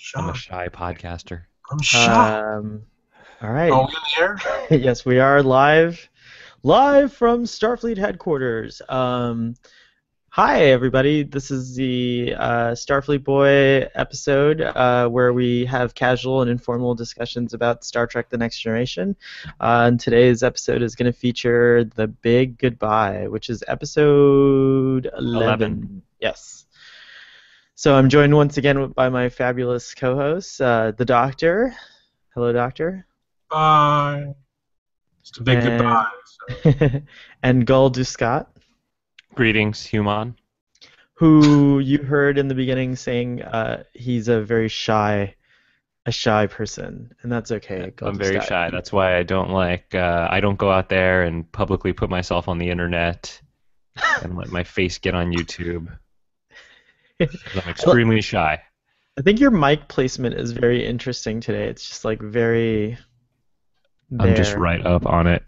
Shy. 0.00 0.20
I'm 0.20 0.28
a 0.28 0.34
shy 0.34 0.68
podcaster. 0.68 1.42
I'm 1.72 1.80
shy. 1.82 2.38
Um, 2.38 2.82
all 3.42 3.50
right. 3.50 3.72
Are 3.72 3.88
we 3.88 4.24
in 4.70 4.80
yes, 4.80 5.04
we 5.04 5.18
are 5.18 5.42
live, 5.42 6.08
live 6.62 7.12
from 7.12 7.42
Starfleet 7.42 7.98
headquarters. 7.98 8.80
Um, 8.88 9.56
hi, 10.28 10.66
everybody. 10.66 11.24
This 11.24 11.50
is 11.50 11.74
the 11.74 12.32
uh, 12.38 12.70
Starfleet 12.74 13.24
Boy 13.24 13.88
episode 13.96 14.60
uh, 14.60 15.08
where 15.08 15.32
we 15.32 15.64
have 15.64 15.96
casual 15.96 16.42
and 16.42 16.50
informal 16.50 16.94
discussions 16.94 17.52
about 17.52 17.82
Star 17.82 18.06
Trek: 18.06 18.28
The 18.30 18.38
Next 18.38 18.60
Generation. 18.60 19.16
Uh, 19.60 19.86
and 19.88 19.98
today's 19.98 20.44
episode 20.44 20.80
is 20.80 20.94
going 20.94 21.12
to 21.12 21.18
feature 21.18 21.82
the 21.82 22.06
Big 22.06 22.56
Goodbye, 22.58 23.26
which 23.26 23.50
is 23.50 23.64
episode 23.66 25.10
11. 25.18 25.42
11. 25.42 26.02
Yes. 26.20 26.66
So 27.78 27.94
I'm 27.94 28.08
joined 28.08 28.34
once 28.34 28.56
again 28.56 28.88
by 28.88 29.08
my 29.08 29.28
fabulous 29.28 29.94
co-host, 29.94 30.60
uh, 30.60 30.90
the 30.96 31.04
Doctor. 31.04 31.72
Hello, 32.34 32.52
Doctor. 32.52 33.06
Bye. 33.48 34.34
It's 35.20 35.38
a 35.38 35.42
big 35.44 35.58
And- 35.58 35.78
goodbye. 35.78 37.02
and 37.44 37.64
Gul 37.64 37.92
Duscott, 37.92 38.46
Greetings, 39.36 39.86
human. 39.86 40.34
who 41.14 41.78
you 41.78 41.98
heard 42.02 42.36
in 42.36 42.48
the 42.48 42.54
beginning 42.56 42.96
saying 42.96 43.42
uh, 43.42 43.84
he's 43.94 44.26
a 44.26 44.40
very 44.42 44.66
shy, 44.66 45.36
a 46.04 46.10
shy 46.10 46.48
person, 46.48 47.12
and 47.22 47.30
that's 47.30 47.52
okay. 47.52 47.92
Gul 47.94 48.08
I'm 48.08 48.18
very 48.18 48.38
Duscott. 48.38 48.48
shy. 48.48 48.70
That's 48.72 48.92
why 48.92 49.16
I 49.16 49.22
don't 49.22 49.50
like. 49.50 49.94
Uh, 49.94 50.26
I 50.28 50.40
don't 50.40 50.58
go 50.58 50.72
out 50.72 50.88
there 50.88 51.22
and 51.22 51.50
publicly 51.52 51.92
put 51.92 52.10
myself 52.10 52.48
on 52.48 52.58
the 52.58 52.70
internet 52.70 53.40
and 54.20 54.36
let 54.36 54.48
my 54.50 54.64
face 54.64 54.98
get 54.98 55.14
on 55.14 55.30
YouTube. 55.30 55.96
I'm 57.20 57.28
extremely 57.68 58.20
shy. 58.20 58.62
I 59.18 59.22
think 59.22 59.40
your 59.40 59.50
mic 59.50 59.88
placement 59.88 60.36
is 60.36 60.52
very 60.52 60.86
interesting 60.86 61.40
today. 61.40 61.64
It's 61.64 61.88
just 61.88 62.04
like 62.04 62.20
very. 62.20 62.98
I'm 64.18 64.34
just 64.34 64.54
right 64.54 64.84
up 64.86 65.04
on 65.06 65.26
it, 65.26 65.42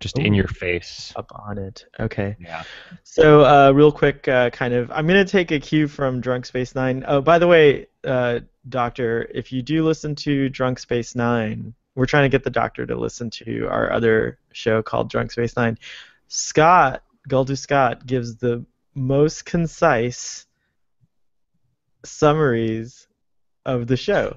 just 0.00 0.18
in 0.18 0.34
your 0.34 0.48
face. 0.48 1.12
up 1.16 1.32
on 1.34 1.56
it. 1.56 1.86
Okay. 1.98 2.36
Yeah. 2.38 2.64
So, 3.04 3.42
uh, 3.44 3.72
real 3.72 3.90
quick, 3.90 4.28
uh, 4.28 4.50
kind 4.50 4.74
of, 4.74 4.90
I'm 4.90 5.06
going 5.06 5.24
to 5.24 5.30
take 5.30 5.50
a 5.50 5.58
cue 5.58 5.88
from 5.88 6.20
Drunk 6.20 6.44
Space 6.44 6.74
Nine. 6.74 7.04
Oh, 7.06 7.22
by 7.22 7.38
the 7.38 7.46
way, 7.46 7.86
uh, 8.04 8.40
Doctor, 8.68 9.26
if 9.32 9.50
you 9.52 9.62
do 9.62 9.82
listen 9.82 10.14
to 10.16 10.50
Drunk 10.50 10.78
Space 10.78 11.14
Nine, 11.14 11.72
we're 11.94 12.06
trying 12.06 12.24
to 12.24 12.28
get 12.28 12.44
the 12.44 12.50
Doctor 12.50 12.84
to 12.84 12.96
listen 12.96 13.30
to 13.30 13.66
our 13.68 13.90
other 13.92 14.38
show 14.52 14.82
called 14.82 15.08
Drunk 15.08 15.32
Space 15.32 15.56
Nine. 15.56 15.78
Scott, 16.28 17.02
Guldu 17.28 17.56
Scott, 17.56 18.04
gives 18.04 18.36
the 18.36 18.66
most 18.94 19.46
concise 19.46 20.46
summaries 22.06 23.06
of 23.64 23.86
the 23.86 23.96
show, 23.96 24.36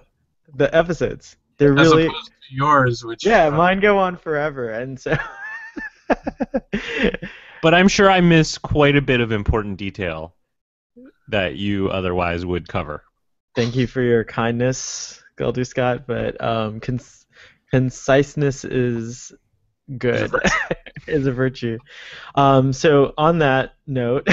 the 0.56 0.74
episodes. 0.76 1.38
They're 1.58 1.78
As 1.78 1.90
really, 1.90 2.08
opposed 2.08 2.28
to 2.28 2.56
yours, 2.56 3.04
which 3.04 3.26
yeah, 3.26 3.48
uh, 3.48 3.52
mine 3.52 3.80
go 3.80 3.98
on 3.98 4.18
forever, 4.18 4.72
and 4.72 5.00
so. 5.00 5.18
But 7.62 7.74
I'm 7.74 7.88
sure 7.88 8.10
I 8.10 8.22
miss 8.22 8.58
quite 8.58 8.96
a 8.96 9.02
bit 9.02 9.20
of 9.20 9.32
important 9.32 9.78
detail 9.78 10.34
that 11.28 11.56
you 11.56 11.90
otherwise 11.90 12.46
would 12.46 12.68
cover. 12.68 13.04
Thank 13.56 13.76
you 13.76 13.86
for 13.88 14.02
your 14.02 14.24
kindness, 14.24 15.22
Guldu 15.38 15.68
Scott, 15.68 16.08
but 16.08 16.42
um, 16.42 16.80
cons- 16.80 17.26
conciseness 17.72 18.64
is 18.64 19.34
good, 19.98 20.34
is 21.08 21.28
a 21.28 21.32
virtue. 21.32 21.80
Um, 22.36 22.72
so, 22.72 23.14
on 23.18 23.40
that 23.40 23.74
note, 23.86 24.28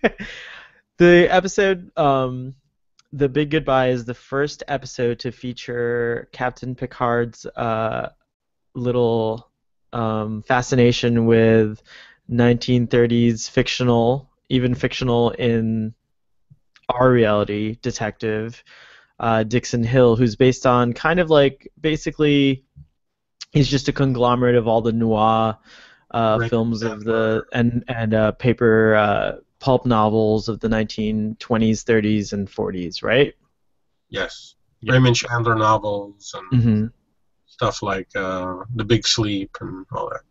the 0.98 1.26
episode, 1.30 1.90
um, 1.96 2.54
The 3.12 3.28
Big 3.28 3.50
Goodbye, 3.50 3.88
is 3.90 4.04
the 4.04 4.14
first 4.14 4.62
episode 4.68 5.20
to 5.20 5.32
feature 5.32 6.28
Captain 6.32 6.74
Picard's 6.74 7.46
uh, 7.46 8.10
little 8.74 9.50
um, 9.92 10.42
fascination 10.42 11.26
with 11.26 11.82
1930s 12.30 13.48
fictional, 13.50 14.30
even 14.48 14.74
fictional 14.74 15.30
in 15.30 15.94
our 16.88 17.10
reality 17.10 17.76
detective, 17.82 18.62
uh, 19.18 19.42
Dixon 19.42 19.82
Hill, 19.82 20.16
who's 20.16 20.36
based 20.36 20.66
on 20.66 20.92
kind 20.92 21.20
of 21.20 21.30
like 21.30 21.70
basically 21.80 22.64
he's 23.52 23.68
just 23.68 23.88
a 23.88 23.92
conglomerate 23.92 24.56
of 24.56 24.68
all 24.68 24.82
the 24.82 24.92
noir 24.92 25.56
uh, 26.10 26.38
Right. 26.38 26.50
films 26.50 26.82
of 26.82 27.04
the 27.04 27.44
and 27.52 27.84
and 27.88 28.14
uh, 28.14 28.32
paper 28.32 28.94
uh, 28.94 29.32
pulp 29.66 29.84
novels 29.84 30.48
of 30.48 30.60
the 30.60 30.68
1920s, 30.68 31.82
30s, 31.84 32.32
and 32.32 32.48
40s, 32.48 33.02
right? 33.02 33.34
yes, 34.08 34.54
Yeah. 34.80 34.92
Raymond 34.92 35.16
Chandler 35.16 35.56
novels 35.56 36.34
and 36.38 36.62
Mm-hmm. 36.62 36.86
stuff 37.46 37.82
like 37.82 38.08
uh, 38.14 38.62
The 38.76 38.84
Big 38.84 39.06
Sleep 39.06 39.50
and 39.60 39.84
all 39.92 40.10
that. 40.10 40.22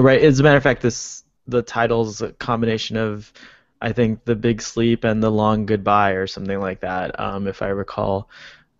Right. 0.00 0.20
As 0.22 0.40
a 0.40 0.42
matter 0.42 0.56
of 0.56 0.62
fact, 0.62 0.82
this 0.82 1.24
the 1.46 1.62
title's 1.62 2.22
a 2.22 2.32
combination 2.32 2.96
of, 2.96 3.32
I 3.80 3.92
think, 3.92 4.24
the 4.24 4.34
Big 4.36 4.62
Sleep 4.62 5.04
and 5.04 5.22
the 5.22 5.30
Long 5.30 5.66
Goodbye, 5.66 6.12
or 6.12 6.26
something 6.26 6.60
like 6.60 6.80
that, 6.80 7.18
um, 7.20 7.46
if 7.46 7.62
I 7.62 7.68
recall 7.68 8.28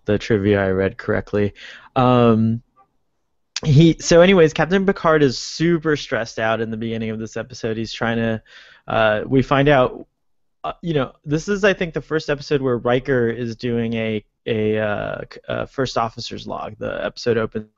the 0.05 0.19
trivia 0.19 0.65
I 0.65 0.71
read 0.71 0.99
correctly. 0.99 1.55
Um, 1.97 2.63
he 3.65 3.97
so, 4.01 4.21
anyways, 4.21 4.53
Captain 4.53 4.85
Picard 4.87 5.23
is 5.23 5.39
super 5.39 5.97
stressed 5.97 6.39
out 6.41 6.61
in 6.61 6.71
the 6.71 6.77
beginning 6.77 7.11
of 7.11 7.19
this 7.21 7.37
episode. 7.37 7.77
He's 7.77 7.93
trying 7.93 8.17
to. 8.19 8.43
Uh, 8.87 9.23
we 9.27 9.43
find 9.43 9.69
out. 9.69 10.07
Uh, 10.65 10.73
you 10.81 10.95
know, 10.95 11.13
this 11.25 11.49
is 11.49 11.65
I 11.65 11.75
think 11.75 11.93
the 11.93 12.01
first 12.01 12.31
episode 12.31 12.63
where 12.63 12.79
Riker 12.79 13.29
is 13.29 13.57
doing 13.57 13.95
a 13.95 14.25
a, 14.47 14.79
uh, 14.79 15.21
a 15.49 15.67
first 15.67 15.99
officer's 15.99 16.47
log. 16.47 16.77
The 16.79 17.05
episode 17.05 17.37
opens 17.37 17.69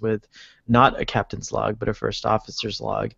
with 0.00 0.26
not 0.68 1.00
a 1.00 1.04
captain's 1.04 1.52
log, 1.52 1.78
but 1.78 1.88
a 1.88 1.94
first 1.94 2.26
officer's 2.26 2.80
log. 2.80 3.12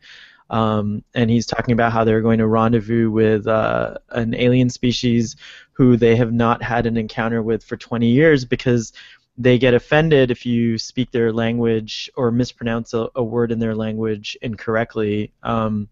Um, 0.50 1.02
and 1.14 1.30
he's 1.30 1.46
talking 1.46 1.72
about 1.72 1.92
how 1.92 2.04
they're 2.04 2.20
going 2.20 2.38
to 2.38 2.46
rendezvous 2.46 3.10
with 3.10 3.46
uh, 3.46 3.96
an 4.10 4.34
alien 4.34 4.70
species 4.70 5.36
who 5.72 5.96
they 5.96 6.16
have 6.16 6.32
not 6.32 6.62
had 6.62 6.86
an 6.86 6.96
encounter 6.96 7.42
with 7.42 7.64
for 7.64 7.76
20 7.76 8.06
years 8.06 8.44
because 8.44 8.92
they 9.36 9.58
get 9.58 9.74
offended 9.74 10.30
if 10.30 10.46
you 10.46 10.78
speak 10.78 11.10
their 11.10 11.32
language 11.32 12.10
or 12.14 12.30
mispronounce 12.30 12.94
a, 12.94 13.08
a 13.16 13.24
word 13.24 13.50
in 13.50 13.58
their 13.58 13.74
language 13.74 14.36
incorrectly. 14.42 15.32
Um, 15.42 15.88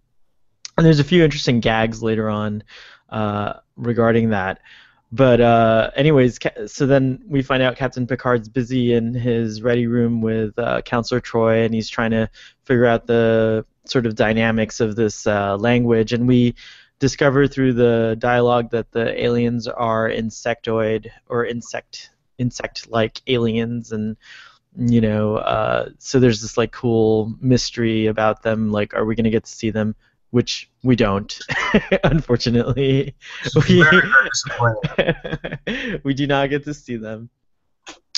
and 0.77 0.87
there's 0.87 1.00
a 1.00 1.05
few 1.05 1.25
interesting 1.25 1.60
gags 1.60 2.03
later 2.03 2.28
on 2.28 2.62
uh, 3.10 3.55
regarding 3.77 4.31
that. 4.31 4.60
But 5.15 5.43
uh, 5.43 5.91
anyways, 5.94 6.38
so 6.66 6.87
then 6.87 7.22
we 7.28 7.43
find 7.43 7.62
out 7.62 7.77
Captain 7.77 8.06
Picard's 8.06 8.49
busy 8.49 8.94
in 8.94 9.12
his 9.12 9.60
ready 9.60 9.87
room 9.87 10.22
with 10.22 10.59
uh, 10.59 10.81
Counselor 10.83 11.21
Troi, 11.21 11.66
and 11.66 11.75
he's 11.75 11.91
trying 11.91 12.12
to 12.12 12.31
figure 12.65 12.87
out 12.87 13.06
the 13.06 13.66
sort 13.84 14.06
of 14.06 14.15
dynamics 14.15 14.81
of 14.81 14.97
this 14.97 15.27
uh, 15.27 15.59
language. 15.59 16.15
And 16.15 16.27
we 16.27 16.55
discover 16.99 17.47
through 17.47 17.75
the 17.75 18.16
dialogue 18.19 18.71
that 18.71 18.91
the 18.93 19.22
aliens 19.22 19.69
are 19.69 20.09
insectoid 20.09 21.10
or 21.28 21.44
insect 21.44 22.09
insect-like 22.39 23.21
aliens, 23.27 23.93
and 23.93 24.16
you 24.78 25.03
know, 25.03 25.37
uh, 25.37 25.91
so 25.99 26.21
there's 26.21 26.41
this 26.41 26.56
like 26.56 26.72
cool 26.72 27.34
mystery 27.39 28.06
about 28.06 28.43
them. 28.43 28.72
Like, 28.72 28.94
are 28.94 29.04
we 29.04 29.15
gonna 29.15 29.28
get 29.28 29.44
to 29.44 29.50
see 29.50 29.71
them? 29.71 29.94
Which 30.32 30.69
we 30.82 30.97
don't, 30.97 31.38
unfortunately. 32.04 33.15
We- 33.54 33.82
very, 33.82 34.00
very 34.00 34.28
disappointing. 34.31 36.00
we 36.04 36.15
do 36.15 36.26
not 36.26 36.50
get 36.50 36.65
to 36.65 36.75
see 36.75 36.97
them. 36.97 37.31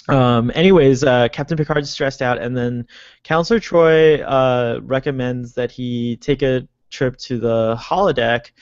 Um, 0.09 0.51
anyways, 0.55 1.03
uh, 1.03 1.29
Captain 1.29 1.57
Picard's 1.57 1.91
stressed 1.91 2.23
out, 2.23 2.39
and 2.39 2.57
then 2.57 2.87
Counselor 3.23 3.61
Troi 3.61 4.23
uh, 4.25 4.81
recommends 4.83 5.55
that 5.55 5.71
he 5.71 6.17
take 6.17 6.43
a 6.43 6.69
trip 6.91 7.17
to 7.17 7.39
the 7.39 7.77
holodeck 7.77 8.53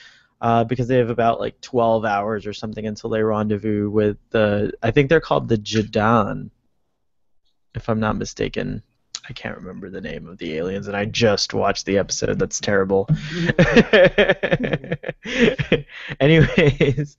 uh, 0.41 0.65
because 0.65 0.89
they 0.89 0.97
have 0.97 1.11
about 1.11 1.41
like 1.41 1.61
12 1.61 2.05
hours 2.05 2.47
or 2.47 2.53
something 2.53 2.87
until 2.87 3.11
they 3.11 3.23
rendezvous 3.23 3.91
with 3.91 4.19
the. 4.31 4.73
I 4.83 4.91
think 4.93 5.09
they're 5.09 5.21
called 5.21 5.49
the 5.49 5.59
Jadan, 5.59 6.51
if 7.75 7.89
I'm 7.89 8.01
not 8.01 8.17
mistaken. 8.17 8.83
I 9.29 9.33
can't 9.33 9.57
remember 9.57 9.89
the 9.89 10.01
name 10.01 10.29
of 10.29 10.39
the 10.39 10.55
aliens, 10.55 10.89
and 10.89 10.97
I 10.97 11.05
just 11.05 11.55
watched 11.55 11.87
the 11.87 11.99
episode. 11.99 12.39
That's 12.39 12.59
terrible. 12.59 13.09
Anyways, 16.21 17.17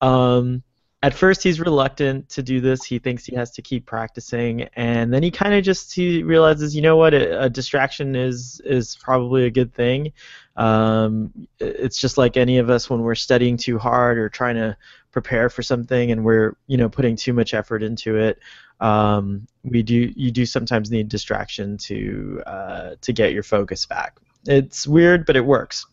um, 0.00 0.62
at 1.02 1.14
first 1.14 1.42
he's 1.42 1.58
reluctant 1.58 2.28
to 2.30 2.42
do 2.42 2.60
this. 2.60 2.84
He 2.84 3.00
thinks 3.00 3.24
he 3.24 3.34
has 3.34 3.50
to 3.52 3.62
keep 3.62 3.84
practicing, 3.84 4.62
and 4.74 5.12
then 5.12 5.24
he 5.24 5.32
kind 5.32 5.54
of 5.54 5.64
just 5.64 5.92
he 5.92 6.22
realizes, 6.22 6.76
you 6.76 6.82
know 6.82 6.96
what, 6.96 7.14
a, 7.14 7.44
a 7.44 7.50
distraction 7.50 8.14
is 8.14 8.60
is 8.64 8.96
probably 8.96 9.46
a 9.46 9.50
good 9.50 9.74
thing. 9.74 10.12
Um, 10.56 11.48
it's 11.58 11.98
just 11.98 12.18
like 12.18 12.36
any 12.36 12.58
of 12.58 12.70
us 12.70 12.88
when 12.88 13.00
we're 13.00 13.14
studying 13.14 13.56
too 13.56 13.78
hard 13.78 14.18
or 14.18 14.28
trying 14.28 14.56
to 14.56 14.76
prepare 15.10 15.48
for 15.48 15.62
something, 15.62 16.12
and 16.12 16.24
we're 16.24 16.54
you 16.66 16.76
know 16.76 16.88
putting 16.88 17.16
too 17.16 17.32
much 17.32 17.54
effort 17.54 17.82
into 17.82 18.16
it. 18.16 18.38
Um, 18.80 19.46
we 19.62 19.82
do 19.82 20.12
you 20.16 20.30
do 20.30 20.46
sometimes 20.46 20.90
need 20.90 21.08
distraction 21.08 21.76
to 21.78 22.42
uh, 22.46 22.90
to 23.00 23.12
get 23.12 23.32
your 23.32 23.42
focus 23.42 23.86
back. 23.86 24.16
It's 24.46 24.86
weird, 24.86 25.26
but 25.26 25.36
it 25.36 25.44
works. 25.44 25.86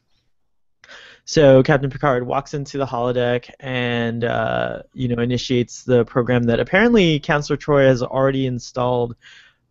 So 1.26 1.62
Captain 1.62 1.90
Picard 1.90 2.26
walks 2.26 2.54
into 2.54 2.78
the 2.78 2.86
holodeck 2.86 3.50
and 3.60 4.24
uh, 4.24 4.84
you 4.94 5.10
know 5.10 5.22
initiates 5.22 5.84
the 5.84 6.06
program 6.06 6.44
that 6.44 6.62
apparently 6.62 7.20
Counselor 7.20 7.58
Troi 7.58 7.86
has 7.86 8.02
already 8.02 8.46
installed 8.46 9.16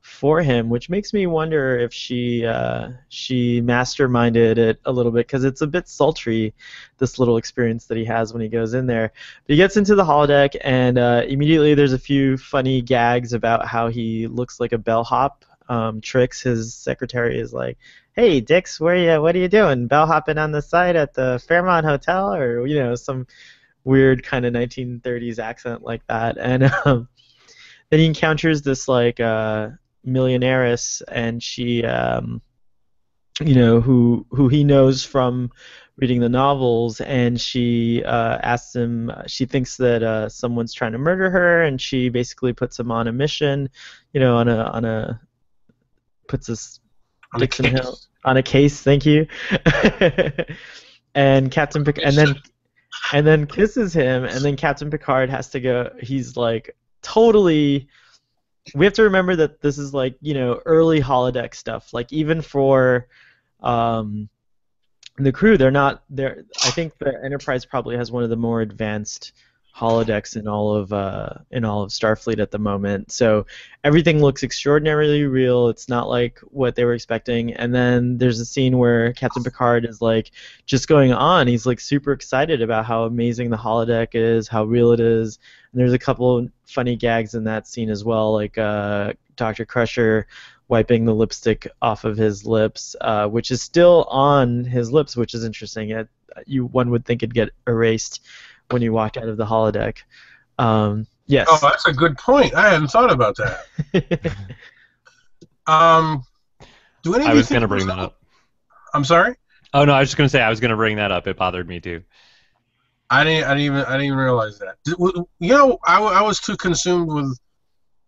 for 0.06 0.41
him, 0.41 0.70
which 0.70 0.88
makes 0.88 1.12
me 1.12 1.26
wonder 1.26 1.76
if 1.79 1.93
she 1.93 2.47
uh, 2.47 2.91
she 3.08 3.61
masterminded 3.61 4.56
it 4.56 4.81
a 4.85 4.93
little 4.93 5.11
bit 5.11 5.26
because 5.26 5.44
it's 5.44 5.61
a 5.61 5.67
bit 5.67 5.88
sultry, 5.88 6.55
this 6.99 7.19
little 7.19 7.37
experience 7.37 7.87
that 7.87 7.99
he 7.99 8.05
has 8.05 8.32
when 8.32 8.41
he 8.41 8.49
goes 8.49 8.73
in 8.73 8.87
there. 8.87 9.12
But 9.47 9.53
he 9.53 9.56
gets 9.56 9.76
into 9.76 9.94
the 9.97 10.05
holodeck 10.05 10.56
and 10.62 10.97
uh, 10.97 11.23
immediately 11.26 11.75
there's 11.75 11.93
a 11.93 11.99
few 11.99 12.38
funny 12.38 12.81
gags 12.81 13.32
about 13.32 13.67
how 13.67 13.88
he 13.88 14.29
looks 14.29 14.61
like 14.61 14.73
a 14.73 14.79
bellhop. 14.79 15.44
Um, 15.69 16.00
Trix, 16.00 16.41
his 16.41 16.73
secretary, 16.73 17.41
is 17.41 17.53
like, 17.53 17.76
"Hey, 18.12 18.41
Dix, 18.41 18.81
where 18.81 18.97
you? 18.97 19.20
What 19.20 19.35
are 19.35 19.41
you 19.41 19.49
doing? 19.49 19.88
Bellhopping 19.88 20.38
on 20.38 20.53
the 20.53 20.62
side 20.62 20.94
at 20.94 21.14
the 21.14 21.43
Fairmont 21.49 21.85
Hotel, 21.85 22.32
or 22.32 22.64
you 22.67 22.79
know 22.79 22.94
some 22.94 23.26
weird 23.82 24.23
kind 24.23 24.47
of 24.47 24.55
1930s 24.55 25.41
accent 25.41 25.82
like 25.82 26.06
that?" 26.06 26.38
And 26.38 26.73
um, 26.85 27.08
then 27.91 27.99
he 28.00 28.06
encounters 28.06 28.62
this 28.62 28.87
like. 28.87 29.19
Uh, 29.19 29.70
millionaires, 30.06 31.03
and 31.08 31.43
she, 31.43 31.85
um, 31.85 32.41
you 33.41 33.55
know, 33.55 33.81
who 33.81 34.26
who 34.31 34.49
he 34.49 34.64
knows 34.64 35.05
from 35.05 35.50
reading 35.99 36.20
the 36.20 36.29
novels, 36.29 37.00
and 37.00 37.41
she 37.41 38.03
uh, 38.05 38.38
asks 38.43 38.75
him. 38.75 39.11
She 39.26 39.47
thinks 39.47 39.76
that 39.79 40.03
uh, 40.03 40.29
someone's 40.29 40.75
trying 40.75 40.93
to 40.93 40.99
murder 40.99 41.31
her, 41.31 41.62
and 41.62 41.81
she 41.81 42.08
basically 42.08 42.53
puts 42.53 42.79
him 42.79 42.91
on 42.91 43.08
a 43.08 43.12
mission, 43.12 43.69
you 44.12 44.20
know, 44.20 44.37
on 44.37 44.49
a 44.49 44.58
on 44.58 44.85
a 44.85 45.20
puts 46.29 46.49
us 46.49 46.81
On 47.35 47.41
Dixon 47.41 47.67
a 47.67 47.70
case. 47.70 47.81
Hill 47.81 47.99
on 48.25 48.37
a 48.37 48.43
case. 48.43 48.82
Thank 48.82 49.06
you. 49.06 49.26
and 51.14 51.50
Captain 51.50 51.85
Pic- 51.85 52.05
and 52.05 52.17
then 52.17 52.35
and 53.12 53.26
then 53.26 53.47
kisses 53.56 53.94
him, 53.94 54.25
and 54.25 54.44
then 54.44 54.56
Captain 54.56 54.91
Picard 54.91 55.31
has 55.31 55.49
to 55.50 55.61
go. 55.61 55.91
He's 56.00 56.37
like 56.37 56.76
totally. 57.03 57.88
We 58.75 58.85
have 58.85 58.95
to 58.95 59.05
remember 59.05 59.37
that 59.37 59.61
this 59.61 59.79
is 59.79 59.95
like 59.95 60.17
you 60.21 60.35
know 60.35 60.61
early 60.65 61.01
holodeck 61.01 61.55
stuff. 61.55 61.93
Like 61.93 62.13
even 62.13 62.43
for 62.43 63.09
um, 63.61 64.29
the 65.17 65.33
crew, 65.33 65.57
they're 65.57 65.71
not. 65.71 66.03
They're. 66.11 66.45
I 66.65 66.71
think 66.71 66.99
the 66.99 67.13
Enterprise 67.25 67.65
probably 67.65 67.97
has 67.97 68.11
one 68.11 68.25
of 68.25 68.31
the 68.31 68.37
more 68.37 68.61
advanced 68.61 69.33
holodecks 69.76 70.37
in 70.37 70.49
all 70.49 70.75
of 70.75 70.93
uh, 70.93 71.31
in 71.50 71.64
all 71.64 71.82
of 71.82 71.90
Starfleet 71.90 72.38
at 72.38 72.50
the 72.50 72.58
moment. 72.58 73.12
So 73.12 73.46
everything 73.84 74.23
looks 74.23 74.43
extraordinarily 74.43 75.25
real. 75.25 75.69
It's 75.69 75.88
not 75.88 76.08
like 76.08 76.38
what 76.44 76.75
they 76.75 76.84
were 76.84 76.94
expecting. 76.94 77.52
And 77.52 77.75
then 77.75 78.17
there's 78.17 78.40
a 78.40 78.46
scene 78.46 78.78
where 78.78 79.12
Captain 79.12 79.44
Picard 79.44 79.84
is 79.84 80.00
like 80.00 80.31
just 80.64 80.88
going 80.88 81.12
on. 81.12 81.46
He's 81.46 81.67
like 81.67 81.81
super 81.81 82.12
excited 82.12 82.62
about 82.62 82.87
how 82.87 83.05
amazing 83.05 83.50
the 83.50 83.58
holodeck 83.58 84.14
is, 84.14 84.49
how 84.49 84.64
real 84.64 84.93
it 84.93 85.00
is. 85.00 85.38
And 85.73 85.81
there's 85.81 85.93
a 85.93 85.99
couple 85.99 86.49
funny 86.64 86.96
gags 86.96 87.34
in 87.34 87.44
that 87.44 87.69
scene 87.69 87.90
as 87.90 88.02
well, 88.02 88.32
like 88.32 88.56
uh, 88.56 89.12
Dr. 89.37 89.67
Crusher 89.67 90.26
wiping 90.69 91.05
the 91.05 91.14
lipstick 91.14 91.69
off 91.82 92.05
of 92.05 92.17
his 92.17 92.44
lips, 92.46 92.96
uh, 93.02 93.29
which 93.29 93.50
is 93.50 93.62
still 93.62 94.05
on 94.05 94.64
his 94.64 94.90
lips, 94.90 95.17
which 95.17 95.34
is 95.34 95.44
interesting. 95.44 95.90
It, 95.90 96.08
you 96.46 96.67
one 96.67 96.90
would 96.90 97.05
think 97.05 97.22
it'd 97.22 97.34
get 97.34 97.50
erased 97.67 98.20
when 98.71 98.83
you 98.83 98.93
walk 98.93 99.17
out 99.17 99.29
of 99.29 99.37
the 99.37 99.47
holodeck. 99.47 99.99
Um, 100.59 101.07
yes. 101.27 101.47
Oh, 101.51 101.59
that's 101.63 101.87
a 101.87 101.93
good 101.93 102.19
point. 102.19 102.55
I 102.55 102.71
hadn't 102.71 102.89
thought 102.89 103.13
about 103.13 103.37
that. 103.37 104.33
Um, 105.69 106.23
do 107.03 107.15
any 107.15 107.25
I 107.27 107.35
was 107.35 107.49
going 107.49 107.63
to 107.63 107.69
bring 107.69 107.89
that 107.89 107.99
up. 107.99 108.21
I'm 108.95 109.05
sorry. 109.05 109.35
Oh 109.75 109.85
no, 109.85 109.93
I 109.93 110.01
was 110.01 110.09
just 110.09 110.17
gonna 110.17 110.29
say 110.29 110.41
I 110.41 110.49
was 110.49 110.61
gonna 110.61 110.77
bring 110.77 110.97
that 110.97 111.11
up. 111.11 111.27
It 111.27 111.37
bothered 111.37 111.69
me 111.69 111.81
too. 111.81 112.03
I 113.11 113.25
didn't. 113.25 113.45
I 113.45 113.49
didn't 113.49 113.65
even. 113.65 113.85
I 113.85 113.93
didn't 113.93 114.07
even 114.07 114.19
realize 114.19 114.59
that. 114.61 114.77
You 114.87 115.27
know, 115.41 115.79
I, 115.85 116.01
I 116.01 116.23
was 116.23 116.41
too 116.41 116.57
consumed 116.57 117.13
with 117.13 117.39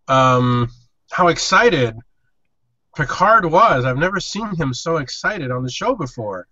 um, 0.08 0.70
how 1.10 1.28
excited 1.28 1.94
Picard 2.96 3.44
was. 3.44 3.84
I've 3.84 3.98
never 3.98 4.18
seen 4.18 4.54
him 4.56 4.72
so 4.72 4.96
excited 4.96 5.50
on 5.50 5.62
the 5.62 5.70
show 5.70 5.94
before. 5.94 6.46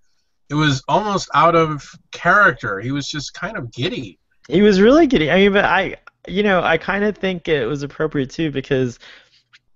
It 0.48 0.54
was 0.54 0.82
almost 0.88 1.28
out 1.34 1.54
of 1.54 1.84
character. 2.12 2.81
He 2.81 2.93
was 2.93 3.08
just 3.08 3.34
kind 3.34 3.56
of 3.56 3.72
giddy. 3.72 4.19
He 4.48 4.62
was 4.62 4.81
really 4.81 5.06
giddy. 5.06 5.31
I 5.31 5.37
mean, 5.37 5.52
but 5.52 5.64
I, 5.64 5.96
you 6.28 6.43
know, 6.43 6.62
I 6.62 6.78
kind 6.78 7.04
of 7.04 7.16
think 7.16 7.48
it 7.48 7.66
was 7.66 7.82
appropriate 7.82 8.31
too 8.31 8.50
because, 8.50 8.98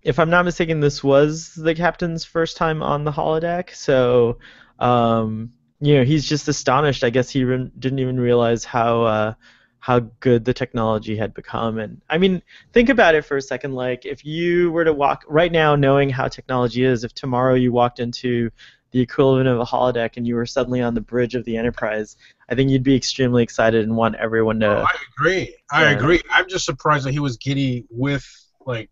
if 0.02 0.18
I'm 0.18 0.30
not 0.30 0.44
mistaken, 0.44 0.80
this 0.80 1.04
was 1.04 1.52
the 1.54 1.74
captain's 1.74 2.24
first 2.24 2.56
time 2.56 2.82
on 2.82 3.04
the 3.04 3.12
holodeck. 3.12 3.74
So, 3.74 4.38
um, 4.78 5.52
you 5.80 5.96
know, 5.96 6.04
he's 6.04 6.26
just 6.26 6.48
astonished. 6.48 7.04
I 7.04 7.10
guess 7.10 7.28
he 7.28 7.44
re- 7.44 7.70
didn't 7.78 7.98
even 7.98 8.18
realize 8.18 8.64
how 8.64 9.02
uh, 9.02 9.34
how 9.78 9.98
good 10.20 10.44
the 10.44 10.54
technology 10.54 11.16
had 11.16 11.34
become. 11.34 11.78
And 11.78 12.00
I 12.08 12.16
mean, 12.18 12.42
think 12.72 12.88
about 12.88 13.14
it 13.14 13.24
for 13.24 13.36
a 13.36 13.42
second. 13.42 13.74
Like, 13.74 14.06
if 14.06 14.24
you 14.24 14.70
were 14.70 14.84
to 14.84 14.92
walk 14.92 15.24
right 15.26 15.52
now, 15.52 15.74
knowing 15.74 16.10
how 16.10 16.28
technology 16.28 16.84
is, 16.84 17.04
if 17.04 17.12
tomorrow 17.12 17.54
you 17.54 17.72
walked 17.72 17.98
into 17.98 18.50
the 18.92 19.00
equivalent 19.00 19.48
of 19.48 19.60
a 19.60 19.64
holodeck 19.64 20.16
and 20.16 20.26
you 20.26 20.34
were 20.34 20.46
suddenly 20.46 20.80
on 20.80 20.94
the 20.94 21.00
bridge 21.00 21.34
of 21.34 21.44
the 21.44 21.56
Enterprise, 21.56 22.16
I 22.48 22.54
think 22.54 22.70
you'd 22.70 22.82
be 22.82 22.96
extremely 22.96 23.42
excited 23.42 23.84
and 23.84 23.96
want 23.96 24.16
everyone 24.16 24.58
to. 24.60 24.66
Oh, 24.66 24.82
I 24.82 24.96
agree. 25.16 25.56
I 25.70 25.82
Yeah. 25.84 25.96
agree. 25.96 26.20
I'm 26.30 26.48
just 26.48 26.64
surprised 26.64 27.06
that 27.06 27.12
he 27.12 27.20
was 27.20 27.36
giddy 27.36 27.86
with 27.90 28.26
like 28.66 28.90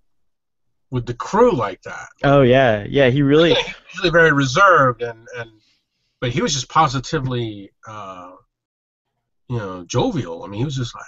with 0.91 1.05
the 1.07 1.15
crew 1.15 1.53
like 1.53 1.83
that. 1.83 2.09
Oh 2.25 2.43
yeah, 2.43 2.85
yeah. 2.89 3.11
He 3.11 3.23
really. 3.23 3.55
He's 3.55 3.75
usually 3.95 4.11
very 4.11 4.33
reserved 4.33 5.03
and 5.03 5.27
and 5.37 5.51
but 6.21 6.31
he 6.31 6.43
was 6.43 6.55
just 6.55 6.69
positively 6.69 7.71
uh, 7.87 8.33
you 9.49 9.59
know 9.59 9.85
jovial. 9.85 10.45
I 10.45 10.49
mean, 10.49 10.59
he 10.59 10.65
was 10.65 10.77
just 10.77 10.95
like 10.95 11.05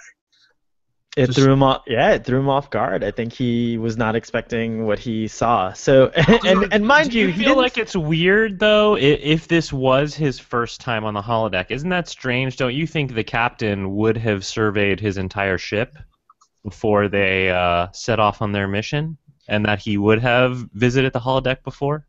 It 1.17 1.25
Just- 1.27 1.39
threw 1.39 1.51
him 1.51 1.61
off. 1.61 1.83
Yeah, 1.87 2.11
it 2.11 2.25
threw 2.25 2.39
him 2.39 2.47
off 2.47 2.69
guard. 2.69 3.03
I 3.03 3.11
think 3.11 3.33
he 3.33 3.77
was 3.77 3.97
not 3.97 4.15
expecting 4.15 4.85
what 4.85 4.97
he 4.97 5.27
saw. 5.27 5.73
So, 5.73 6.07
and 6.45 6.71
and 6.71 6.87
mind 6.87 7.13
you, 7.13 7.27
you 7.27 7.33
feel 7.33 7.57
like 7.57 7.77
it's 7.77 7.95
weird 7.97 8.59
though? 8.59 8.95
If 8.95 9.49
this 9.49 9.73
was 9.73 10.15
his 10.15 10.39
first 10.39 10.79
time 10.79 11.03
on 11.03 11.13
the 11.13 11.21
holodeck, 11.21 11.65
isn't 11.69 11.89
that 11.89 12.07
strange? 12.07 12.55
Don't 12.55 12.73
you 12.73 12.87
think 12.87 13.13
the 13.13 13.25
captain 13.25 13.93
would 13.97 14.15
have 14.17 14.45
surveyed 14.45 15.01
his 15.01 15.17
entire 15.17 15.57
ship 15.57 15.97
before 16.63 17.09
they 17.09 17.49
uh, 17.49 17.87
set 17.91 18.19
off 18.21 18.41
on 18.41 18.53
their 18.53 18.69
mission, 18.69 19.17
and 19.49 19.65
that 19.65 19.79
he 19.79 19.97
would 19.97 20.21
have 20.21 20.59
visited 20.73 21.11
the 21.11 21.19
holodeck 21.19 21.61
before? 21.65 22.07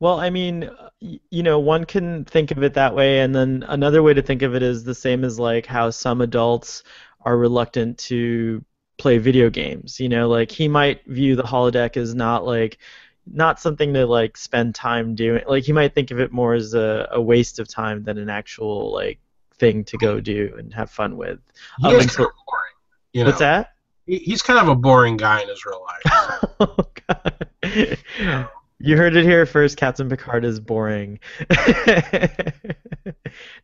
Well, 0.00 0.20
I 0.20 0.30
mean, 0.30 0.70
you 1.00 1.42
know, 1.42 1.58
one 1.58 1.84
can 1.84 2.24
think 2.24 2.52
of 2.52 2.62
it 2.62 2.74
that 2.74 2.94
way, 2.94 3.20
and 3.20 3.34
then 3.34 3.64
another 3.66 4.02
way 4.02 4.14
to 4.14 4.22
think 4.22 4.42
of 4.42 4.54
it 4.54 4.62
is 4.62 4.84
the 4.84 4.94
same 4.94 5.24
as 5.24 5.40
like 5.40 5.66
how 5.66 5.90
some 5.90 6.20
adults 6.20 6.84
are 7.20 7.36
reluctant 7.36 7.98
to 7.98 8.64
play 8.98 9.18
video 9.18 9.50
games. 9.50 10.00
You 10.00 10.08
know, 10.08 10.28
like 10.28 10.50
he 10.50 10.68
might 10.68 11.04
view 11.06 11.36
the 11.36 11.42
holodeck 11.42 11.96
as 11.96 12.14
not 12.14 12.44
like 12.44 12.78
not 13.30 13.60
something 13.60 13.94
to 13.94 14.06
like 14.06 14.36
spend 14.36 14.74
time 14.74 15.14
doing. 15.14 15.42
Like 15.46 15.64
he 15.64 15.72
might 15.72 15.94
think 15.94 16.10
of 16.10 16.20
it 16.20 16.32
more 16.32 16.54
as 16.54 16.74
a, 16.74 17.08
a 17.12 17.20
waste 17.20 17.58
of 17.58 17.68
time 17.68 18.02
than 18.04 18.18
an 18.18 18.30
actual 18.30 18.92
like 18.92 19.18
thing 19.54 19.84
to 19.84 19.98
go 19.98 20.20
do 20.20 20.54
and 20.58 20.72
have 20.74 20.90
fun 20.90 21.16
with. 21.16 21.40
Um, 21.84 21.94
is 21.94 22.04
until- 22.04 22.16
kind 22.16 22.26
of 22.26 22.46
boring. 22.46 22.64
You 23.12 23.24
know, 23.24 23.28
What's 23.28 23.38
that? 23.40 23.74
He- 24.06 24.18
he's 24.18 24.42
kind 24.42 24.58
of 24.58 24.68
a 24.68 24.74
boring 24.74 25.16
guy 25.16 25.42
in 25.42 25.48
his 25.48 25.64
real 25.66 25.84
life. 25.84 26.50
oh 26.60 26.76
god. 27.08 28.48
You 28.80 28.96
heard 28.96 29.16
it 29.16 29.24
here 29.24 29.44
first. 29.44 29.76
Captain 29.76 30.08
Picard 30.08 30.44
is 30.44 30.60
boring. 30.60 31.18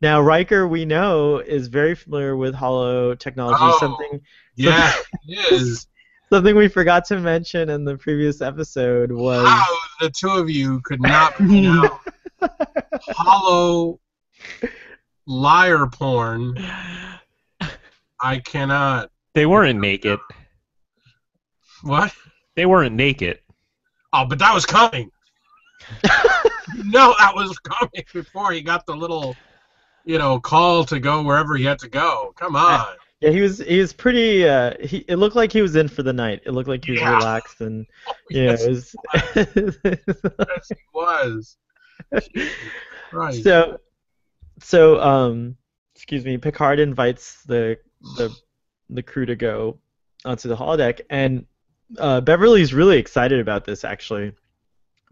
now 0.03 0.21
Riker, 0.21 0.67
we 0.67 0.85
know, 0.85 1.39
is 1.39 1.69
very 1.69 1.95
familiar 1.95 2.37
with 2.37 2.53
holo 2.55 3.15
technology. 3.15 3.61
Oh. 3.61 3.79
Something 3.79 4.21
yeah, 4.57 4.93
he 5.23 5.35
is. 5.35 5.87
something 6.31 6.57
we 6.57 6.67
forgot 6.67 7.05
to 7.07 7.21
mention 7.21 7.71
in 7.71 7.85
the 7.85 7.97
previous 7.97 8.41
episode 8.41 9.13
was 9.13 9.47
How 9.47 9.67
the 10.01 10.11
two 10.11 10.31
of 10.31 10.51
you 10.51 10.81
could 10.81 11.01
not 11.01 11.35
point 11.39 11.67
out 11.67 12.01
hollow 13.11 14.01
liar 15.27 15.87
porn. 15.87 16.57
I 18.21 18.39
cannot. 18.41 19.11
They 19.35 19.47
weren't 19.47 19.79
naked. 19.81 20.19
What? 21.83 22.13
They 22.57 22.67
weren't 22.67 22.95
naked. 22.95 23.39
Oh, 24.17 24.25
but 24.25 24.39
that 24.39 24.55
was 24.55 24.65
coming. 24.65 25.11
no, 26.85 27.15
that 27.19 27.35
was 27.35 27.59
coming 27.59 28.05
before 28.13 28.53
he 28.53 28.61
got 28.63 28.87
the 28.87 28.95
little, 28.95 29.37
you 30.05 30.19
know, 30.19 30.39
call 30.39 30.85
to 30.85 31.01
go 31.01 31.21
wherever 31.25 31.57
he 31.57 31.65
had 31.65 31.81
to 31.81 31.89
go. 31.89 32.33
Come 32.37 32.55
on. 32.55 32.87
yeah, 33.21 33.31
he 33.31 33.41
was 33.41 33.59
he 33.59 33.81
was 33.81 33.93
pretty. 33.93 34.49
Uh, 34.49 34.75
he 34.81 34.99
it 35.09 35.17
looked 35.17 35.35
like 35.35 35.53
he 35.53 35.63
was 35.63 35.75
in 35.75 35.89
for 35.89 36.05
the 36.05 36.13
night. 36.13 36.43
It 36.47 36.53
looked 36.53 36.69
like 36.69 36.85
he 36.85 36.93
was 36.93 37.01
Yeah. 37.01 37.19
relaxed 37.19 37.61
and 37.61 37.85
yeah, 38.31 38.51
yes, 38.53 38.65
it 38.65 38.71
was. 38.71 38.97
yes, 40.49 40.69
he 40.69 40.77
was. 40.95 41.57
Christ. 43.11 43.43
so 43.43 43.81
so 44.61 45.01
um 45.01 45.57
excuse 45.97 46.25
me 46.25 46.39
picard 46.39 46.79
invites 46.79 47.43
the 47.45 47.79
the 48.17 48.31
the 48.91 49.03
crew 49.03 49.27
to 49.27 49.35
go 49.35 49.79
onto 50.25 50.49
the 50.49 50.57
holodeck 50.57 51.01
and 51.11 51.47
uh, 51.99 52.21
beverly's 52.21 52.75
really 52.75 52.99
excited 52.99 53.41
about 53.41 53.65
this 53.65 53.85
actually 53.85 54.33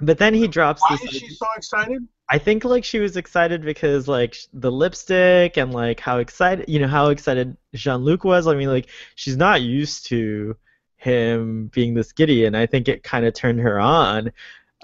But 0.00 0.18
then 0.18 0.34
he 0.34 0.48
drops 0.48 0.82
Why 0.82 0.96
this. 0.96 1.02
is 1.02 1.10
she 1.20 1.28
so 1.30 1.46
excited? 1.56 2.08
I 2.28 2.38
think 2.38 2.64
like 2.64 2.84
she 2.84 2.98
was 2.98 3.16
excited 3.16 3.62
because 3.62 4.08
like 4.08 4.36
the 4.52 4.72
lipstick 4.72 5.56
and 5.58 5.72
like 5.72 6.00
how 6.00 6.18
excited 6.18 6.66
you 6.68 6.78
know 6.80 6.88
how 6.88 7.08
excited 7.08 7.56
Jean 7.74 8.02
Luc 8.02 8.24
was. 8.24 8.46
I 8.46 8.54
mean 8.54 8.68
like 8.68 8.88
she's 9.16 9.36
not 9.36 9.62
used 9.62 10.06
to 10.06 10.56
him 10.96 11.66
being 11.74 11.94
this 11.94 12.12
giddy, 12.12 12.44
and 12.46 12.56
I 12.56 12.66
think 12.66 12.88
it 12.88 13.02
kind 13.02 13.26
of 13.26 13.34
turned 13.34 13.60
her 13.60 13.78
on. 13.80 14.32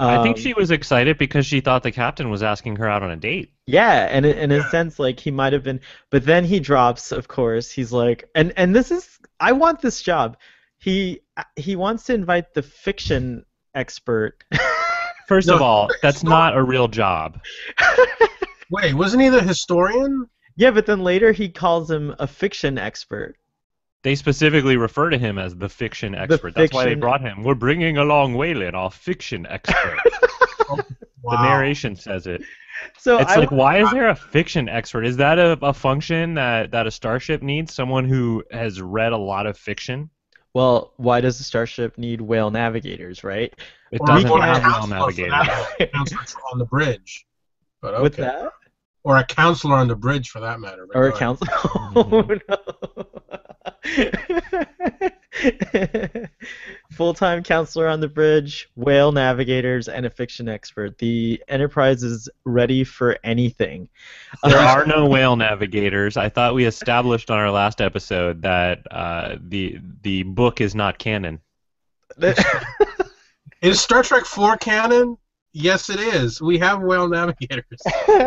I 0.09 0.19
think 0.19 0.37
Um, 0.37 0.39
she 0.39 0.55
was 0.55 0.71
excited 0.73 1.19
because 1.19 1.47
she 1.47 1.61
thought 1.61 1.83
the 1.85 1.93
captain 1.93 2.31
was 2.31 2.43
asking 2.43 2.77
her 2.77 2.89
out 2.89 3.03
on 3.05 3.11
a 3.13 3.17
date. 3.17 3.53
Yeah, 3.67 4.07
and 4.11 4.25
in, 4.25 4.39
in 4.39 4.53
a 4.53 4.57
Yeah. 4.57 4.63
sense, 4.63 4.99
like 4.99 5.21
he 5.21 5.31
might 5.31 5.53
have 5.53 5.63
been, 5.63 5.81
but 6.11 6.25
then 6.25 6.45
he 6.45 6.61
drops. 6.61 7.13
Of 7.13 7.29
course, 7.29 7.71
he's 7.71 7.93
like, 7.93 8.29
and 8.35 8.53
and 8.57 8.75
this 8.75 8.91
is, 8.91 9.19
I 9.41 9.53
want 9.53 9.81
this 9.81 10.03
job. 10.03 10.37
He 10.79 11.21
he 11.57 11.77
wants 11.77 12.05
to 12.05 12.15
invite 12.15 12.55
the 12.55 12.63
fiction 12.63 13.45
expert. 13.75 14.45
First 15.29 15.49
No, 15.49 15.57
of 15.57 15.63
all, 15.63 15.89
that's 16.03 16.19
it's 16.19 16.25
not- 16.25 16.55
not 16.55 16.57
a 16.57 16.63
real 16.63 16.89
job. 16.89 17.41
Wait, 18.71 18.95
wasn't 18.95 19.23
he 19.23 19.29
the 19.29 19.43
historian? 19.43 20.27
yeah, 20.57 20.71
but 20.71 20.87
then 20.87 21.01
later 21.01 21.33
he 21.33 21.49
calls 21.49 21.91
him 21.91 22.15
a 22.19 22.27
fiction 22.27 22.79
expert. 22.79 23.37
They 24.03 24.15
specifically 24.15 24.77
refer 24.77 25.11
to 25.11 25.19
him 25.19 25.39
as 25.39 25.57
the 25.57 25.69
fiction 25.69 26.15
expert. 26.15 26.55
That's 26.55 26.73
why 26.73 26.85
they 26.85 26.95
brought 26.95 27.21
him. 27.21 27.43
We're 27.43 27.55
bringing 27.55 27.99
along 27.99 28.35
Whalen, 28.35 28.75
our 28.75 28.91
fiction 28.91 29.47
expert. 29.49 29.99
Wow. 31.21 31.33
The 31.37 31.43
narration 31.49 31.97
says 31.97 32.27
it. 32.29 32.43
So 32.97 33.19
It's 33.19 33.33
I, 33.33 33.37
like, 33.37 33.51
why 33.51 33.83
is 33.83 33.91
there 33.91 34.09
a 34.09 34.15
fiction 34.15 34.69
expert? 34.69 35.05
Is 35.05 35.17
that 35.17 35.39
a, 35.39 35.59
a 35.63 35.75
function 35.75 36.35
that, 36.35 36.71
that 36.71 36.87
a 36.87 36.91
starship 36.93 37.43
needs? 37.43 37.75
Someone 37.75 38.09
who 38.09 38.45
has 38.53 38.81
read 38.81 39.13
a 39.13 39.17
lot 39.19 39.47
of 39.47 39.59
fiction? 39.59 40.11
Well, 40.55 40.93
why 40.97 41.21
does 41.21 41.39
the 41.39 41.45
starship 41.45 41.99
need 41.99 42.21
whale 42.21 42.51
navigators, 42.51 43.23
right? 43.25 43.53
It 43.93 44.01
Or- 44.01 44.07
doesn't 44.07 44.31
or 44.31 44.43
have 44.43 44.63
whale 44.63 44.87
navigators. 44.87 45.31
that 45.33 45.47
matter, 45.47 45.67
a 45.81 45.87
counselor 45.89 46.43
on 46.53 46.59
the 46.59 46.65
bridge. 46.67 47.27
But 47.81 47.95
okay. 47.95 48.03
With 48.03 48.17
that, 48.17 48.53
Or 49.05 49.17
a 49.19 49.25
counselor 49.25 49.77
on 49.77 49.89
the 49.89 49.97
bridge 49.97 50.31
for 50.31 50.41
that 50.41 50.61
matter. 50.61 50.87
or 50.95 51.07
a 51.07 51.11
go 51.11 51.17
ahead. 51.17 51.19
council? 51.19 51.47
Mm-hmm. 51.89 51.89
Oh 52.11 52.39
no. 52.49 52.57
Full-time 56.99 57.45
counselor 57.45 57.87
on 57.87 58.01
the 58.01 58.09
bridge, 58.09 58.69
whale 58.75 59.13
navigators, 59.13 59.87
and 59.87 60.05
a 60.05 60.11
fiction 60.11 60.49
expert. 60.49 60.99
The 60.99 61.41
Enterprise 61.47 62.03
is 62.03 62.29
ready 62.45 62.83
for 62.83 63.17
anything. 63.23 63.89
There 64.43 64.59
are 64.59 64.85
no 64.85 65.07
whale 65.07 65.37
navigators. 65.37 66.17
I 66.17 66.29
thought 66.29 66.55
we 66.57 66.65
established 66.65 67.31
on 67.31 67.39
our 67.39 67.53
last 67.53 67.81
episode 67.81 68.43
that 68.43 68.81
uh, 68.91 69.37
the 69.41 69.79
the 70.03 70.25
book 70.25 70.61
is 70.61 70.75
not 70.75 70.99
canon. 70.99 71.39
Is 73.63 73.81
Star 73.81 74.03
Trek 74.03 74.25
4 74.25 74.57
canon? 74.57 75.17
Yes, 75.53 75.91
it 75.91 76.01
is. 76.01 76.43
We 76.43 76.59
have 76.59 76.83
whale 76.83 77.07
navigators. 77.07 77.81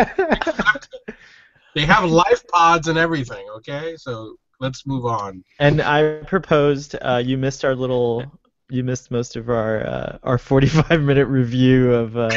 They 1.76 1.86
have 1.86 2.10
life 2.10 2.46
pods 2.48 2.88
and 2.88 2.98
everything, 2.98 3.46
okay? 3.58 3.96
So 3.98 4.36
let's 4.60 4.86
move 4.86 5.06
on. 5.06 5.44
and 5.60 5.82
I 5.82 6.22
proposed. 6.26 6.96
Uh, 7.02 7.22
you 7.26 7.38
missed 7.38 7.64
our 7.66 7.76
little. 7.76 8.24
You 8.72 8.86
missed 8.86 9.12
most 9.12 9.36
of 9.36 9.50
our 9.50 9.86
uh, 9.86 10.18
our 10.24 10.38
45 10.40 11.02
minute 11.02 11.26
review 11.28 11.94
of. 11.94 12.16
Uh, 12.16 12.30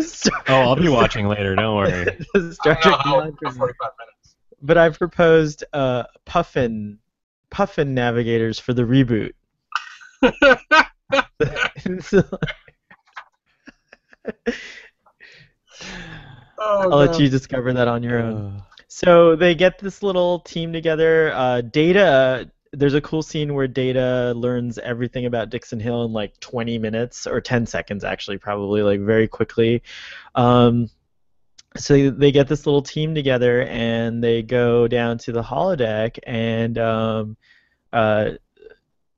Star, 0.00 0.42
Oh, 0.48 0.54
I'll 0.60 0.76
be 0.76 0.88
watching 0.88 1.26
later. 1.28 1.54
Don't 1.54 1.76
worry. 1.76 2.04
the 2.34 2.52
Star 2.54 2.76
I 2.76 2.82
don't 2.82 2.84
know 2.84 2.92
Trek 2.92 3.00
how- 3.04 3.20
Beyond 3.20 3.38
how 3.44 3.50
45 3.52 3.90
minutes. 3.98 4.36
But 4.62 4.78
I 4.78 4.88
proposed 4.90 5.64
uh, 5.72 6.04
Puffin 6.24 6.98
Puffin 7.50 7.94
navigators 7.94 8.58
for 8.58 8.74
the 8.74 8.82
reboot. 8.82 9.32
Oh, 16.58 16.90
I'll 16.90 16.98
let 16.98 17.18
you 17.20 17.28
discover 17.28 17.72
that 17.74 17.86
on 17.88 18.02
your 18.02 18.18
own. 18.18 18.62
So 18.88 19.36
they 19.36 19.54
get 19.54 19.78
this 19.78 20.02
little 20.02 20.40
team 20.40 20.72
together. 20.72 21.30
Uh, 21.34 21.60
Data, 21.60 22.50
there's 22.76 22.94
a 22.94 23.00
cool 23.00 23.22
scene 23.22 23.54
where 23.54 23.66
Data 23.66 24.34
learns 24.36 24.78
everything 24.78 25.24
about 25.24 25.48
Dixon 25.48 25.80
Hill 25.80 26.04
in 26.04 26.12
like 26.12 26.38
20 26.40 26.78
minutes 26.78 27.26
or 27.26 27.40
10 27.40 27.66
seconds, 27.66 28.04
actually, 28.04 28.36
probably 28.36 28.82
like 28.82 29.00
very 29.00 29.26
quickly. 29.26 29.82
Um, 30.34 30.90
so 31.76 32.10
they 32.10 32.32
get 32.32 32.48
this 32.48 32.66
little 32.66 32.82
team 32.82 33.14
together 33.14 33.62
and 33.62 34.22
they 34.22 34.42
go 34.42 34.88
down 34.88 35.18
to 35.18 35.32
the 35.32 35.42
holodeck 35.42 36.18
and 36.26 36.78
um, 36.78 37.36
uh, 37.92 38.30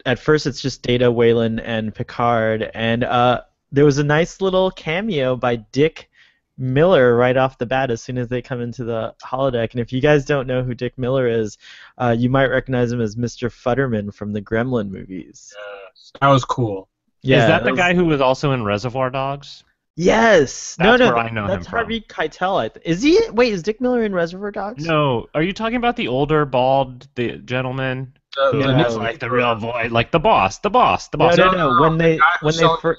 at 0.07 0.19
first 0.19 0.47
it's 0.47 0.61
just 0.61 0.83
Data, 0.83 1.11
Wayland, 1.11 1.61
and 1.61 1.95
Picard 1.95 2.71
and 2.75 3.05
uh, 3.05 3.43
there 3.71 3.85
was 3.85 3.99
a 3.99 4.05
nice 4.05 4.41
little 4.41 4.71
cameo 4.71 5.37
by 5.37 5.57
Dick 5.57 6.11
Miller 6.59 7.17
right 7.17 7.37
off 7.37 7.57
the 7.59 7.67
bat 7.67 7.91
as 7.91 8.03
soon 8.03 8.19
as 8.19 8.29
they 8.29 8.43
come 8.43 8.61
into 8.61 8.85
the 8.85 9.15
holodeck. 9.25 9.71
And 9.73 9.81
if 9.81 9.93
you 9.93 10.01
guys 10.01 10.25
don't 10.25 10.47
know 10.49 10.63
who 10.63 10.75
Dick 10.75 10.99
Miller 10.99 11.29
is, 11.29 11.57
uh, 11.99 12.15
you 12.19 12.29
might 12.29 12.47
recognize 12.47 12.91
him 12.93 13.01
as 13.01 13.15
Mr. 13.17 13.49
Futterman 13.49 14.13
from 14.13 14.33
the 14.33 14.43
Gremlin 14.43 14.91
movies. 14.91 15.55
Yes, 15.57 16.13
that 16.21 16.29
was 16.29 16.45
cool. 16.45 16.89
Yeah, 17.23 17.43
is 17.43 17.49
that 17.49 17.65
the 17.65 17.71
was- 17.71 17.79
guy 17.79 17.95
who 17.95 18.05
was 18.05 18.21
also 18.21 18.53
in 18.53 18.65
Reservoir 18.65 19.11
Dogs? 19.11 19.63
Yes. 20.01 20.77
no, 20.79 20.93
That's 20.97 21.01
no, 21.11 21.15
where 21.17 21.25
I 21.25 21.31
know 21.31 21.49
that's 21.49 21.67
him 21.67 21.71
from. 21.71 21.79
Harvey 21.79 22.01
Keitel. 22.03 22.57
I 22.61 22.69
th- 22.69 22.87
is 22.87 23.03
he? 23.03 23.19
Wait, 23.33 23.53
is 23.53 23.65
Dick 23.65 23.81
Miller 23.81 24.05
in 24.05 24.13
Reservoir 24.15 24.53
Dogs? 24.53 24.85
No. 24.87 25.27
Are 25.35 25.43
you 25.43 25.53
talking 25.53 25.75
about 25.77 25.97
the 25.97 26.07
older, 26.07 26.45
bald 26.45 27.09
the 27.17 27.39
gentleman 27.39 28.17
The, 28.37 28.51
who 28.53 28.63
the 28.63 28.69
Yeah. 28.69 28.79
has 28.85 28.97
like 28.97 29.19
the 29.19 29.29
real 29.29 29.57
voice, 29.57 29.91
like 29.91 30.13
the 30.13 30.21
boss, 30.21 30.59
the 30.61 30.71
boss, 30.71 31.09
the 31.09 31.19
boss? 31.19 31.37
no, 31.37 31.47
No, 31.47 31.53
no. 31.53 31.73
no, 31.75 31.81
When 31.83 31.99
the 31.99 32.05
they 32.05 32.19
when 32.43 32.55
they 32.55 32.59
sells 32.59 32.81
fir- 32.81 32.97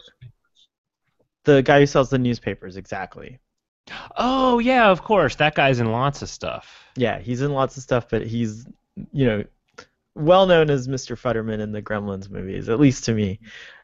the 1.46 1.62
guy 1.62 1.80
who 1.80 1.86
sells 1.86 2.10
the 2.10 2.18
newspapers, 2.20 2.75
exactly. 2.75 3.39
Oh 4.17 4.60
yeah, 4.60 4.89
of 4.89 5.03
course. 5.03 5.36
That 5.36 5.55
guy's 5.55 5.79
in 5.79 5.91
lots 5.91 6.22
of 6.22 6.29
stuff. 6.29 6.84
Yeah, 6.96 7.19
he's 7.19 7.41
in 7.41 7.51
lots 7.53 7.77
of 7.77 7.84
stuff, 7.84 8.08
but 8.10 8.25
he's 8.25 8.67
you 9.12 9.25
know 9.25 9.43
well 10.15 10.46
known 10.48 10.69
as 10.69 10.88
Mr. 10.88 11.17
Futterman 11.17 11.60
in 11.60 11.72
the 11.72 11.81
Gremlins 11.81 12.29
movies, 12.29 12.67
at 12.67 12.79
least 12.79 13.05
to 13.05 13.13
me. 13.13 13.39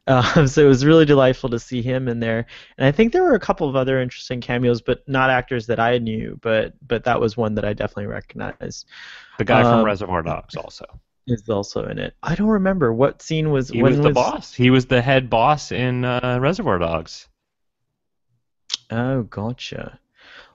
Um, 0.07 0.47
so 0.47 0.63
it 0.65 0.67
was 0.67 0.85
really 0.85 1.05
delightful 1.05 1.49
to 1.49 1.59
see 1.59 1.81
him 1.81 2.07
in 2.07 2.19
there, 2.19 2.45
and 2.77 2.85
I 2.85 2.91
think 2.91 3.13
there 3.13 3.23
were 3.23 3.35
a 3.35 3.39
couple 3.39 3.67
of 3.69 3.75
other 3.75 4.01
interesting 4.01 4.41
cameos, 4.41 4.81
but 4.81 5.07
not 5.07 5.29
actors 5.29 5.67
that 5.67 5.79
I 5.79 5.97
knew. 5.97 6.37
But 6.41 6.73
but 6.85 7.03
that 7.05 7.19
was 7.19 7.37
one 7.37 7.55
that 7.55 7.65
I 7.65 7.73
definitely 7.73 8.07
recognized. 8.07 8.87
The 9.37 9.45
guy 9.45 9.63
from 9.63 9.79
Um, 9.79 9.85
Reservoir 9.85 10.21
Dogs 10.21 10.55
also. 10.55 10.85
Is 11.27 11.49
also 11.49 11.87
in 11.87 11.97
it. 11.97 12.13
I 12.21 12.35
don't 12.35 12.49
remember 12.49 12.93
what 12.93 13.19
scene 13.23 13.49
was. 13.49 13.69
He 13.69 13.81
was 13.81 13.99
the 13.99 14.11
boss. 14.11 14.53
He 14.53 14.69
was 14.69 14.85
the 14.85 15.01
head 15.01 15.27
boss 15.27 15.71
in 15.71 16.05
uh, 16.05 16.37
Reservoir 16.39 16.77
Dogs. 16.77 17.27
Oh, 18.91 19.23
gotcha. 19.23 19.99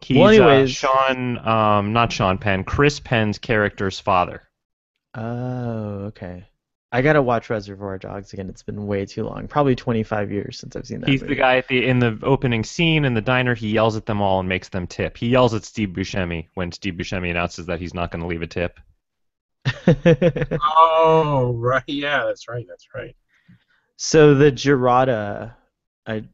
He's 0.02 0.16
Well, 0.16 0.28
uh, 0.28 0.30
anyways- 0.48 0.70
Sean, 0.70 1.38
um, 1.46 1.92
not 1.92 2.12
Sean 2.12 2.38
Penn, 2.38 2.64
Chris 2.64 3.00
Penn's 3.00 3.38
character's 3.38 4.00
father. 4.00 4.42
Oh, 5.14 6.04
okay. 6.08 6.46
I 6.92 7.02
gotta 7.02 7.22
watch 7.22 7.50
Reservoir 7.50 7.98
Dogs 7.98 8.32
again. 8.32 8.48
It's 8.48 8.64
been 8.64 8.86
way 8.86 9.06
too 9.06 9.22
long. 9.24 9.46
Probably 9.46 9.76
25 9.76 10.32
years 10.32 10.58
since 10.58 10.74
I've 10.74 10.86
seen 10.86 11.00
that. 11.00 11.08
He's 11.08 11.20
the 11.20 11.36
guy 11.36 11.58
at 11.58 11.68
the 11.68 11.86
in 11.86 12.00
the 12.00 12.18
opening 12.24 12.64
scene 12.64 13.04
in 13.04 13.14
the 13.14 13.20
diner. 13.20 13.54
He 13.54 13.68
yells 13.70 13.96
at 13.96 14.06
them 14.06 14.20
all 14.20 14.40
and 14.40 14.48
makes 14.48 14.68
them 14.70 14.88
tip. 14.88 15.16
He 15.16 15.28
yells 15.28 15.54
at 15.54 15.62
Steve 15.64 15.90
Buscemi 15.90 16.48
when 16.54 16.72
Steve 16.72 16.94
Buscemi 16.94 17.30
announces 17.30 17.66
that 17.66 17.78
he's 17.78 17.94
not 17.94 18.10
going 18.10 18.22
to 18.22 18.26
leave 18.26 18.42
a 18.42 18.46
tip. 18.48 18.80
Oh, 20.62 21.54
right. 21.56 21.82
Yeah, 21.86 22.24
that's 22.26 22.48
right. 22.48 22.66
That's 22.68 22.86
right. 22.94 23.14
so 23.96 24.34
the 24.34 24.50
Jarada, 24.50 25.54
I 26.06 26.24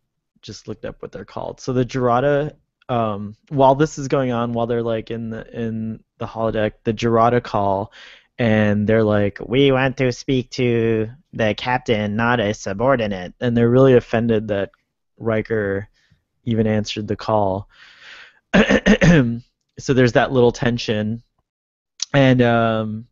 just 0.47 0.69
looked 0.69 0.85
up 0.85 1.03
what 1.03 1.13
they're 1.13 1.25
called. 1.25 1.61
So 1.61 1.73
the 1.73 1.85
Jarada, 1.85 2.55
um, 2.89 3.37
while 3.49 3.75
this 3.75 3.99
is 3.99 4.09
going 4.09 4.31
on, 4.31 4.53
while 4.53 4.67
they're 4.67 4.83
like 4.83 5.11
in 5.11 5.31
the 5.31 5.47
in 5.53 6.03
the 6.19 6.27
holodeck, 6.27 6.73
the 6.85 6.95
Jarada 6.95 7.43
call, 7.43 7.93
and 8.39 8.87
they're 8.87 9.03
like, 9.03 9.39
"We 9.45 9.73
want 9.73 9.97
to 9.99 10.13
speak 10.13 10.51
to 10.53 11.11
the 11.33 11.55
captain, 11.55 12.17
not 12.17 12.41
a 12.41 12.55
subordinate," 12.55 13.35
and 13.41 13.57
they're 13.57 13.69
really 13.69 13.95
offended 13.95 14.49
that 14.49 14.71
Riker 15.19 15.89
even 16.45 16.67
answered 16.67 17.09
the 17.09 17.17
call. 17.17 17.69
so 18.55 19.93
there's 19.93 20.13
that 20.13 20.33
little 20.33 20.53
tension, 20.53 21.23
and 22.15 22.41
um, 22.41 23.07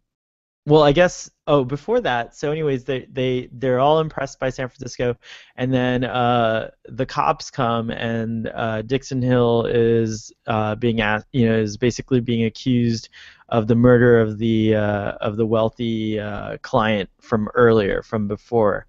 well, 0.66 0.82
I 0.82 0.92
guess. 0.92 1.30
Oh, 1.46 1.62
before 1.62 2.00
that. 2.00 2.34
So, 2.34 2.52
anyways, 2.52 2.84
they 2.84 3.06
they 3.12 3.50
they're 3.52 3.78
all 3.78 4.00
impressed 4.00 4.38
by 4.40 4.48
San 4.48 4.66
Francisco, 4.68 5.16
and 5.56 5.72
then 5.74 6.02
uh, 6.02 6.70
the 6.86 7.04
cops 7.04 7.50
come, 7.50 7.90
and 7.90 8.48
uh, 8.48 8.80
Dixon 8.80 9.20
Hill 9.20 9.66
is 9.66 10.32
uh, 10.46 10.74
being 10.76 11.02
asked, 11.02 11.26
you 11.32 11.46
know, 11.46 11.56
is 11.56 11.76
basically 11.76 12.20
being 12.20 12.46
accused 12.46 13.10
of 13.50 13.66
the 13.66 13.74
murder 13.74 14.20
of 14.20 14.38
the 14.38 14.74
uh, 14.74 15.12
of 15.20 15.36
the 15.36 15.44
wealthy 15.44 16.18
uh, 16.18 16.56
client 16.62 17.10
from 17.20 17.50
earlier, 17.54 18.02
from 18.02 18.26
before. 18.26 18.86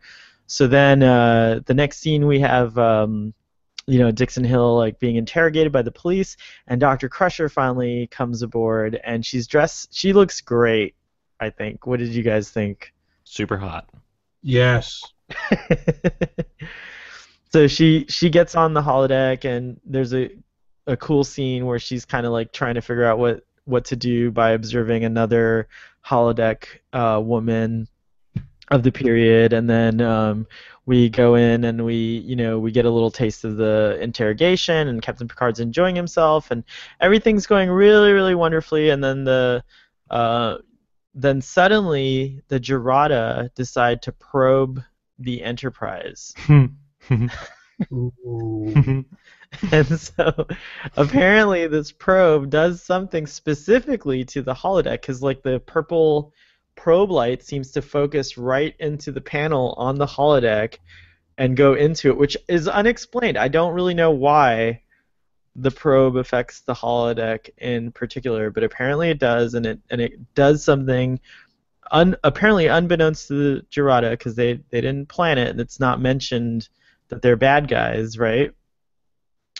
So 0.47 0.65
then 0.65 1.03
uh, 1.03 1.59
the 1.65 1.73
next 1.73 1.99
scene 1.99 2.25
we 2.25 2.39
have. 2.39 2.77
Um, 2.77 3.33
you 3.87 3.99
know 3.99 4.09
Dixon 4.09 4.43
Hill 4.43 4.77
like 4.77 4.97
being 4.97 5.15
interrogated 5.15 5.71
by 5.71 5.83
the 5.83 5.91
police, 5.91 6.37
and 6.65 6.81
Dr. 6.81 7.07
Crusher 7.07 7.49
finally 7.49 8.07
comes 8.07 8.41
aboard, 8.41 8.99
and 9.03 9.23
she's 9.23 9.45
dressed. 9.45 9.93
She 9.93 10.11
looks 10.11 10.41
great. 10.41 10.95
I 11.39 11.49
think. 11.49 11.85
What 11.85 11.99
did 11.99 12.09
you 12.09 12.23
guys 12.23 12.49
think? 12.49 12.93
Super 13.23 13.57
hot. 13.57 13.89
Yes. 14.41 15.01
so 17.51 17.67
she 17.67 18.05
she 18.09 18.29
gets 18.29 18.55
on 18.55 18.73
the 18.73 18.81
holodeck 18.81 19.45
and 19.45 19.79
there's 19.85 20.13
a 20.13 20.29
a 20.87 20.97
cool 20.97 21.23
scene 21.23 21.65
where 21.65 21.79
she's 21.79 22.05
kind 22.05 22.25
of 22.25 22.31
like 22.31 22.51
trying 22.51 22.75
to 22.75 22.81
figure 22.81 23.05
out 23.05 23.17
what 23.17 23.43
what 23.65 23.85
to 23.85 23.95
do 23.95 24.31
by 24.31 24.51
observing 24.51 25.03
another 25.03 25.67
holodeck 26.05 26.65
uh, 26.93 27.19
woman 27.23 27.87
of 28.69 28.83
the 28.83 28.91
period 28.91 29.53
and 29.53 29.69
then 29.69 30.01
um, 30.01 30.47
we 30.85 31.09
go 31.09 31.35
in 31.35 31.63
and 31.63 31.83
we 31.83 31.95
you 31.95 32.35
know 32.35 32.59
we 32.59 32.71
get 32.71 32.85
a 32.85 32.89
little 32.89 33.11
taste 33.11 33.43
of 33.43 33.57
the 33.57 33.97
interrogation 34.01 34.87
and 34.87 35.01
captain 35.01 35.27
picard's 35.27 35.59
enjoying 35.59 35.95
himself 35.95 36.51
and 36.51 36.63
everything's 36.99 37.47
going 37.47 37.69
really 37.69 38.11
really 38.11 38.35
wonderfully 38.35 38.89
and 38.89 39.03
then 39.03 39.23
the 39.23 39.63
uh, 40.09 40.57
then 41.15 41.41
suddenly 41.41 42.41
the 42.49 42.59
Jarada 42.59 43.49
decide 43.55 44.01
to 44.03 44.11
probe 44.11 44.83
the 45.17 45.41
Enterprise. 45.41 46.33
Hmm. 47.07 47.27
And 49.71 49.99
so 49.99 50.47
apparently 50.97 51.67
this 51.67 51.91
probe 51.91 52.49
does 52.49 52.81
something 52.81 53.27
specifically 53.27 54.25
to 54.25 54.41
the 54.41 54.53
holodeck 54.53 55.01
because 55.01 55.21
like 55.21 55.43
the 55.43 55.59
purple 55.59 56.33
probe 56.75 57.11
light 57.11 57.43
seems 57.43 57.71
to 57.71 57.81
focus 57.81 58.37
right 58.37 58.75
into 58.79 59.11
the 59.11 59.21
panel 59.21 59.75
on 59.77 59.97
the 59.97 60.05
holodeck 60.05 60.79
and 61.37 61.55
go 61.55 61.73
into 61.73 62.09
it 62.09 62.17
which 62.17 62.37
is 62.47 62.67
unexplained. 62.67 63.37
I 63.37 63.47
don't 63.47 63.73
really 63.73 63.93
know 63.93 64.11
why 64.11 64.81
the 65.55 65.71
probe 65.71 66.17
affects 66.17 66.61
the 66.61 66.73
holodeck 66.73 67.49
in 67.57 67.91
particular 67.91 68.51
but 68.51 68.63
apparently 68.63 69.09
it 69.09 69.19
does 69.19 69.53
and 69.53 69.65
it 69.65 69.79
and 69.89 70.01
it 70.01 70.33
does 70.35 70.63
something 70.63 71.19
un, 71.91 72.15
apparently 72.23 72.67
unbeknownst 72.67 73.27
to 73.27 73.33
the 73.33 73.61
Jarada 73.71 74.11
because 74.11 74.35
they, 74.35 74.53
they 74.69 74.81
didn't 74.81 75.07
plan 75.07 75.37
it 75.37 75.49
and 75.49 75.59
it's 75.59 75.79
not 75.79 76.01
mentioned 76.01 76.69
that 77.09 77.21
they're 77.21 77.35
bad 77.35 77.67
guys 77.67 78.17
right? 78.17 78.51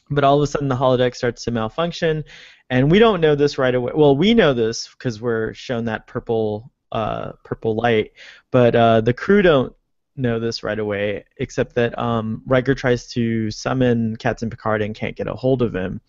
But 0.10 0.24
all 0.24 0.38
of 0.38 0.44
a 0.44 0.48
sudden 0.48 0.68
the 0.68 0.76
holodeck 0.76 1.16
starts 1.16 1.44
to 1.46 1.52
malfunction 1.52 2.24
and 2.70 2.92
we 2.92 3.00
don't 3.00 3.22
know 3.22 3.36
this 3.36 3.58
right 3.58 3.74
away. 3.74 3.94
Well 3.96 4.16
we 4.18 4.34
know 4.34 4.54
this 4.54 4.90
because 4.90 5.22
we're 5.22 5.54
shown 5.54 5.86
that 5.86 6.08
purple 6.08 6.72
uh, 6.92 7.34
purple 7.44 7.76
light 7.76 8.12
but 8.52 8.76
uh, 8.76 9.02
the 9.02 9.14
crew 9.14 9.42
don't 9.42 9.76
know 10.16 10.40
this 10.40 10.64
right 10.64 10.80
away 10.80 11.26
except 11.38 11.76
that 11.76 11.98
um, 11.98 12.42
Riker 12.46 12.76
tries 12.76 13.08
to 13.14 13.52
summon 13.52 14.16
Captain 14.18 14.50
Picard 14.50 14.82
and 14.82 14.96
can't 14.96 15.16
get 15.16 15.28
a 15.28 15.34
hold 15.34 15.62
of 15.62 15.76
him 15.76 16.02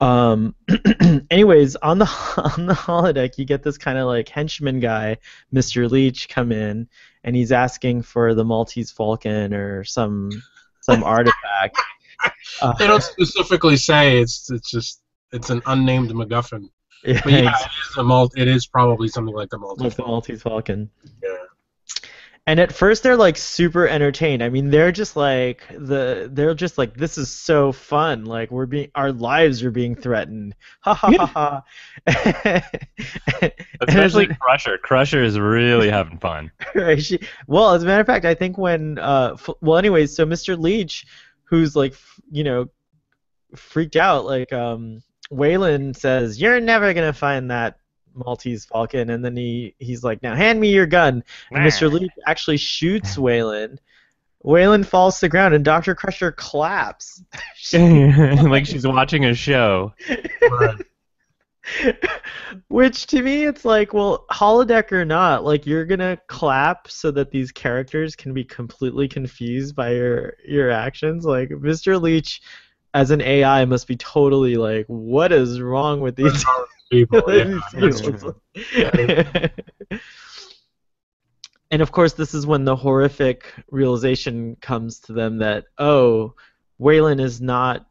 um, 0.00 0.54
anyways, 1.30 1.76
on 1.76 1.98
the 1.98 2.06
on 2.56 2.66
the 2.66 2.74
holodeck, 2.74 3.36
you 3.38 3.44
get 3.44 3.62
this 3.62 3.78
kind 3.78 3.98
of 3.98 4.06
like 4.06 4.28
henchman 4.28 4.80
guy, 4.80 5.18
Mr. 5.54 5.90
Leech, 5.90 6.28
come 6.28 6.52
in, 6.52 6.88
and 7.22 7.36
he's 7.36 7.52
asking 7.52 8.02
for 8.02 8.34
the 8.34 8.44
Maltese 8.44 8.90
Falcon 8.90 9.52
or 9.52 9.84
some 9.84 10.30
some 10.80 11.02
artifact. 11.04 11.78
Uh, 12.60 12.74
they 12.74 12.86
don't 12.86 13.02
specifically 13.02 13.78
say 13.78 14.20
it's 14.20 14.50
it's 14.50 14.70
just 14.70 15.00
it's 15.32 15.48
an 15.48 15.62
unnamed 15.64 16.10
MacGuffin. 16.10 16.68
yeah, 17.04 17.18
But 17.24 17.32
yeah, 17.32 17.48
it 17.48 17.70
is 17.90 17.96
a 17.96 18.02
mul- 18.02 18.30
It 18.36 18.46
is 18.46 18.66
probably 18.66 19.08
something 19.08 19.34
like 19.34 19.48
the 19.48 19.56
multi. 19.56 19.84
like 19.84 19.94
the 19.94 20.02
Maltese 20.04 20.42
Falcon. 20.42 20.90
Yeah. 21.22 21.36
And 22.50 22.58
at 22.58 22.72
first 22.72 23.04
they're 23.04 23.16
like 23.16 23.36
super 23.36 23.86
entertained. 23.86 24.42
I 24.42 24.48
mean, 24.48 24.70
they're 24.70 24.90
just 24.90 25.14
like 25.14 25.62
the 25.70 26.28
they're 26.32 26.52
just 26.52 26.78
like 26.78 26.96
this 26.96 27.16
is 27.16 27.30
so 27.30 27.70
fun. 27.70 28.24
Like 28.24 28.50
we're 28.50 28.66
being 28.66 28.90
our 28.96 29.12
lives 29.12 29.62
are 29.62 29.70
being 29.70 29.94
threatened. 29.94 30.56
Ha 30.80 30.94
ha 30.94 31.12
ha 31.26 31.62
ha. 32.08 33.50
Especially 33.86 34.26
Crusher. 34.40 34.78
Crusher 34.78 35.22
is 35.22 35.38
really 35.38 35.90
having 35.90 36.18
fun. 36.18 36.50
right. 36.74 37.00
She, 37.00 37.20
well, 37.46 37.72
as 37.74 37.84
a 37.84 37.86
matter 37.86 38.00
of 38.00 38.06
fact, 38.08 38.24
I 38.24 38.34
think 38.34 38.58
when 38.58 38.98
uh, 38.98 39.34
f- 39.34 39.50
well, 39.60 39.78
anyways, 39.78 40.16
so 40.16 40.26
Mr. 40.26 40.58
Leech, 40.58 41.06
who's 41.44 41.76
like, 41.76 41.92
f- 41.92 42.20
you 42.32 42.42
know, 42.42 42.68
freaked 43.54 43.94
out, 43.94 44.24
like, 44.24 44.52
um, 44.52 45.04
Whalen 45.30 45.94
says, 45.94 46.40
"You're 46.40 46.58
never 46.60 46.94
gonna 46.94 47.12
find 47.12 47.52
that 47.52 47.78
Maltese 48.14 48.64
Falcon," 48.64 49.10
and 49.10 49.24
then 49.24 49.36
he 49.36 49.74
he's 49.78 50.02
like, 50.04 50.22
"Now 50.22 50.34
hand 50.34 50.60
me 50.60 50.72
your 50.72 50.86
gun." 50.86 51.24
And 51.50 51.64
Mr. 51.64 51.90
Leech 51.90 52.10
actually 52.26 52.56
shoots 52.58 53.16
Whalen. 53.18 53.78
Whalen 54.42 54.84
falls 54.84 55.16
to 55.16 55.26
the 55.26 55.28
ground, 55.28 55.54
and 55.54 55.64
Doctor 55.64 55.94
Crusher 55.94 56.32
claps. 56.32 57.22
like 57.72 58.66
she's 58.66 58.86
watching 58.86 59.26
a 59.26 59.34
show. 59.34 59.92
Which 62.68 63.06
to 63.08 63.22
me, 63.22 63.44
it's 63.44 63.64
like, 63.64 63.92
well, 63.92 64.24
holodeck 64.32 64.90
or 64.92 65.04
not, 65.04 65.44
like 65.44 65.66
you're 65.66 65.84
gonna 65.84 66.18
clap 66.26 66.88
so 66.88 67.10
that 67.12 67.30
these 67.30 67.52
characters 67.52 68.16
can 68.16 68.32
be 68.32 68.42
completely 68.44 69.06
confused 69.08 69.76
by 69.76 69.92
your 69.92 70.34
your 70.44 70.70
actions. 70.70 71.24
Like 71.24 71.50
Mr. 71.50 72.00
Leech, 72.00 72.40
as 72.94 73.10
an 73.10 73.20
AI, 73.20 73.64
must 73.66 73.86
be 73.86 73.96
totally 73.96 74.56
like, 74.56 74.86
what 74.86 75.32
is 75.32 75.60
wrong 75.60 76.00
with 76.00 76.16
these 76.16 76.44
People, 76.90 77.22
yeah, 77.28 77.60
that's 77.72 78.00
people? 78.00 78.34
true. 78.58 79.48
and 81.70 81.82
of 81.82 81.92
course, 81.92 82.14
this 82.14 82.34
is 82.34 82.46
when 82.46 82.64
the 82.64 82.76
horrific 82.76 83.52
realization 83.70 84.56
comes 84.60 85.00
to 85.00 85.12
them 85.12 85.38
that 85.38 85.64
oh, 85.78 86.34
Whalen 86.78 87.20
is 87.20 87.40
not 87.40 87.86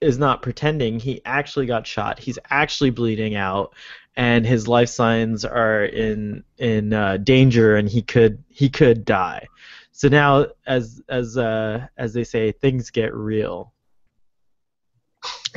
is 0.00 0.18
not 0.18 0.42
pretending. 0.42 0.98
He 0.98 1.20
actually 1.24 1.66
got 1.66 1.86
shot. 1.86 2.18
He's 2.18 2.38
actually 2.48 2.90
bleeding 2.90 3.34
out, 3.34 3.74
and 4.16 4.46
his 4.46 4.66
life 4.66 4.88
signs 4.88 5.44
are 5.44 5.84
in 5.84 6.44
in 6.58 6.92
uh, 6.92 7.18
danger, 7.18 7.76
and 7.76 7.88
he 7.88 8.02
could 8.02 8.42
he 8.48 8.68
could 8.68 9.04
die. 9.04 9.46
So 9.92 10.08
now, 10.08 10.46
as 10.66 11.02
as 11.08 11.36
uh, 11.36 11.86
as 11.96 12.14
they 12.14 12.24
say, 12.24 12.52
things 12.52 12.90
get 12.90 13.14
real. 13.14 13.72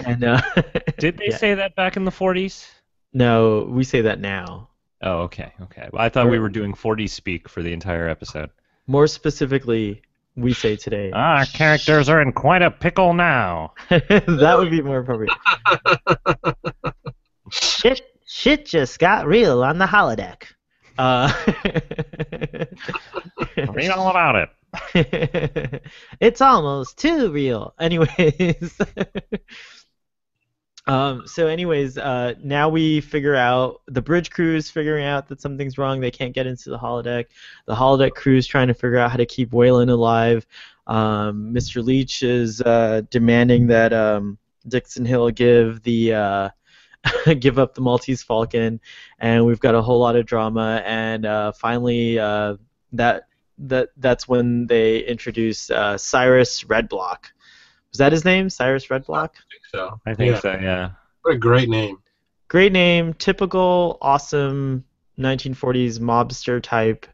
And 0.05 0.23
uh, 0.23 0.41
Did 0.99 1.17
they 1.17 1.27
Yeah. 1.29 1.37
say 1.37 1.53
that 1.55 1.75
back 1.75 1.95
in 1.97 2.05
the 2.05 2.11
40s? 2.11 2.67
no, 3.13 3.67
we 3.69 3.83
say 3.83 4.01
that 4.01 4.19
now. 4.19 4.69
Oh, 5.01 5.19
okay, 5.23 5.53
okay. 5.61 5.89
Well, 5.91 6.01
I 6.01 6.09
thought 6.09 6.29
we 6.29 6.39
were 6.39 6.49
doing 6.49 6.73
40 6.73 7.07
speak 7.07 7.49
for 7.49 7.61
the 7.61 7.73
entire 7.73 8.07
episode. 8.07 8.49
More 8.87 9.05
specifically, 9.07 10.01
we 10.35 10.53
say 10.53 10.75
today. 10.77 11.11
Ah, 11.15 11.45
characters 11.53 12.07
are 12.09 12.21
in 12.21 12.31
quite 12.31 12.61
a 12.61 12.71
pickle 12.71 13.13
now. 13.13 13.73
that 13.89 14.55
would 14.57 14.71
be 14.71 14.81
more 14.81 14.99
appropriate. 14.99 15.33
shit, 17.51 18.01
shit 18.25 18.65
just 18.65 18.97
got 18.99 19.27
real 19.27 19.63
on 19.63 19.77
the 19.77 19.85
holodeck. 19.85 20.43
Uh, 20.97 21.31
Read 23.73 23.89
all 23.89 24.09
about 24.09 24.35
it. 24.35 24.49
it's 26.19 26.41
almost 26.41 26.97
too 26.97 27.31
real. 27.31 27.73
Anyways. 27.79 28.79
um, 30.87 31.23
so 31.27 31.47
anyways, 31.47 31.97
uh, 31.97 32.33
now 32.43 32.69
we 32.69 33.01
figure 33.01 33.35
out 33.35 33.81
the 33.87 34.01
bridge 34.01 34.31
crew 34.31 34.55
is 34.55 34.71
figuring 34.71 35.05
out 35.05 35.27
that 35.27 35.41
something's 35.41 35.77
wrong. 35.77 35.99
They 35.99 36.11
can't 36.11 36.33
get 36.33 36.47
into 36.47 36.69
the 36.69 36.79
holodeck. 36.79 37.25
The 37.65 37.75
holodeck 37.75 38.15
crew 38.15 38.37
is 38.37 38.47
trying 38.47 38.67
to 38.67 38.73
figure 38.73 38.97
out 38.97 39.11
how 39.11 39.17
to 39.17 39.25
keep 39.25 39.53
Whalen 39.53 39.89
alive. 39.89 40.45
Um, 40.87 41.53
Mr. 41.53 41.83
Leech 41.83 42.23
is 42.23 42.61
uh, 42.61 43.01
demanding 43.09 43.67
that 43.67 43.93
um, 43.93 44.37
Dixon 44.67 45.05
Hill 45.05 45.29
give 45.31 45.83
the 45.83 46.13
uh, 46.13 46.49
give 47.39 47.59
up 47.59 47.75
the 47.75 47.81
Maltese 47.81 48.23
Falcon, 48.23 48.79
and 49.19 49.45
we've 49.45 49.59
got 49.59 49.75
a 49.75 49.81
whole 49.81 49.99
lot 49.99 50.15
of 50.15 50.25
drama. 50.25 50.81
And 50.85 51.25
uh, 51.25 51.51
finally, 51.53 52.19
uh, 52.19 52.55
that 52.93 53.27
that 53.59 53.89
that's 53.97 54.27
when 54.27 54.67
they 54.67 54.99
introduce 54.99 55.69
uh, 55.69 55.97
Cyrus 55.97 56.63
Redblock. 56.63 57.25
Was 57.91 57.99
that 57.99 58.11
his 58.11 58.25
name? 58.25 58.49
Cyrus 58.49 58.87
Redblock. 58.87 59.29
I 59.29 59.49
think 59.51 59.65
so. 59.71 59.99
I 60.05 60.13
think 60.13 60.33
Yeah. 60.33 60.39
so, 60.39 60.51
yeah. 60.53 60.89
What 61.21 61.35
a 61.35 61.37
great 61.37 61.69
name. 61.69 61.97
Great 62.47 62.71
name, 62.71 63.13
typical 63.13 63.97
awesome 64.01 64.83
1940s 65.17 65.99
mobster 65.99 66.61
type 66.61 67.05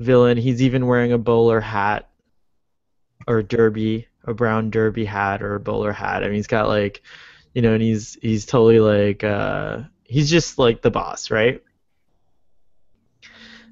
villain. 0.00 0.36
He's 0.36 0.62
even 0.62 0.86
wearing 0.86 1.12
a 1.12 1.18
bowler 1.18 1.60
hat 1.60 2.08
or 3.26 3.42
derby, 3.42 4.06
a 4.24 4.34
brown 4.34 4.70
derby 4.70 5.04
hat 5.04 5.42
or 5.42 5.54
a 5.56 5.60
bowler 5.60 5.92
hat. 5.92 6.22
I 6.22 6.26
mean, 6.26 6.36
he's 6.36 6.46
got 6.46 6.68
like, 6.68 7.02
you 7.54 7.62
know, 7.62 7.72
and 7.72 7.82
he's 7.82 8.16
he's 8.22 8.46
totally 8.46 8.80
like 8.80 9.24
uh, 9.24 9.80
he's 10.04 10.30
just 10.30 10.58
like 10.58 10.82
the 10.82 10.90
boss, 10.90 11.30
right? 11.30 11.62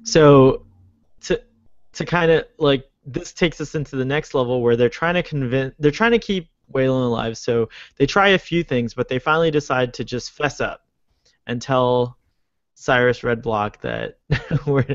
So 0.03 0.51
to 0.51 0.66
to 1.97 2.05
kind 2.05 2.31
of 2.31 2.45
like 2.57 2.89
this 3.05 3.31
takes 3.33 3.61
us 3.61 3.75
into 3.75 3.95
the 3.95 4.05
next 4.05 4.33
level 4.33 4.61
where 4.61 4.75
they're 4.75 4.89
trying 4.89 5.15
to 5.15 5.23
convince 5.23 5.73
they're 5.79 5.91
trying 5.91 6.11
to 6.11 6.19
keep 6.19 6.49
Whalen 6.67 7.03
alive. 7.03 7.37
So 7.37 7.69
they 7.97 8.05
try 8.05 8.29
a 8.29 8.37
few 8.37 8.63
things, 8.63 8.93
but 8.93 9.07
they 9.07 9.19
finally 9.19 9.51
decide 9.51 9.93
to 9.95 10.03
just 10.03 10.31
fess 10.31 10.59
up 10.59 10.85
and 11.45 11.61
tell 11.61 12.17
Cyrus 12.75 13.21
Redblock 13.21 13.81
that 13.81 14.19
we're, 14.67 14.85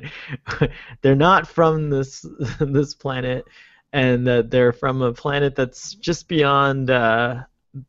they're 1.01 1.15
not 1.17 1.49
from 1.49 1.91
this 1.91 2.25
this 2.61 2.95
planet, 2.95 3.47
and 3.93 4.27
that 4.27 4.51
they're 4.51 4.73
from 4.73 5.03
a 5.03 5.13
planet 5.13 5.57
that's 5.57 5.95
just 5.95 6.29
beyond 6.29 6.91
uh, 6.91 7.43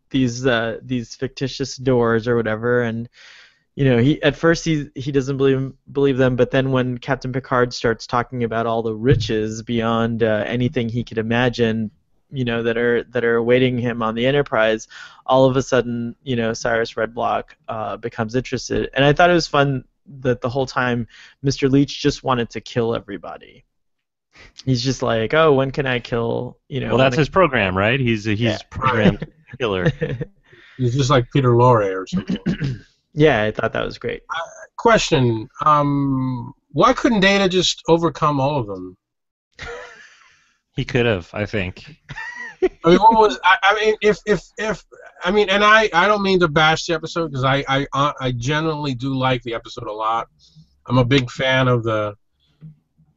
these 0.10 0.46
uh, 0.46 0.80
these 0.82 1.16
fictitious 1.16 1.76
doors 1.76 2.28
or 2.28 2.36
whatever. 2.36 2.82
And 2.82 3.10
you 3.76 3.86
know, 3.86 3.98
he 3.98 4.22
at 4.22 4.36
first 4.36 4.64
he 4.66 4.90
he 4.96 5.12
doesn't 5.12 5.38
believe 5.38 5.74
believe 5.92 6.18
them, 6.18 6.36
but 6.36 6.52
then 6.52 6.72
when 6.72 6.98
Captain 7.00 7.32
Picard 7.32 7.74
starts 7.74 8.06
talking 8.06 8.44
about 8.44 8.68
all 8.68 8.84
the 8.84 8.94
riches 8.96 9.64
beyond 9.64 10.22
uh, 10.24 10.44
anything 10.46 10.90
he 10.90 11.04
could 11.04 11.18
imagine, 11.18 11.90
you 12.30 12.46
know, 12.46 12.62
that 12.64 12.78
are 12.78 13.04
that 13.06 13.24
are 13.26 13.36
awaiting 13.36 13.78
him 13.80 14.04
on 14.04 14.14
the 14.14 14.28
Enterprise, 14.28 14.88
all 15.26 15.46
of 15.46 15.58
a 15.58 15.62
sudden, 15.62 16.16
you 16.24 16.36
know, 16.36 16.54
Cyrus 16.54 16.94
Redblock 16.94 17.46
uh, 17.68 17.98
becomes 17.98 18.36
interested, 18.36 18.92
and 18.94 19.04
I 19.04 19.14
thought 19.14 19.32
it 19.32 19.34
was 19.34 19.48
fun 19.48 19.86
that 20.20 20.42
the 20.42 20.50
whole 20.50 20.66
time 20.66 21.08
Mr. 21.44 21.72
Leech 21.72 22.00
just 22.00 22.24
wanted 22.24 22.50
to 22.52 22.62
kill 22.62 22.94
everybody. 22.94 23.64
He's 24.66 24.84
just 24.84 25.02
like, 25.02 25.34
oh, 25.34 25.54
when 25.54 25.72
can 25.72 25.86
I 25.88 26.00
kill? 26.00 26.60
You 26.68 26.82
know. 26.82 26.90
Well, 26.90 26.98
that's 26.98 27.14
when 27.14 27.20
his 27.20 27.30
program, 27.30 27.76
right? 27.78 28.00
He's 28.00 28.26
he's 28.26 28.40
Yeah. 28.40 28.58
programmed 28.70 29.26
killer. 29.60 29.92
He's 30.78 30.96
just 30.96 31.12
like 31.12 31.30
Peter 31.32 31.50
Lorre 31.50 31.96
or 31.96 32.08
something. 32.08 32.40
yeah, 33.14 33.44
I 33.44 33.52
thought 33.52 33.74
that 33.74 33.86
was 33.86 33.98
great. 33.98 34.24
Question: 34.78 35.48
um, 35.66 36.54
Why 36.72 36.94
couldn't 36.94 37.22
Data 37.22 37.48
just 37.48 37.82
overcome 37.88 38.40
all 38.40 38.60
of 38.60 38.68
them? 38.68 38.98
He 40.76 40.86
could 40.86 41.06
have, 41.06 41.30
I 41.34 41.46
think. 41.46 41.86
I 42.64 42.90
mean, 42.90 42.98
what 42.98 43.14
was? 43.14 43.40
I, 43.44 43.58
I 43.62 43.76
mean, 43.76 43.96
if 44.02 44.18
if 44.26 44.42
if 44.58 44.84
I 45.24 45.32
mean, 45.32 45.50
and 45.50 45.64
I 45.64 45.90
I 45.94 46.08
don't 46.08 46.24
mean 46.24 46.40
to 46.40 46.48
bash 46.48 46.86
the 46.86 46.94
episode 46.94 47.28
because 47.30 47.44
I 47.44 47.64
I 47.68 47.88
uh, 47.94 48.14
I 48.20 48.32
generally 48.32 48.96
do 48.96 49.14
like 49.16 49.44
the 49.44 49.54
episode 49.54 49.88
a 49.88 49.92
lot. 49.92 50.30
I'm 50.88 50.98
a 50.98 51.06
big 51.06 51.30
fan 51.30 51.68
of 51.68 51.84
the 51.84 52.16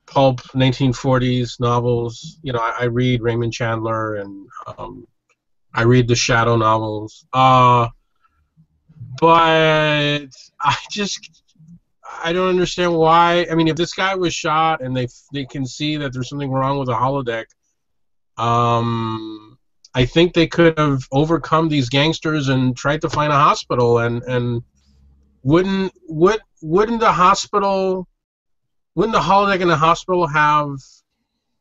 pulp 0.06 0.42
1940s 0.54 1.58
novels. 1.60 2.38
You 2.42 2.52
know, 2.52 2.60
I, 2.60 2.76
I 2.80 2.84
read 2.84 3.22
Raymond 3.22 3.52
Chandler 3.52 4.16
and 4.16 4.46
um, 4.78 5.06
I 5.74 5.82
read 5.82 6.08
the 6.08 6.16
Shadow 6.16 6.56
novels. 6.56 7.26
Uh, 7.32 7.88
but 9.20 10.28
I 10.60 10.76
just 10.90 11.42
I 12.22 12.32
don't 12.32 12.48
understand 12.48 12.94
why. 12.94 13.46
I 13.50 13.54
mean, 13.54 13.68
if 13.68 13.76
this 13.76 13.92
guy 13.92 14.14
was 14.14 14.34
shot 14.34 14.82
and 14.82 14.96
they 14.96 15.08
they 15.32 15.44
can 15.44 15.66
see 15.66 15.96
that 15.96 16.12
there's 16.12 16.28
something 16.28 16.50
wrong 16.50 16.78
with 16.78 16.88
the 16.88 16.94
holodeck, 16.94 17.46
um, 18.42 19.58
I 19.94 20.04
think 20.04 20.34
they 20.34 20.46
could 20.46 20.78
have 20.78 21.02
overcome 21.12 21.68
these 21.68 21.88
gangsters 21.88 22.48
and 22.48 22.76
tried 22.76 23.00
to 23.02 23.10
find 23.10 23.32
a 23.32 23.36
hospital 23.36 23.98
and 23.98 24.22
and 24.24 24.62
wouldn't 25.42 25.92
would 26.08 26.40
wouldn't 26.62 27.00
the 27.00 27.12
hospital 27.12 28.08
wouldn't 28.94 29.14
the 29.14 29.20
holodeck 29.20 29.60
in 29.60 29.68
the 29.68 29.76
hospital 29.76 30.26
have 30.26 30.76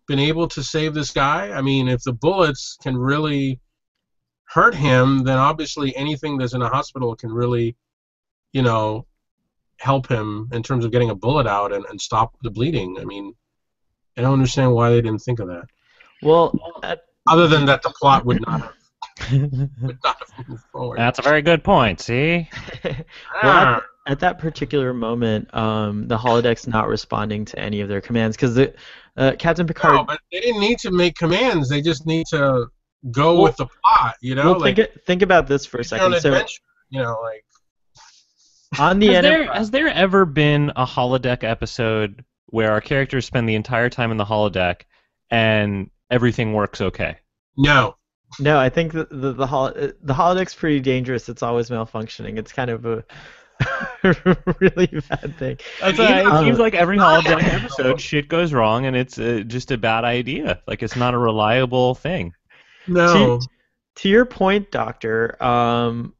been 0.07 0.19
able 0.19 0.47
to 0.47 0.63
save 0.63 0.93
this 0.93 1.11
guy? 1.11 1.49
I 1.51 1.61
mean, 1.61 1.87
if 1.87 2.03
the 2.03 2.13
bullets 2.13 2.77
can 2.81 2.97
really 2.97 3.59
hurt 4.55 4.73
him, 4.73 5.25
then 5.25 5.37
obviously 5.37 5.93
anything 5.97 6.37
that's 6.37 6.53
in 6.53 6.61
a 6.61 6.69
hospital 6.69 7.13
can 7.13 7.29
really, 7.29 7.75
you 8.53 8.61
know, 8.61 9.05
help 9.81 10.07
him 10.07 10.47
in 10.53 10.63
terms 10.63 10.85
of 10.85 10.91
getting 10.93 11.09
a 11.09 11.15
bullet 11.15 11.45
out 11.45 11.73
and, 11.73 11.83
and 11.89 11.99
stop 11.99 12.33
the 12.41 12.49
bleeding. 12.49 12.95
I 12.97 13.03
mean, 13.03 13.35
I 14.17 14.21
don't 14.21 14.31
understand 14.31 14.71
why 14.71 14.91
they 14.91 15.01
didn't 15.01 15.19
think 15.19 15.41
of 15.41 15.49
that. 15.49 15.65
Well, 16.23 16.57
at, 16.83 17.01
Other 17.27 17.49
than 17.49 17.65
that, 17.65 17.83
the 17.83 17.89
plot 17.99 18.25
would 18.25 18.39
not 18.47 18.61
have, 18.61 19.31
would 19.81 19.99
not 20.05 20.23
have 20.37 20.47
moved 20.47 20.63
forward. 20.71 20.99
That's 20.99 21.19
a 21.19 21.21
very 21.21 21.41
good 21.41 21.61
point. 21.61 21.99
See, 21.99 22.47
well, 22.85 22.95
at, 23.43 23.83
at 24.07 24.19
that 24.21 24.39
particular 24.39 24.93
moment, 24.93 25.53
um, 25.53 26.07
the 26.07 26.17
holodeck's 26.17 26.65
not 26.65 26.87
responding 26.87 27.43
to 27.43 27.59
any 27.59 27.81
of 27.81 27.89
their 27.89 27.99
commands 27.99 28.37
because 28.37 28.55
the 28.55 28.73
uh, 29.17 29.33
Captain 29.37 29.67
Picard. 29.67 29.95
no, 29.95 30.03
but 30.05 30.21
they 30.31 30.39
didn't 30.39 30.61
need 30.61 30.79
to 30.79 30.91
make 30.91 31.17
commands. 31.17 31.67
They 31.67 31.81
just 31.81 32.05
need 32.05 32.25
to 32.27 32.67
go 33.12 33.36
Well- 33.36 33.43
with 33.43 33.58
the 33.58 33.67
plot. 33.67 34.15
You 34.21 34.36
know, 34.36 34.51
well, 34.51 34.60
like 34.60 34.75
think 34.77 34.89
think 35.05 35.21
about 35.21 35.47
this 35.47 35.65
for 35.65 35.79
a 35.79 35.84
second. 35.84 36.19
So. 36.21 36.39
You 36.89 37.01
know, 37.01 37.17
like 37.23 37.43
on 38.79 38.99
the 38.99 39.08
has 39.13 39.21
there, 39.23 39.53
has 39.53 39.71
there 39.71 39.88
ever 39.88 40.25
been 40.25 40.71
a 40.75 40.86
holodeck 40.86 41.43
episode 41.43 42.23
where 42.47 42.71
our 42.71 42.81
characters 42.81 43.25
spend 43.25 43.49
the 43.49 43.55
entire 43.55 43.89
time 43.89 44.12
in 44.12 44.17
the 44.17 44.25
holodeck 44.25 44.81
and 45.31 45.89
everything 46.12 46.53
works 46.53 46.81
okay? 46.81 47.17
no. 47.58 47.95
no, 48.39 48.60
I 48.60 48.69
think 48.69 48.91
the 48.93 49.08
the 49.10 49.34
the, 49.34 49.47
hol- 49.47 49.73
uh, 49.75 49.89
the 50.01 50.13
holodeck's 50.13 50.53
pretty 50.53 50.79
dangerous. 50.79 51.27
It's 51.29 51.41
always 51.43 51.69
malfunctioning. 51.69 52.38
It's 52.38 52.51
kind 52.53 52.69
of 52.69 52.86
a 52.86 53.03
really 54.60 54.88
bad 55.10 55.36
thing. 55.38 55.58
That's 55.81 55.97
You 55.97 56.03
why 56.03 56.21
know- 56.23 56.38
it 56.41 56.43
seems 56.45 56.60
like 56.60 56.75
every 56.75 56.97
holodeck 56.97 57.43
episode, 57.43 57.99
shit 57.99 58.27
goes 58.27 58.53
wrong, 58.53 58.86
and 58.86 58.95
it's 58.95 59.17
uh, 59.17 59.43
just 59.47 59.71
a 59.71 59.77
bad 59.77 60.03
idea. 60.03 60.62
Like 60.67 60.84
it's 60.84 60.95
not 60.95 61.13
a 61.13 61.17
reliable 61.17 61.95
thing. 61.95 62.34
No. 62.88 63.39
to 63.95 64.10
your 64.10 64.26
point, 64.26 64.71
Doctor, 64.71 65.41
um, 65.43 66.13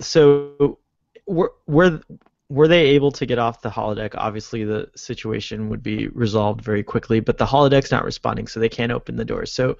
so 0.00 0.78
were, 1.26 1.52
were 1.66 2.00
were 2.48 2.68
they 2.68 2.86
able 2.86 3.10
to 3.10 3.26
get 3.26 3.38
off 3.38 3.62
the 3.62 3.70
holodeck? 3.70 4.14
Obviously, 4.14 4.64
the 4.64 4.88
situation 4.94 5.68
would 5.68 5.82
be 5.82 6.08
resolved 6.08 6.60
very 6.60 6.82
quickly, 6.82 7.18
but 7.20 7.38
the 7.38 7.46
holodeck's 7.46 7.90
not 7.90 8.04
responding, 8.04 8.46
so 8.46 8.60
they 8.60 8.68
can't 8.68 8.92
open 8.92 9.16
the 9.16 9.24
doors. 9.24 9.52
So 9.52 9.78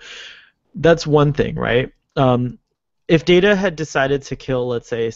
that's 0.74 1.06
one 1.06 1.32
thing, 1.32 1.54
right? 1.54 1.92
Um, 2.16 2.58
if 3.06 3.24
Data 3.24 3.54
had 3.54 3.76
decided 3.76 4.22
to 4.22 4.36
kill, 4.36 4.66
let's 4.66 4.88
say, 4.88 5.12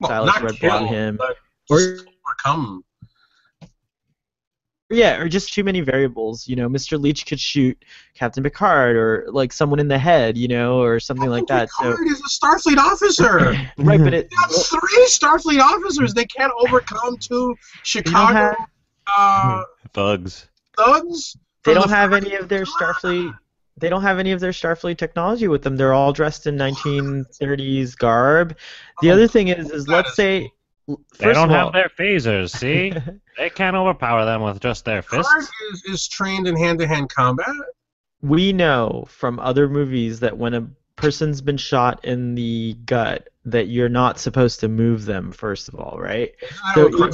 Well, 0.00 0.10
Silas 0.10 0.40
Red 0.42 0.56
kill, 0.56 0.86
him. 0.86 1.18
Or- 1.70 1.96
overcome. 2.26 2.84
Yeah, 4.94 5.18
or 5.18 5.28
just 5.28 5.52
too 5.52 5.64
many 5.64 5.80
variables, 5.80 6.46
you 6.48 6.56
know, 6.56 6.68
Mr. 6.68 7.00
Leech 7.00 7.26
could 7.26 7.40
shoot 7.40 7.82
Captain 8.14 8.42
Picard 8.42 8.96
or 8.96 9.26
like 9.30 9.52
someone 9.52 9.78
in 9.80 9.88
the 9.88 9.98
head, 9.98 10.36
you 10.38 10.48
know, 10.48 10.80
or 10.80 11.00
something 11.00 11.28
like 11.28 11.46
that. 11.48 11.68
So 11.70 11.90
Picard 11.90 12.06
is 12.08 12.20
a 12.20 12.28
Starfleet 12.28 12.78
officer. 12.78 13.38
right, 13.78 14.00
but 14.00 14.14
it 14.14 14.30
They 14.30 14.36
have 14.36 14.50
three 14.52 15.06
Starfleet 15.06 15.60
officers. 15.60 16.14
They 16.14 16.24
can't 16.26 16.52
overcome 16.58 17.16
two 17.18 17.54
Chicago 17.82 18.32
have- 18.32 18.56
uh, 19.16 19.62
Bugs. 19.92 20.48
thugs. 20.76 21.36
they 21.64 21.74
don't 21.74 21.88
the 21.88 21.94
have 21.94 22.12
any 22.12 22.34
of 22.36 22.48
their 22.48 22.64
Starfleet. 22.64 23.36
They 23.76 23.88
don't 23.88 24.02
have 24.02 24.18
any 24.20 24.30
of 24.32 24.38
their 24.40 24.52
Starfleet 24.52 24.98
technology 24.98 25.48
with 25.48 25.62
them. 25.62 25.76
They're 25.76 25.92
all 25.92 26.12
dressed 26.12 26.46
in 26.46 26.56
1930s 26.56 27.96
garb. 27.98 28.56
The 29.02 29.10
Oh, 29.10 29.14
other 29.14 29.26
thing 29.26 29.48
is, 29.48 29.70
is 29.70 29.88
let's 29.88 30.10
is 30.10 30.16
say, 30.16 30.50
They 31.18 31.32
don't 31.32 31.50
all, 31.50 31.56
have 31.56 31.72
their 31.72 31.90
phasers. 31.98 32.50
See, 32.58 32.92
they 33.38 33.50
can't 33.50 33.76
overpower 33.76 34.24
them 34.24 34.42
with 34.42 34.60
just 34.60 34.84
their 34.84 35.02
Picard 35.02 35.24
fists. 35.42 35.52
is, 35.72 35.82
is 35.84 36.08
trained 36.08 36.46
in 36.46 36.56
hand-to-hand 36.56 37.08
combat. 37.10 37.54
we 38.22 38.52
know 38.52 39.04
from 39.08 39.38
other 39.38 39.68
movies 39.68 40.20
that 40.20 40.36
when 40.36 40.54
a 40.54 40.68
person's 40.96 41.40
been 41.40 41.56
shot 41.56 42.04
in 42.04 42.34
the 42.34 42.74
gut, 42.86 43.28
that 43.44 43.68
you're 43.68 43.88
not 43.88 44.18
supposed 44.18 44.60
to 44.60 44.68
move 44.68 45.04
them. 45.04 45.32
First 45.32 45.68
of 45.68 45.74
all, 45.76 45.98
right? 45.98 46.32
So 46.74 46.88
e- 46.90 47.10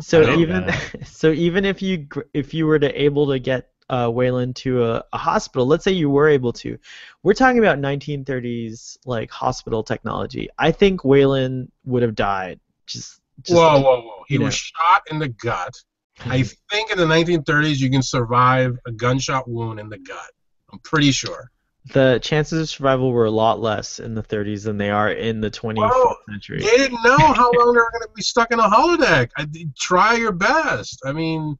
So 0.00 0.28
even 0.28 0.70
so, 1.04 1.32
even 1.32 1.64
if 1.64 1.82
you 1.82 2.06
if 2.34 2.54
you 2.54 2.66
were 2.66 2.78
to 2.78 3.02
able 3.02 3.28
to 3.28 3.38
get 3.38 3.70
uh, 3.88 4.10
Wayland 4.12 4.56
to 4.56 4.84
a, 4.84 5.04
a 5.12 5.18
hospital, 5.18 5.66
let's 5.66 5.84
say 5.84 5.92
you 5.92 6.10
were 6.10 6.28
able 6.28 6.52
to, 6.54 6.78
we're 7.22 7.34
talking 7.34 7.58
about 7.58 7.78
1930s 7.78 8.98
like 9.06 9.30
hospital 9.30 9.82
technology. 9.82 10.48
I 10.58 10.72
think 10.72 11.04
Wayland 11.04 11.70
would 11.84 12.02
have 12.02 12.14
died. 12.14 12.60
Just, 12.86 13.20
just 13.42 13.56
Whoa, 13.56 13.80
whoa, 13.80 14.00
whoa! 14.02 14.24
He 14.28 14.34
you 14.34 14.42
was 14.42 14.54
shot 14.54 15.02
in 15.10 15.18
the 15.18 15.28
gut. 15.28 15.74
Hmm. 16.18 16.32
I 16.32 16.42
think 16.70 16.90
in 16.90 16.98
the 16.98 17.04
1930s 17.04 17.78
you 17.78 17.90
can 17.90 18.02
survive 18.02 18.78
a 18.86 18.92
gunshot 18.92 19.48
wound 19.48 19.78
in 19.80 19.88
the 19.88 19.98
gut. 19.98 20.30
I'm 20.72 20.78
pretty 20.80 21.12
sure. 21.12 21.50
the 21.92 22.18
chances 22.22 22.60
of 22.60 22.68
survival 22.68 23.12
were 23.12 23.26
a 23.26 23.30
lot 23.30 23.60
less 23.60 24.00
in 24.00 24.14
the 24.14 24.22
30s 24.22 24.64
than 24.64 24.76
they 24.78 24.90
are 24.90 25.10
in 25.12 25.40
the 25.40 25.50
21st 25.50 25.90
Whoa, 25.90 26.14
century. 26.28 26.58
They 26.60 26.76
didn't 26.76 27.02
know 27.04 27.16
how 27.18 27.50
long 27.52 27.72
they 27.72 27.78
were 27.78 27.90
going 27.92 28.02
to 28.02 28.10
be 28.14 28.22
stuck 28.22 28.50
in 28.50 28.58
a 28.58 28.68
holodeck. 28.68 29.30
I, 29.36 29.46
try 29.78 30.14
your 30.14 30.32
best. 30.32 31.02
I 31.04 31.12
mean, 31.12 31.56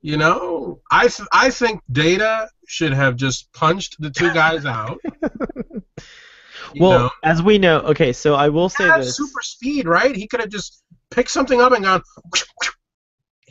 you 0.00 0.16
know, 0.16 0.80
I 0.90 1.08
th- 1.08 1.28
I 1.32 1.50
think 1.50 1.82
Data 1.92 2.48
should 2.66 2.92
have 2.94 3.16
just 3.16 3.52
punched 3.52 3.96
the 4.00 4.10
two 4.10 4.32
guys 4.32 4.64
out. 4.64 4.98
Well, 6.78 6.98
know? 6.98 7.10
as 7.22 7.42
we 7.42 7.58
know, 7.58 7.80
okay, 7.80 8.12
so 8.12 8.34
I 8.34 8.48
will 8.48 8.68
say 8.68 8.86
this. 8.98 9.16
super 9.16 9.42
speed, 9.42 9.86
right? 9.86 10.14
He 10.14 10.26
could 10.26 10.40
have 10.40 10.50
just 10.50 10.82
picked 11.10 11.30
something 11.30 11.60
up 11.60 11.72
and 11.72 11.84
gone 11.84 12.02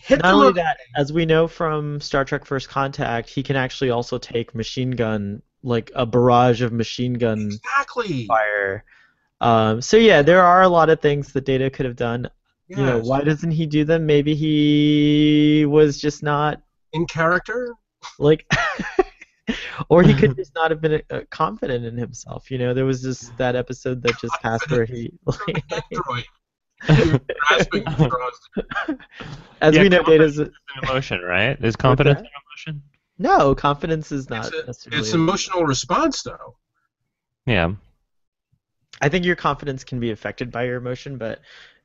hit 0.10 0.24
Not 0.24 0.34
only 0.34 0.54
that, 0.54 0.78
as 0.96 1.14
we 1.14 1.26
know 1.26 1.48
from 1.48 2.02
Star 2.02 2.26
Trek 2.26 2.46
First 2.46 2.68
Contact, 2.68 3.30
he 3.30 3.44
can 3.44 3.56
actually 3.56 3.92
also 3.92 4.18
take 4.18 4.56
machine 4.56 4.92
gun, 4.92 5.42
like 5.62 5.92
a 5.96 6.06
barrage 6.06 6.62
of 6.62 6.74
machine 6.74 7.14
gun 7.14 7.48
Exactly. 7.48 8.26
fire. 8.26 8.84
Um, 9.42 9.82
so 9.82 9.98
yeah, 9.98 10.22
there 10.22 10.44
are 10.44 10.64
a 10.64 10.68
lot 10.68 10.90
of 10.90 11.00
things 11.00 11.32
that 11.34 11.46
Data 11.46 11.70
could 11.70 11.86
have 11.86 11.96
done. 11.96 12.30
You 12.68 12.76
know, 12.76 13.00
why 13.00 13.22
doesn't 13.22 13.50
he 13.50 13.66
do 13.66 13.84
them? 13.84 14.06
Maybe 14.06 14.36
he 14.36 15.66
was 15.66 16.00
just 16.00 16.22
not 16.22 16.62
in 16.94 17.08
character? 17.08 17.74
like, 18.20 18.46
or 19.90 20.04
he 20.04 20.14
could 20.14 20.36
just 20.36 20.54
not 20.56 20.72
have 20.72 20.82
been 20.82 21.02
uh, 21.10 21.22
confident 21.30 21.86
in 21.86 21.98
himself. 21.98 22.52
You 22.52 22.58
know, 22.58 22.74
there 22.74 22.86
was 22.86 23.02
just 23.02 23.36
that 23.38 23.56
episode 23.56 24.02
that 24.04 24.20
just 24.20 24.34
passed 24.42 24.70
where 24.70 24.86
he, 24.86 25.14
Android. 25.92 26.26
You're 26.90 27.20
grasping 27.48 27.86
at 27.86 28.00
straws. 28.00 28.40
as 29.62 29.76
Yeah, 29.76 29.82
we 29.82 29.90
know, 29.90 29.98
confidence 29.98 30.36
Data's 30.36 30.40
An 30.40 30.54
emotion, 30.84 31.22
right? 31.22 31.58
Is 31.62 31.76
confidence 31.76 32.20
an 32.20 32.28
emotion? 32.68 32.84
no 33.18 33.54
confidence 33.54 34.14
is 34.14 34.30
not 34.30 34.52
It's, 34.54 34.88
a, 34.88 34.98
it's 34.98 35.14
emotional 35.14 35.66
response, 35.66 36.24
though. 36.24 36.56
Yeah. 37.46 37.74
I 39.02 39.10
think 39.10 39.26
your 39.26 39.36
confidence 39.36 39.84
can 39.84 40.00
be 40.00 40.12
affected 40.12 40.52
by 40.52 40.64
your 40.66 40.78
emotion, 40.78 41.18
but 41.18 41.42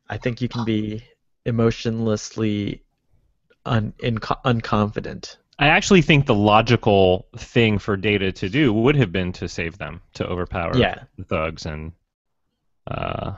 I 0.08 0.16
think 0.16 0.40
you 0.40 0.48
can 0.48 0.64
be 0.64 1.04
emotionlessly 1.44 2.82
un, 3.64 3.92
in, 3.98 4.18
unconfident. 4.18 5.36
I 5.58 5.68
actually 5.68 6.02
think 6.02 6.26
the 6.26 6.34
logical 6.34 7.26
thing 7.36 7.78
for 7.78 7.96
Data 7.96 8.32
to 8.32 8.48
do 8.48 8.72
would 8.72 8.96
have 8.96 9.12
been 9.12 9.32
to 9.34 9.48
save 9.48 9.78
them, 9.78 10.00
to 10.14 10.26
overpower 10.26 10.76
Yeah. 10.76 11.04
the 11.16 11.24
thugs, 11.24 11.64
and 11.66 11.92
uh, 12.88 13.32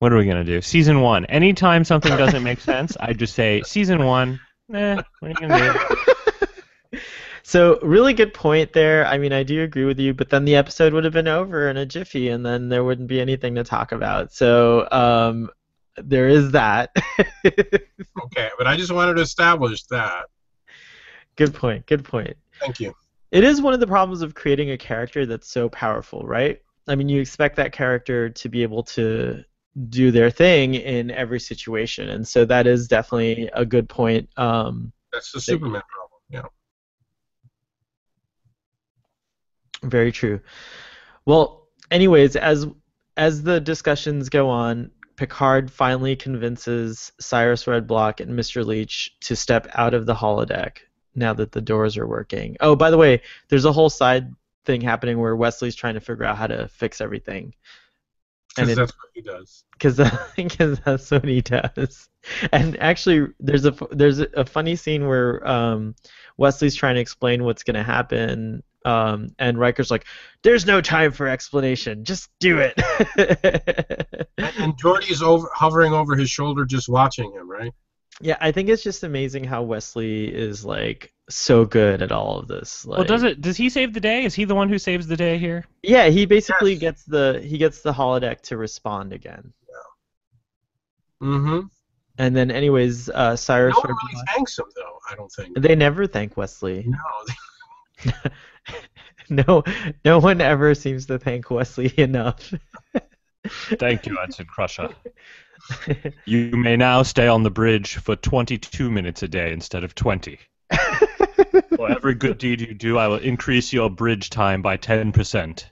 what 0.00 0.12
are 0.12 0.16
we 0.18 0.26
gonna 0.26 0.44
do? 0.44 0.60
Season 0.60 1.00
one. 1.00 1.24
Anytime 1.26 1.84
something 1.84 2.16
doesn't 2.16 2.42
make 2.42 2.60
sense, 2.60 2.96
I 2.98 3.12
just 3.12 3.34
say 3.34 3.62
season 3.62 4.04
one. 4.04 4.40
Eh, 4.74 4.96
what 5.20 5.28
are 5.28 5.28
you 5.28 5.34
gonna 5.48 5.72
do? 5.72 6.98
So 7.44 7.78
really 7.82 8.14
good 8.14 8.32
point 8.32 8.72
there. 8.72 9.04
I 9.06 9.18
mean, 9.18 9.32
I 9.32 9.42
do 9.42 9.62
agree 9.62 9.84
with 9.84 9.98
you, 9.98 10.14
but 10.14 10.30
then 10.30 10.44
the 10.44 10.54
episode 10.54 10.92
would 10.94 11.04
have 11.04 11.12
been 11.12 11.28
over 11.28 11.68
in 11.68 11.76
a 11.76 11.84
jiffy, 11.84 12.28
and 12.28 12.46
then 12.46 12.68
there 12.68 12.84
wouldn't 12.84 13.08
be 13.08 13.20
anything 13.20 13.56
to 13.56 13.64
talk 13.64 13.92
about. 13.92 14.32
So 14.32 14.88
um, 14.92 15.50
there 15.96 16.28
is 16.28 16.52
that. 16.52 16.94
Okay, 18.24 18.50
but 18.58 18.66
I 18.66 18.76
just 18.76 18.92
wanted 18.92 19.14
to 19.14 19.22
establish 19.22 19.84
that. 19.84 20.26
good 21.36 21.54
point. 21.54 21.86
Good 21.86 22.04
point. 22.04 22.36
Thank 22.60 22.80
you. 22.80 22.94
It 23.30 23.44
is 23.44 23.62
one 23.62 23.74
of 23.74 23.80
the 23.80 23.86
problems 23.86 24.22
of 24.22 24.34
creating 24.34 24.70
a 24.70 24.78
character 24.78 25.24
that's 25.26 25.50
so 25.50 25.68
powerful, 25.68 26.22
right? 26.22 26.60
I 26.88 26.94
mean, 26.94 27.08
you 27.08 27.20
expect 27.20 27.56
that 27.56 27.72
character 27.72 28.28
to 28.28 28.48
be 28.48 28.62
able 28.62 28.82
to 28.84 29.44
do 29.88 30.10
their 30.10 30.30
thing 30.30 30.74
in 30.74 31.10
every 31.10 31.40
situation, 31.40 32.08
and 32.10 32.26
so 32.26 32.44
that 32.44 32.66
is 32.66 32.88
definitely 32.88 33.50
a 33.54 33.64
good 33.64 33.88
point. 33.88 34.28
Um, 34.36 34.92
That's 35.12 35.32
the 35.32 35.40
Superman 35.40 35.82
problem. 35.88 36.20
Yeah. 39.82 39.88
Very 39.88 40.12
true. 40.12 40.40
Well, 41.24 41.68
anyways, 41.90 42.36
as 42.36 42.66
as 43.16 43.42
the 43.42 43.60
discussions 43.60 44.28
go 44.28 44.48
on, 44.48 44.90
Picard 45.16 45.70
finally 45.70 46.16
convinces 46.16 47.12
Cyrus 47.20 47.64
Redblock 47.64 48.20
and 48.20 48.38
Mr. 48.38 48.64
Leech 48.64 49.14
to 49.20 49.36
step 49.36 49.68
out 49.74 49.94
of 49.94 50.06
the 50.06 50.14
holodeck 50.14 50.78
now 51.14 51.32
that 51.34 51.52
the 51.52 51.60
doors 51.60 51.96
are 51.96 52.06
working. 52.06 52.56
Oh, 52.60 52.74
by 52.74 52.90
the 52.90 52.98
way, 52.98 53.22
there's 53.48 53.64
a 53.64 53.72
whole 53.72 53.90
side 53.90 54.32
thing 54.64 54.80
happening 54.80 55.18
where 55.18 55.36
Wesley's 55.36 55.74
trying 55.74 55.94
to 55.94 56.00
figure 56.00 56.24
out 56.24 56.36
how 56.36 56.46
to 56.46 56.68
fix 56.68 57.00
everything. 57.00 57.54
Because 58.54 58.76
that's 58.76 58.92
what 58.92 59.10
he 59.14 59.22
does. 59.22 59.64
because 59.72 60.00
because 60.36 60.78
that's 60.80 61.10
what 61.10 61.24
he 61.24 61.40
does. 61.40 62.08
And 62.52 62.78
actually, 62.80 63.32
there's 63.40 63.64
a 63.64 63.74
there's 63.90 64.20
a 64.20 64.44
funny 64.44 64.76
scene 64.76 65.06
where 65.06 65.46
um, 65.48 65.94
Wesley's 66.36 66.74
trying 66.74 66.96
to 66.96 67.00
explain 67.00 67.44
what's 67.44 67.62
going 67.62 67.76
to 67.76 67.82
happen, 67.82 68.62
um, 68.84 69.34
and 69.38 69.58
Riker's 69.58 69.90
like, 69.90 70.04
"There's 70.42 70.66
no 70.66 70.80
time 70.80 71.12
for 71.12 71.28
explanation. 71.28 72.04
Just 72.04 72.28
do 72.40 72.58
it." 72.58 72.78
And, 74.38 74.52
and 74.58 74.78
Geordi's 74.78 75.22
over, 75.22 75.48
hovering 75.54 75.92
over 75.92 76.16
his 76.16 76.28
shoulder, 76.30 76.64
just 76.64 76.88
watching 76.88 77.30
him, 77.32 77.48
right? 77.48 77.72
yeah, 78.20 78.36
I 78.40 78.50
think 78.52 78.68
it's 78.68 78.82
just 78.82 79.04
amazing 79.04 79.44
how 79.44 79.62
Wesley 79.62 80.26
is 80.26 80.64
like 80.64 81.12
so 81.28 81.64
good 81.64 82.02
at 82.02 82.10
all 82.12 82.38
of 82.38 82.48
this. 82.48 82.84
Like, 82.84 82.98
well, 82.98 83.06
does 83.06 83.22
it? 83.22 83.40
Does 83.40 83.56
he 83.56 83.68
save 83.68 83.92
the 83.94 84.00
day? 84.00 84.24
Is 84.24 84.34
he 84.34 84.44
the 84.44 84.54
one 84.54 84.68
who 84.68 84.78
saves 84.78 85.06
the 85.06 85.16
day 85.16 85.38
here? 85.38 85.64
Yeah, 85.82 86.08
he 86.08 86.26
basically 86.26 86.72
Yes. 86.72 86.80
gets 86.80 87.04
the 87.04 87.40
he 87.44 87.56
gets 87.58 87.82
the 87.82 87.92
holodeck 87.92 88.40
to 88.42 88.56
respond 88.56 89.12
again. 89.12 89.52
Yeah. 91.20 91.28
Mm-hmm. 91.28 91.60
And 92.18 92.36
then, 92.36 92.50
anyways, 92.50 93.08
uh, 93.10 93.36
Cyrus. 93.36 93.74
Nobody 93.76 93.94
Redblock- 93.94 94.34
thanks 94.34 94.58
him, 94.58 94.66
though. 94.76 94.98
I 95.10 95.14
don't 95.14 95.30
think. 95.30 95.58
They 95.60 95.74
never 95.76 96.06
thank 96.06 96.36
Wesley. 96.36 96.84
No. 96.86 96.98
no, 99.28 99.62
no 100.04 100.18
one 100.18 100.40
ever 100.40 100.74
seems 100.74 101.06
to 101.06 101.18
thank 101.18 101.50
Wesley 101.50 101.92
enough. 101.96 102.52
Thank 103.46 104.06
you, 104.06 104.18
Ensign 104.18 104.46
Crusher. 104.46 104.90
You 106.24 106.50
may 106.56 106.76
now 106.76 107.04
stay 107.04 107.28
on 107.28 107.44
the 107.44 107.50
bridge 107.50 107.94
for 107.96 108.16
22 108.16 108.90
minutes 108.90 109.22
a 109.22 109.28
day 109.28 109.52
instead 109.52 109.84
of 109.84 109.94
20. 109.94 110.38
For 111.76 111.90
every 111.90 112.14
good 112.14 112.38
deed 112.38 112.60
you 112.60 112.74
do, 112.74 112.98
I 112.98 113.06
will 113.06 113.18
increase 113.18 113.72
your 113.72 113.88
bridge 113.88 114.30
time 114.30 114.60
by 114.60 114.76
10%. 114.76 115.64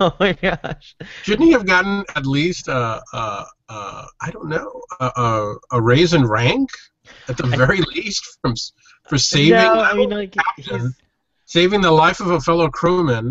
oh 0.00 0.14
my 0.20 0.32
gosh. 0.34 0.94
Shouldn't 1.24 1.46
he 1.46 1.52
have 1.52 1.66
gotten 1.66 2.04
at 2.14 2.26
least 2.26 2.68
a, 2.68 3.02
a, 3.12 3.44
a 3.68 4.06
I 4.20 4.30
don't 4.30 4.48
know, 4.48 4.82
a, 5.00 5.06
a, 5.16 5.54
a 5.72 5.82
raise 5.82 6.14
in 6.14 6.24
rank 6.24 6.70
at 7.28 7.36
the 7.36 7.46
very 7.46 7.80
least 7.94 8.38
from 8.42 8.54
for 9.08 9.18
saving 9.18 9.54
no, 9.54 9.80
I 9.80 9.94
mean 9.94 10.10
like 10.10 10.32
captain. 10.32 10.80
he's, 10.80 10.94
saving 11.48 11.80
the 11.80 11.90
life 11.90 12.20
of 12.20 12.30
a 12.30 12.40
fellow 12.40 12.68
crewman 12.68 13.26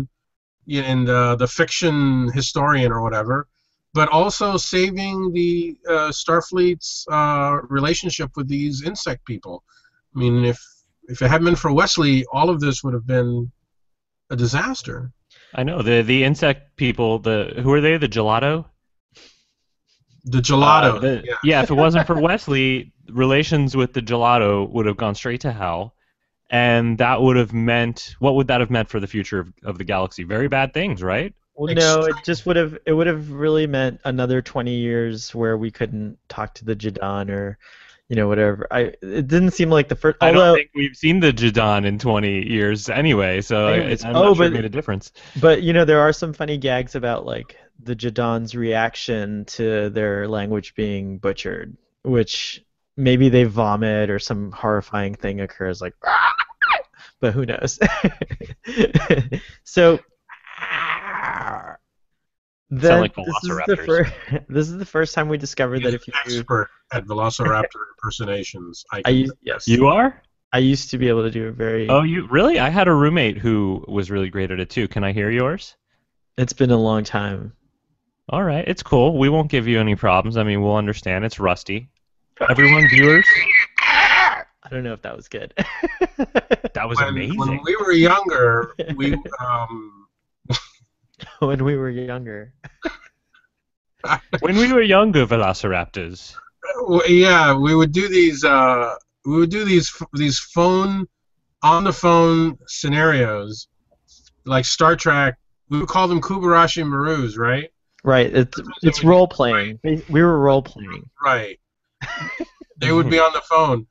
y- 0.66 0.80
and 0.92 1.08
uh, 1.08 1.34
the 1.36 1.46
fiction 1.46 2.28
historian 2.34 2.90
or 2.92 3.00
whatever, 3.02 3.46
but 3.94 4.08
also 4.10 4.56
saving 4.56 5.32
the 5.32 5.76
uh, 5.88 6.10
Starfleet's 6.22 7.06
uh, 7.10 7.52
relationship 7.78 8.30
with 8.36 8.48
these 8.48 8.82
insect 8.82 9.24
people. 9.24 9.62
I 10.14 10.18
mean, 10.18 10.44
if 10.44 10.58
if 11.08 11.22
it 11.22 11.28
hadn't 11.30 11.46
been 11.46 11.56
for 11.56 11.72
Wesley, 11.72 12.24
all 12.32 12.50
of 12.50 12.60
this 12.60 12.82
would 12.84 12.92
have 12.92 13.06
been 13.06 13.50
a 14.30 14.36
disaster. 14.36 15.10
I 15.54 15.62
know 15.62 15.80
the 15.80 16.02
the 16.02 16.24
insect 16.24 16.76
people. 16.76 17.18
The 17.20 17.60
who 17.62 17.72
are 17.72 17.80
they? 17.80 17.96
The 17.96 18.08
gelato. 18.08 18.66
The 20.24 20.40
gelato. 20.42 20.96
Uh, 20.96 20.98
the- 20.98 21.22
yeah. 21.24 21.34
yeah, 21.44 21.62
if 21.62 21.70
it 21.70 21.74
wasn't 21.74 22.06
for 22.06 22.20
Wesley, 22.28 22.92
relations 23.08 23.74
with 23.76 23.92
the 23.94 24.02
gelato 24.02 24.68
would 24.70 24.86
have 24.86 24.96
gone 24.98 25.14
straight 25.14 25.40
to 25.42 25.52
hell, 25.52 25.94
and 26.50 26.98
that 26.98 27.20
would 27.20 27.36
have 27.36 27.52
meant 27.52 28.14
what 28.18 28.34
would 28.34 28.48
that 28.48 28.60
have 28.60 28.70
meant 28.70 28.88
for 28.88 29.00
the 29.00 29.06
future 29.06 29.38
of, 29.38 29.52
of 29.64 29.78
the 29.78 29.84
galaxy? 29.84 30.24
Very 30.24 30.48
bad 30.48 30.72
things, 30.72 31.02
right? 31.02 31.34
well, 31.58 31.74
no, 31.74 32.02
it 32.02 32.14
just 32.24 32.46
would 32.46 32.56
have 32.56 32.78
it 32.86 32.92
would 32.92 33.08
have 33.08 33.32
really 33.32 33.66
meant 33.66 34.00
another 34.04 34.40
20 34.40 34.72
years 34.72 35.34
where 35.34 35.58
we 35.58 35.70
couldn't 35.70 36.16
talk 36.28 36.54
to 36.54 36.64
the 36.64 36.76
Jadon 36.76 37.30
or 37.30 37.58
you 38.08 38.16
know 38.16 38.28
whatever. 38.28 38.66
I 38.70 38.92
it 39.02 39.26
didn't 39.26 39.50
seem 39.50 39.68
like 39.68 39.88
the 39.88 39.96
first 39.96 40.18
I 40.20 40.30
don't 40.30 40.56
think 40.56 40.70
we've 40.74 40.96
seen 40.96 41.18
the 41.18 41.32
Jadon 41.32 41.84
in 41.84 41.98
20 41.98 42.48
years 42.48 42.88
anyway, 42.88 43.40
so 43.40 43.68
it's, 43.68 44.04
I'm 44.04 44.14
oh, 44.14 44.22
not 44.22 44.36
sure 44.36 44.46
it 44.46 44.50
but- 44.50 44.54
made 44.54 44.64
a 44.64 44.70
difference. 44.70 45.12
But 45.40 45.62
you 45.62 45.72
know, 45.72 45.84
there 45.84 46.00
are 46.00 46.12
some 46.12 46.32
funny 46.32 46.58
gags 46.58 46.94
about 46.94 47.26
like 47.26 47.56
the 47.82 47.96
Jadon's 47.96 48.54
reaction 48.54 49.44
to 49.46 49.90
their 49.90 50.28
language 50.28 50.76
being 50.76 51.18
butchered, 51.18 51.76
which 52.02 52.64
maybe 52.98 53.28
they 53.28 53.44
vomit 53.44 54.10
or 54.10 54.18
some 54.18 54.52
horrifying 54.52 55.14
thing 55.14 55.40
occurs, 55.40 55.80
like. 55.80 55.94
But 57.20 57.32
who 57.32 57.44
knows? 57.44 57.80
so. 59.64 59.98
Then 62.70 63.00
like 63.00 63.14
this 63.16 63.26
is 63.42 63.60
the 63.66 63.76
first. 63.76 64.12
This 64.48 64.68
is 64.68 64.78
the 64.78 64.84
first 64.84 65.14
time 65.14 65.28
we 65.28 65.36
discovered 65.36 65.82
that 65.82 65.94
He's 65.94 65.94
if 65.94 66.08
an 66.08 66.14
you, 66.26 66.38
expert 66.38 66.70
at 66.92 67.06
Velociraptor 67.06 67.64
impersonations. 67.96 68.84
I, 68.92 68.98
I 68.98 69.02
can, 69.02 69.16
used 69.16 69.34
yes, 69.42 69.66
You 69.66 69.88
are? 69.88 70.22
I 70.52 70.58
used 70.58 70.90
to 70.90 70.98
be 70.98 71.08
able 71.08 71.24
to 71.24 71.30
do 71.30 71.48
a 71.48 71.50
very. 71.50 71.88
Oh, 71.88 72.02
you 72.02 72.28
really? 72.28 72.60
I 72.60 72.68
had 72.68 72.86
a 72.86 72.94
roommate 72.94 73.38
who 73.38 73.84
was 73.88 74.12
really 74.12 74.28
great 74.28 74.52
at 74.52 74.60
it 74.60 74.70
too. 74.70 74.86
Can 74.86 75.02
I 75.02 75.12
hear 75.12 75.30
yours? 75.30 75.74
It's 76.36 76.52
been 76.52 76.70
a 76.70 76.78
long 76.78 77.02
time. 77.02 77.52
All 78.28 78.44
right, 78.44 78.64
it's 78.68 78.82
cool. 78.82 79.18
We 79.18 79.28
won't 79.28 79.50
give 79.50 79.66
you 79.66 79.80
any 79.80 79.96
problems. 79.96 80.36
I 80.36 80.44
mean, 80.44 80.62
we'll 80.62 80.76
understand. 80.76 81.24
It's 81.24 81.40
rusty. 81.40 81.88
Everyone, 82.48 82.88
viewers, 82.88 83.26
I 84.68 84.68
don't 84.70 84.84
know 84.84 84.92
if 84.92 85.02
that 85.02 85.16
was 85.16 85.28
good. 85.28 85.54
that 86.16 86.88
was 86.88 86.98
when, 86.98 87.08
amazing. 87.08 87.36
when 87.38 87.60
we 87.64 87.76
were 87.76 87.92
younger, 87.92 88.74
we 88.94 89.14
um, 89.40 90.06
when 91.40 91.64
we 91.64 91.76
were 91.76 91.90
younger. 91.90 92.52
when 94.40 94.56
we 94.56 94.72
were 94.72 94.82
younger, 94.82 95.26
Velociraptors. 95.26 96.34
yeah, 97.08 97.56
we 97.56 97.74
would 97.74 97.92
do 97.92 98.08
these. 98.08 98.44
Uh, 98.44 98.94
we 99.24 99.36
would 99.36 99.50
do 99.50 99.64
these 99.64 99.92
these 100.12 100.38
phone 100.38 101.06
on 101.62 101.84
the 101.84 101.92
phone 101.92 102.58
scenarios, 102.66 103.68
like 104.44 104.64
Star 104.64 104.96
Trek. 104.96 105.36
We 105.70 105.80
would 105.80 105.88
call 105.88 106.08
them 106.08 106.20
Kobayashi 106.20 106.84
Marus, 106.84 107.36
right? 107.36 107.70
Right. 108.04 108.34
It's 108.34 108.60
it's 108.82 109.02
role 109.02 109.26
playing. 109.26 109.80
We 109.82 110.02
we 110.08 110.22
were 110.22 110.38
role 110.38 110.62
playing. 110.62 111.08
Right. 111.22 111.58
they 112.78 112.92
would 112.92 113.10
be 113.10 113.18
on 113.18 113.32
the 113.32 113.42
phone, 113.42 113.86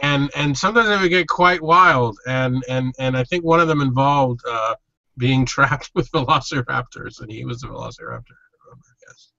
and 0.00 0.30
and 0.34 0.56
sometimes 0.56 0.88
they 0.88 0.98
would 0.98 1.10
get 1.10 1.28
quite 1.28 1.62
wild, 1.62 2.18
and 2.26 2.62
and 2.68 2.94
and 2.98 3.16
I 3.16 3.24
think 3.24 3.44
one 3.44 3.60
of 3.60 3.68
them 3.68 3.80
involved 3.80 4.40
uh, 4.48 4.74
being 5.18 5.44
trapped 5.46 5.90
with 5.94 6.10
velociraptors, 6.12 7.20
and 7.20 7.30
he 7.30 7.44
was 7.44 7.62
a 7.62 7.68
velociraptor. 7.68 8.36
I 8.72 8.94
guess. 9.06 9.32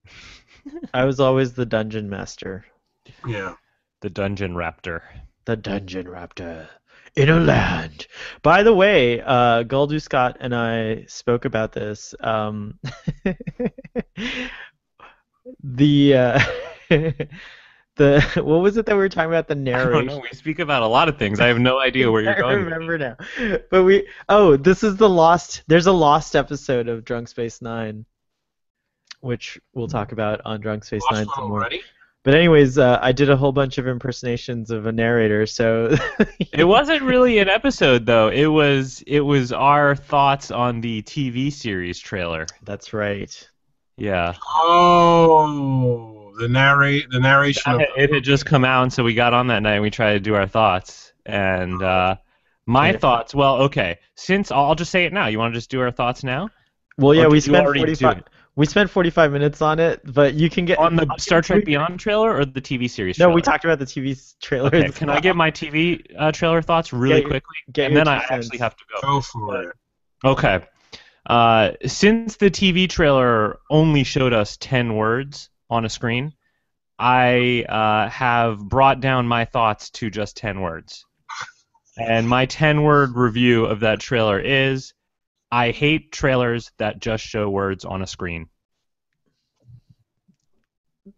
I 0.93 1.05
was 1.05 1.19
always 1.19 1.53
the 1.53 1.65
dungeon 1.65 2.09
master. 2.09 2.65
Yeah. 3.27 3.55
The 4.01 4.09
Dungeon 4.09 4.53
Raptor. 4.53 5.01
The 5.45 5.57
dungeon 5.57 6.05
raptor 6.05 6.67
in 7.15 7.29
a 7.29 7.39
land. 7.39 8.07
By 8.41 8.63
the 8.63 8.73
way, 8.73 9.21
uh, 9.21 9.63
Goldu 9.63 10.01
Scott 10.01 10.37
and 10.39 10.55
I 10.55 11.05
spoke 11.07 11.45
about 11.45 11.71
this. 11.71 12.15
Um, 12.19 12.79
the 15.63 16.15
uh, 16.15 16.39
the 17.95 18.21
what 18.43 18.61
was 18.61 18.77
it 18.77 18.85
that 18.85 18.93
we 18.93 18.99
were 18.99 19.09
talking 19.09 19.31
about? 19.31 19.47
The 19.47 19.53
I 19.53 19.55
don't 19.55 19.63
narration. 19.63 20.05
know. 20.07 20.19
We 20.19 20.29
speak 20.35 20.59
about 20.59 20.83
a 20.83 20.87
lot 20.87 21.09
of 21.09 21.17
things. 21.17 21.39
I 21.39 21.47
have 21.47 21.59
no 21.59 21.79
idea 21.81 22.11
where 22.11 22.21
you're 22.21 22.35
going. 22.35 22.55
I 22.57 22.59
remember 22.59 22.97
now. 22.97 23.17
But 23.69 23.83
we 23.83 24.07
oh, 24.29 24.57
this 24.57 24.83
is 24.83 24.97
the 24.97 25.09
lost 25.09 25.63
there's 25.67 25.87
a 25.87 25.91
lost 25.91 26.35
episode 26.35 26.87
of 26.87 27.05
Drunk 27.05 27.27
Space 27.27 27.61
Nine 27.61 28.05
which 29.23 29.57
we'll 29.73 29.87
talk 29.87 30.11
about 30.11 30.41
on 30.43 30.59
Drunk 30.59 30.83
Space 30.83 31.01
Lost 31.03 31.13
Nine 31.13 31.27
some 31.33 31.47
more. 31.47 31.59
already? 31.61 31.81
But 32.23 32.35
anyways, 32.35 32.77
uh, 32.77 32.99
I 33.01 33.11
did 33.11 33.29
a 33.29 33.35
whole 33.37 33.51
bunch 33.51 33.77
of 33.77 33.87
impersonations 33.87 34.69
of 34.69 34.85
a 34.85 34.91
narrator, 34.91 35.45
so 35.45 35.95
It 36.53 36.63
wasn't 36.65 37.01
really 37.03 37.39
an 37.39 37.49
episode 37.49 38.05
though. 38.05 38.29
It 38.29 38.47
was 38.47 39.01
it 39.07 39.21
was 39.21 39.51
our 39.51 39.95
thoughts 39.95 40.51
on 40.51 40.81
the 40.81 41.01
TV 41.03 41.51
series 41.51 41.99
trailer. 41.99 42.45
that's 42.63 42.93
right. 42.93 43.49
Yeah. 43.97 44.33
Oh, 44.45 46.22
the 46.39 46.47
narrate 46.47 47.09
the 47.09 47.19
narration. 47.19 47.73
Of, 47.73 47.81
It 47.97 48.13
had 48.13 48.23
just 48.23 48.45
come 48.45 48.65
out, 48.65 48.83
and 48.83 48.93
so 48.93 49.03
we 49.03 49.13
got 49.13 49.33
on 49.33 49.47
that 49.47 49.61
night 49.61 49.73
and 49.75 49.81
we 49.83 49.89
tried 49.89 50.13
to 50.13 50.19
do 50.19 50.35
our 50.35 50.47
thoughts. 50.47 51.13
And 51.25 51.81
uh, 51.81 52.15
my 52.65 52.91
Yeah. 52.91 52.97
thoughts, 52.97 53.33
well, 53.35 53.63
okay. 53.63 53.99
Since 54.15 54.51
I'll 54.51 54.75
just 54.75 54.91
say 54.91 55.05
it 55.05 55.13
now. 55.13 55.27
You 55.27 55.39
want 55.39 55.53
to 55.53 55.57
just 55.57 55.69
do 55.69 55.79
our 55.81 55.91
thoughts 55.91 56.23
now 56.23 56.49
Well, 56.97 57.13
yeah, 57.13 57.27
we 57.27 57.39
spent 57.39 57.65
45. 57.65 58.23
We 58.55 58.67
spent 58.67 58.87
45 58.91 59.31
minutes 59.31 59.63
on 59.63 59.79
it, 59.79 60.01
but 60.03 60.35
you 60.35 60.47
can 60.47 60.65
get 60.65 60.77
on 60.77 60.95
the 60.95 61.07
Star 61.17 61.41
Trek 61.41 61.61
you- 61.61 61.65
Beyond 61.65 61.99
trailer 61.99 62.35
or 62.37 62.45
the 62.45 62.61
TV 62.61 62.87
series? 62.87 63.17
No, 63.17 63.29
we 63.31 63.41
talked 63.41 63.65
about 63.65 63.79
the 63.79 63.85
TV 63.85 64.15
trailer. 64.41 64.67
Okay, 64.67 64.89
can 64.91 65.07
well. 65.07 65.17
I 65.17 65.21
get 65.21 65.35
my 65.35 65.49
TV 65.49 66.05
uh, 66.19 66.31
trailer 66.31 66.61
thoughts 66.61 66.93
really 66.93 67.21
your- 67.21 67.29
quickly? 67.29 67.55
Get 67.71 67.87
and 67.87 67.97
then 67.97 68.07
I 68.07 68.19
two 68.19 68.25
actually 68.35 68.57
have 68.59 68.75
to 68.75 68.83
go. 68.93 69.07
go 69.15 69.21
for 69.21 69.63
it. 69.63 69.75
Okay. 70.23 70.59
Uh, 71.25 71.71
since 71.87 72.35
the 72.35 72.51
TV 72.51 72.87
trailer 72.87 73.57
only 73.71 74.03
showed 74.03 74.33
us 74.33 74.55
10 74.57 74.95
words 74.95 75.49
on 75.69 75.85
a 75.85 75.89
screen, 75.89 76.33
I 76.99 77.65
uh, 77.67 78.09
have 78.09 78.59
brought 78.59 78.99
down 79.01 79.27
my 79.27 79.45
thoughts 79.45 79.89
to 79.91 80.09
just 80.09 80.37
10 80.37 80.61
words. 80.61 81.05
And 81.97 82.27
my 82.27 82.45
10 82.45 82.83
word 82.83 83.15
review 83.15 83.65
of 83.65 83.81
that 83.81 83.99
trailer 83.99 84.39
is 84.39 84.93
I 85.51 85.71
hate 85.71 86.11
trailers 86.11 86.71
that 86.77 86.99
just 86.99 87.23
show 87.23 87.49
words 87.49 87.85
on 87.85 88.01
a 88.01 88.07
screen. 88.07 88.47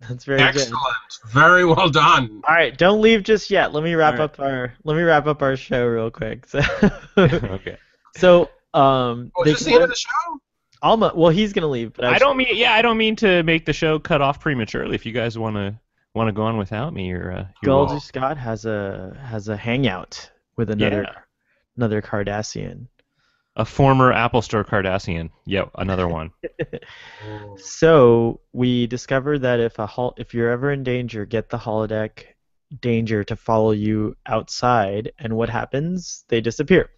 That's 0.01 0.25
very 0.25 0.39
good. 0.39 0.47
Excellent. 0.47 0.95
Very 1.27 1.63
well 1.63 1.89
done. 1.89 2.41
All 2.47 2.55
right, 2.55 2.75
don't 2.75 3.01
leave 3.01 3.23
just 3.23 3.51
yet. 3.51 3.71
Let 3.71 3.84
me 3.84 3.93
wrap 3.93 4.13
All 4.13 4.19
right. 4.19 4.23
up 4.25 4.39
our 4.39 4.73
let 4.84 4.97
me 4.97 5.03
wrap 5.03 5.27
up 5.27 5.41
our 5.41 5.55
show 5.55 5.86
real 5.86 6.10
quick. 6.10 6.47
So, 6.47 6.60
okay. 7.17 7.77
so 8.17 8.49
um, 8.73 9.31
Oh, 9.36 9.43
they 9.43 9.51
is 9.51 9.60
this 9.60 9.67
the 9.67 9.73
end 9.75 9.84
of 9.84 9.89
the 9.89 9.95
show? 9.95 10.39
Alma, 10.81 11.11
well, 11.15 11.31
he's 11.31 11.53
gonna 11.53 11.67
leave, 11.67 11.93
but 11.93 12.05
I 12.05 12.17
don't 12.17 12.38
mean 12.38 12.49
yeah, 12.55 12.73
I 12.73 12.81
don't 12.81 12.97
mean 12.97 13.15
to 13.17 13.41
make 13.43 13.65
the 13.65 13.73
show 13.73 13.97
cut 13.99 14.21
off 14.21 14.39
prematurely. 14.39 14.95
If 14.95 15.05
you 15.05 15.11
guys 15.13 15.38
want 15.38 15.55
to 15.55 15.79
want 16.13 16.27
to 16.27 16.31
go 16.33 16.43
on 16.43 16.57
without 16.57 16.93
me, 16.93 17.07
you're 17.07 17.31
uh, 17.31 17.45
you're 17.63 17.71
Goldie. 17.88 17.99
Scott 17.99 18.38
has 18.38 18.65
a 18.65 19.17
has 19.25 19.47
a 19.47 19.57
hangout 19.57 20.29
with 20.57 20.69
another 20.69 21.03
Yeah. 21.03 21.13
another 21.77 22.01
Cardassian. 22.01 22.88
a 23.57 23.65
former 23.65 24.11
Apple 24.13 24.41
Store 24.41 24.63
Cardassian. 24.65 25.29
Yep, 25.45 25.71
another 25.75 26.07
one. 26.07 26.31
So 27.57 28.41
we 28.53 28.88
discovered 28.88 29.39
that 29.39 29.59
if 29.59 29.79
a 29.79 29.88
hol- 29.88 30.13
if 30.17 30.33
you're 30.33 30.51
ever 30.51 30.71
in 30.71 30.83
danger, 30.83 31.25
get 31.25 31.49
the 31.49 31.57
holodeck 31.57 32.25
danger 32.81 33.23
to 33.23 33.35
follow 33.35 33.71
you 33.71 34.15
outside, 34.25 35.11
and 35.19 35.35
what 35.35 35.49
happens? 35.49 36.23
They 36.27 36.41
disappear. 36.41 36.89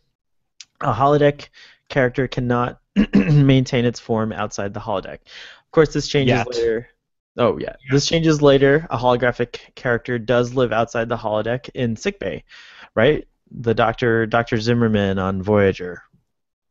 A 0.82 0.94
holodeck 0.94 1.50
character 1.90 2.28
cannot 2.28 2.80
maintain 3.14 3.86
its 3.86 4.00
form 4.00 4.32
outside 4.32 4.74
the 4.74 4.80
holodeck. 4.80 5.20
Of 5.20 5.72
course, 5.72 5.94
this 5.94 6.08
changes 6.08 6.38
Yet. 6.38 6.48
later. 6.48 6.90
Oh 7.38 7.58
yeah, 7.60 7.76
this 7.92 8.08
changes 8.08 8.42
later. 8.42 8.88
A 8.90 8.98
holographic 8.98 9.60
character 9.76 10.18
does 10.18 10.54
live 10.56 10.72
outside 10.72 11.08
the 11.08 11.18
holodeck 11.18 11.70
in 11.76 11.96
sickbay, 11.96 12.44
right? 12.96 13.28
The 13.52 13.74
Doctor 13.74 14.26
Doctor 14.26 14.60
Zimmerman 14.60 15.20
on 15.20 15.44
Voyager. 15.44 16.02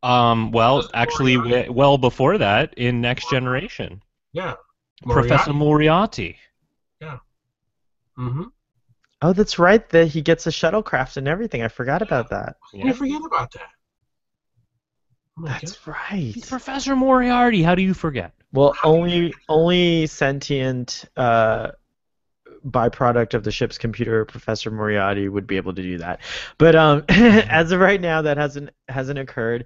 Um, 0.03 0.51
well, 0.51 0.87
actually, 0.93 1.37
Moriarty. 1.37 1.69
well 1.69 1.97
before 1.97 2.37
that, 2.37 2.73
in 2.75 3.01
Next 3.01 3.29
Generation, 3.29 4.03
Yeah. 4.33 4.55
Professor 5.03 5.53
Moriarty. 5.53 6.37
Yeah. 7.01 7.17
Mm-hmm. 8.17 8.43
Oh, 9.21 9.33
that's 9.33 9.57
right. 9.57 9.87
That 9.89 10.07
he 10.07 10.21
gets 10.21 10.45
a 10.47 10.51
shuttlecraft 10.51 11.17
and 11.17 11.27
everything. 11.27 11.63
I 11.63 11.67
forgot 11.67 12.01
about 12.01 12.29
that. 12.29 12.57
You 12.73 12.93
forget 12.93 13.21
about 13.25 13.51
that. 13.53 13.69
Oh 15.37 15.41
my 15.41 15.49
That's 15.49 15.77
God. 15.77 15.95
right. 16.11 16.33
He's 16.33 16.45
Professor 16.45 16.95
Moriarty. 16.95 17.61
How 17.61 17.75
do 17.75 17.81
you 17.81 17.93
forget? 17.93 18.33
Well, 18.51 18.73
How 18.73 18.91
do 18.91 18.97
you 18.97 19.03
only 19.03 19.33
only 19.49 20.07
sentient 20.07 21.05
uh, 21.15 21.71
byproduct 22.65 23.33
of 23.33 23.43
the 23.43 23.51
ship's 23.51 23.77
computer, 23.77 24.25
Professor 24.25 24.71
Moriarty, 24.71 25.29
would 25.29 25.45
be 25.47 25.57
able 25.57 25.73
to 25.73 25.81
do 25.81 25.97
that. 25.99 26.21
But 26.57 26.75
um, 26.75 27.03
as 27.09 27.71
of 27.71 27.79
right 27.79 28.01
now, 28.01 28.21
that 28.23 28.37
hasn't 28.37 28.71
hasn't 28.87 29.19
occurred. 29.19 29.65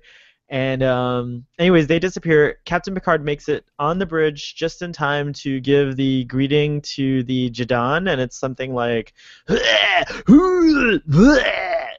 And 0.49 0.83
um, 0.83 1.45
anyways, 1.57 1.87
they 1.87 1.99
disappear. 1.99 2.57
Captain 2.65 2.93
Picard 2.93 3.23
makes 3.23 3.47
it 3.47 3.63
on 3.79 3.99
the 3.99 4.05
bridge 4.05 4.55
just 4.55 4.81
in 4.81 4.91
time 4.91 5.31
to 5.33 5.61
give 5.61 5.95
the 5.95 6.25
greeting 6.25 6.81
to 6.81 7.23
the 7.23 7.49
Jadan, 7.51 8.11
and 8.11 8.19
it's 8.19 8.37
something 8.37 8.73
like, 8.73 9.13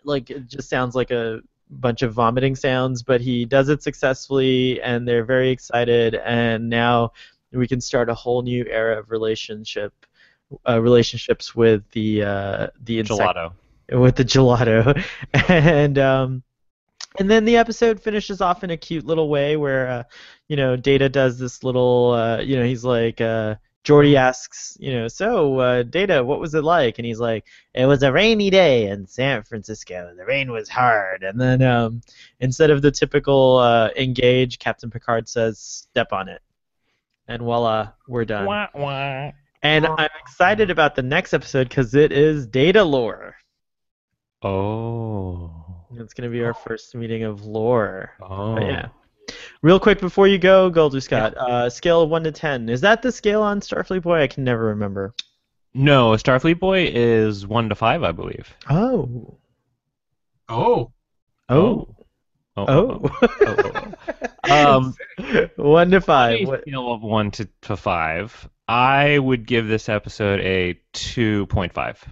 like 0.04 0.28
it 0.28 0.46
just 0.48 0.68
sounds 0.68 0.94
like 0.94 1.10
a 1.10 1.40
bunch 1.80 2.02
of 2.02 2.12
vomiting 2.12 2.54
sounds, 2.54 3.02
but 3.02 3.20
he 3.20 3.44
does 3.44 3.68
it 3.68 3.82
successfully, 3.82 4.80
and 4.82 5.06
they're 5.06 5.24
very 5.24 5.50
excited. 5.50 6.14
And 6.14 6.68
now 6.68 7.12
we 7.52 7.66
can 7.66 7.80
start 7.80 8.08
a 8.08 8.14
whole 8.14 8.42
new 8.42 8.64
era 8.68 8.98
of 8.98 9.10
relationship, 9.10 9.92
uh, 10.68 10.80
relationships 10.80 11.54
with 11.54 11.88
the 11.92 12.22
uh, 12.22 12.66
the 12.82 13.00
insect 13.00 13.20
Gelato. 13.20 13.52
with 13.90 14.16
the 14.16 14.24
gelato, 14.24 15.02
and 15.48 15.98
um, 15.98 16.42
and 17.18 17.30
then 17.30 17.44
the 17.44 17.56
episode 17.56 18.00
finishes 18.00 18.40
off 18.40 18.64
in 18.64 18.70
a 18.70 18.76
cute 18.76 19.04
little 19.04 19.28
way 19.28 19.56
where 19.56 19.88
uh, 19.88 20.02
you 20.48 20.56
know 20.56 20.76
Data 20.76 21.08
does 21.08 21.38
this 21.38 21.62
little 21.62 22.12
uh, 22.12 22.40
you 22.40 22.56
know 22.56 22.64
he's 22.64 22.84
like. 22.84 23.20
Geordi 23.84 24.14
asks, 24.14 24.76
you 24.78 24.92
know, 24.92 25.08
so 25.08 25.58
uh, 25.58 25.82
Data, 25.82 26.22
what 26.22 26.38
was 26.38 26.54
it 26.54 26.62
like? 26.62 26.98
And 26.98 27.06
he's 27.06 27.18
like, 27.18 27.44
it 27.74 27.86
was 27.86 28.02
a 28.04 28.12
rainy 28.12 28.48
day 28.48 28.86
in 28.86 29.06
San 29.08 29.42
Francisco. 29.42 30.14
The 30.16 30.24
rain 30.24 30.52
was 30.52 30.68
hard. 30.68 31.24
And 31.24 31.40
then 31.40 31.62
um, 31.62 32.00
instead 32.38 32.70
of 32.70 32.80
the 32.80 32.92
typical 32.92 33.58
uh, 33.58 33.90
engage, 33.96 34.60
Captain 34.60 34.90
Picard 34.90 35.28
says, 35.28 35.58
step 35.58 36.12
on 36.12 36.28
it. 36.28 36.40
And 37.26 37.42
voila, 37.42 37.90
we're 38.06 38.24
done. 38.24 38.46
Wah, 38.46 38.68
wah. 38.74 39.32
And 39.62 39.86
I'm 39.86 40.10
excited 40.20 40.70
about 40.70 40.94
the 40.94 41.02
next 41.02 41.34
episode 41.34 41.68
because 41.68 41.94
it 41.94 42.12
is 42.12 42.46
Datalore. 42.46 43.32
Oh. 44.42 45.52
It's 45.94 46.14
going 46.14 46.30
to 46.30 46.32
be 46.32 46.44
our 46.44 46.54
first 46.54 46.94
meeting 46.94 47.24
of 47.24 47.44
lore. 47.44 48.12
Oh. 48.20 48.54
But 48.54 48.62
yeah. 48.64 48.88
Real 49.62 49.78
quick 49.78 50.00
before 50.00 50.26
you 50.26 50.38
go, 50.38 50.70
Goldu 50.70 51.02
Scott, 51.02 51.36
uh, 51.36 51.70
scale 51.70 52.02
of 52.02 52.10
1 52.10 52.24
to 52.24 52.32
10. 52.32 52.68
Is 52.68 52.80
that 52.80 53.02
the 53.02 53.12
scale 53.12 53.42
on 53.42 53.60
Starfleet 53.60 54.02
Boy? 54.02 54.22
I 54.22 54.26
can 54.26 54.44
never 54.44 54.66
remember. 54.66 55.14
No, 55.74 56.10
Starfleet 56.12 56.58
Boy 56.58 56.90
is 56.92 57.46
one 57.46 57.68
to 57.68 57.74
five, 57.74 58.02
I 58.02 58.12
believe. 58.12 58.52
Oh. 58.68 59.38
Oh. 60.48 60.92
Oh. 61.48 61.94
Oh. 62.56 62.66
Oh. 62.66 63.10
oh, 63.22 63.30
oh. 63.40 63.92
Um, 64.50 64.94
one 65.56 65.92
to 65.92 66.00
five. 66.00 66.40
a 66.40 66.44
What, 66.44 66.62
scale 66.62 66.92
of 66.92 67.00
one 67.00 67.30
to, 67.32 67.48
to 67.62 67.76
five, 67.76 68.48
I 68.66 69.16
would 69.16 69.46
give 69.46 69.68
this 69.68 69.88
episode 69.88 70.40
a 70.40 70.78
two 70.92 71.46
point 71.46 71.72
five, 71.72 72.04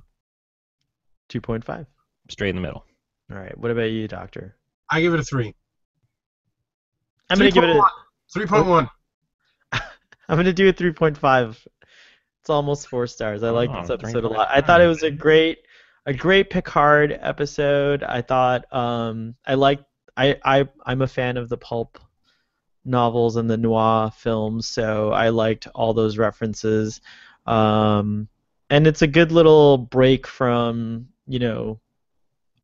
2.5. 1.31 1.87
straight 2.31 2.51
in 2.51 2.55
the 2.55 2.63
middle. 2.63 2.85
All 3.31 3.37
right. 3.37 3.59
What 3.59 3.73
about 3.73 3.91
you, 3.91 4.07
Doctor? 4.09 4.57
I 4.89 5.01
give 5.01 5.13
it 5.13 5.21
a 5.21 5.25
three. 5.25 5.55
I'm 7.31 7.39
gonna 7.39 7.51
give 7.51 7.65
it 7.65 7.77
a. 7.77 7.83
Three 8.33 8.47
point 8.47 8.67
one. 8.67 8.89
I'm 9.73 10.37
gonna 10.37 10.53
do 10.53 10.69
a 10.69 10.73
3.5. 10.73 11.67
It's 12.41 12.51
almost 12.51 12.89
four 12.89 13.07
stars. 13.07 13.43
I 13.43 13.51
like 13.51 13.71
Oh, 13.73 13.81
this 13.81 13.91
episode 13.91 14.25
a 14.25 14.29
lot. 14.29 14.49
I 14.51 14.61
thought 14.61 14.81
it 14.81 14.87
was 14.87 15.03
a 15.03 15.11
great, 15.11 15.59
a 16.07 16.15
great 16.15 16.51
Picard 16.51 17.19
episode. 17.21 18.03
I 18.03 18.23
thought 18.23 18.73
um, 18.73 19.35
I 19.47 19.55
like. 19.55 19.81
I 20.17 20.37
I 20.45 20.69
I'm 20.85 21.03
a 21.03 21.07
fan 21.07 21.37
of 21.37 21.49
the 21.49 21.57
pulp 21.57 21.99
novels 22.85 23.37
and 23.37 23.49
the 23.49 23.57
noir 23.57 24.11
films, 24.11 24.67
so 24.69 25.13
I 25.13 25.29
liked 25.29 25.69
all 25.75 25.93
those 25.95 26.19
references. 26.19 27.01
Um, 27.47 28.29
and 28.71 28.87
it's 28.87 29.03
a 29.03 29.07
good 29.07 29.33
little 29.33 29.79
break 29.79 30.27
from 30.27 31.09
you 31.27 31.39
know 31.39 31.81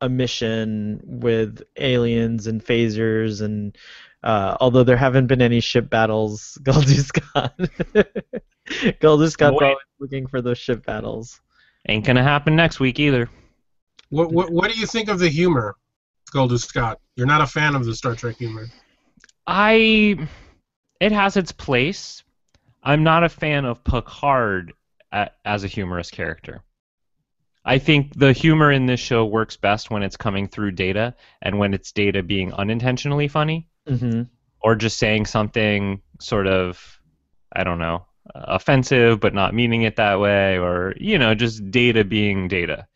a 0.01 0.09
mission 0.09 1.01
with 1.03 1.61
aliens 1.77 2.47
and 2.47 2.63
phasers 2.63 3.41
and 3.41 3.77
uh, 4.27 4.57
although 4.59 4.83
there 4.83 4.97
haven't 4.97 5.27
been 5.27 5.41
any 5.41 5.61
ship 5.61 5.89
battles, 5.89 6.57
Goldie 6.61 6.95
Scott. 6.95 7.57
Goldie 8.99 9.29
Scott's 9.29 9.55
Wait. 9.57 9.63
always 9.67 9.77
looking 9.99 10.27
for 10.27 10.41
those 10.41 10.57
ship 10.57 10.85
battles. 10.85 11.39
Ain't 11.87 12.05
gonna 12.05 12.23
happen 12.23 12.53
next 12.53 12.81
week 12.81 12.99
either. 12.99 13.29
What, 14.09 14.33
what 14.33 14.51
what 14.51 14.69
do 14.69 14.77
you 14.77 14.85
think 14.85 15.07
of 15.07 15.19
the 15.19 15.29
humor, 15.29 15.77
Goldie 16.33 16.57
Scott? 16.57 16.99
You're 17.15 17.25
not 17.25 17.39
a 17.39 17.47
fan 17.47 17.73
of 17.73 17.85
the 17.85 17.95
Star 17.95 18.15
Trek 18.15 18.35
humor. 18.35 18.67
I, 19.47 20.27
it 20.99 21.13
has 21.13 21.37
its 21.37 21.53
place. 21.53 22.21
I'm 22.83 23.03
not 23.03 23.23
a 23.23 23.29
fan 23.29 23.63
of 23.63 23.81
Picard 23.85 24.73
a, 25.13 25.29
as 25.45 25.63
a 25.63 25.67
humorous 25.67 26.11
character. 26.11 26.63
I 27.63 27.79
think 27.79 28.13
the 28.19 28.33
humor 28.33 28.73
in 28.73 28.87
this 28.87 28.99
show 28.99 29.25
works 29.25 29.55
best 29.55 29.89
when 29.89 30.03
it's 30.03 30.17
coming 30.17 30.49
through 30.49 30.71
data 30.71 31.15
and 31.41 31.59
when 31.59 31.73
it's 31.73 31.93
data 31.93 32.23
being 32.23 32.51
unintentionally 32.51 33.29
funny 33.29 33.69
Mm-hmm. 33.87 34.23
or 34.61 34.75
just 34.75 34.97
saying 34.97 35.25
something 35.25 36.01
sort 36.19 36.47
of 36.47 36.99
I 37.53 37.63
don't 37.63 37.79
know, 37.79 38.05
offensive 38.35 39.19
but 39.19 39.33
not 39.33 39.53
meaning 39.53 39.83
it 39.83 39.95
that 39.95 40.19
way, 40.19 40.57
or 40.57 40.93
you 40.97 41.17
know, 41.17 41.35
just 41.35 41.71
data 41.71 42.03
being 42.03 42.47
data. 42.47 42.87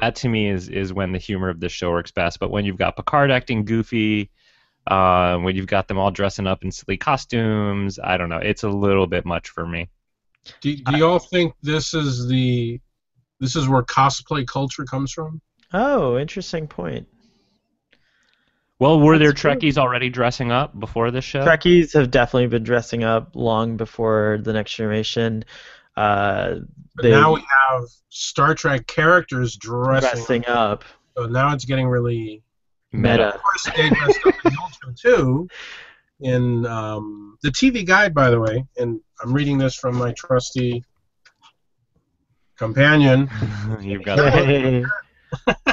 That 0.00 0.16
to 0.16 0.28
me 0.28 0.48
is 0.48 0.68
is 0.68 0.92
when 0.92 1.12
the 1.12 1.18
humor 1.18 1.48
of 1.48 1.60
the 1.60 1.68
show 1.68 1.90
works 1.90 2.10
best. 2.10 2.38
But 2.38 2.50
when 2.50 2.64
you've 2.64 2.76
got 2.78 2.96
Picard 2.96 3.30
acting 3.30 3.64
goofy, 3.64 4.30
uh, 4.86 5.36
when 5.38 5.56
you've 5.56 5.66
got 5.66 5.88
them 5.88 5.98
all 5.98 6.10
dressing 6.10 6.46
up 6.46 6.64
in 6.64 6.72
silly 6.72 6.96
costumes, 6.96 7.98
I 8.02 8.16
don't 8.16 8.28
know, 8.28 8.38
it's 8.38 8.62
a 8.62 8.68
little 8.68 9.06
bit 9.06 9.26
much 9.26 9.50
for 9.50 9.66
me. 9.66 9.88
Do, 10.60 10.74
do 10.74 10.96
you 10.96 11.06
all 11.06 11.18
think 11.18 11.54
this 11.62 11.94
is 11.94 12.26
the 12.28 12.80
this 13.40 13.54
is 13.54 13.68
where 13.68 13.82
cosplay 13.82 14.46
culture 14.46 14.84
comes 14.84 15.12
from? 15.12 15.40
Oh, 15.72 16.16
interesting 16.18 16.66
point. 16.66 17.06
Well, 18.80 19.00
were 19.00 19.18
there 19.18 19.28
That's 19.28 19.40
true. 19.40 19.52
Trekkies 19.52 19.76
already 19.76 20.08
dressing 20.08 20.52
up 20.52 20.78
before 20.78 21.10
this 21.10 21.24
show? 21.24 21.44
Trekkies 21.44 21.94
have 21.94 22.10
definitely 22.10 22.46
been 22.46 22.62
dressing 22.62 23.02
up 23.02 23.34
long 23.34 23.76
before 23.76 24.38
the 24.42 24.52
next 24.52 24.74
generation. 24.74 25.44
Uh, 25.96 26.60
they 27.02 27.10
now 27.10 27.34
we 27.34 27.40
have 27.40 27.84
Star 28.08 28.54
Trek 28.54 28.86
characters 28.86 29.56
dressing. 29.56 30.10
dressing 30.10 30.46
up. 30.46 30.84
So 31.16 31.26
now 31.26 31.52
it's 31.52 31.64
getting 31.64 31.88
really. 31.88 32.42
Meta. 32.92 33.34
Of 33.34 33.42
course, 33.42 33.68
they 33.76 33.88
dressed 33.90 34.20
up 34.26 34.34
in 34.44 34.52
the 34.52 34.58
old 34.62 34.96
show 34.96 35.16
too. 35.16 35.48
In 36.20 36.64
um, 36.66 37.36
the 37.42 37.50
TV 37.50 37.84
guide, 37.84 38.14
by 38.14 38.30
the 38.30 38.40
way, 38.40 38.64
and 38.76 39.00
I'm 39.22 39.32
reading 39.32 39.58
this 39.58 39.74
from 39.74 39.96
my 39.96 40.12
trusty 40.12 40.84
companion. 42.56 43.28
You've 43.80 44.04
got 44.04 44.32
Hey. 44.32 44.84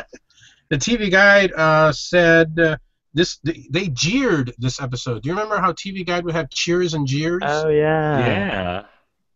The 0.70 0.78
TV 0.78 1.12
guide 1.12 1.54
uh, 1.54 1.92
said 1.92 2.58
uh, 2.60 2.78
this. 3.16 3.40
They, 3.44 3.66
they 3.72 3.88
jeered 3.88 4.54
this 4.60 4.80
episode. 4.80 5.24
Do 5.24 5.30
you 5.30 5.34
remember 5.34 5.58
how 5.58 5.72
TV 5.72 6.06
guide 6.06 6.26
would 6.26 6.36
have 6.36 6.50
cheers 6.52 6.94
and 6.94 7.08
jeers, 7.08 7.42
oh 7.44 7.70
yeah. 7.70 8.20
yeah. 8.20 8.84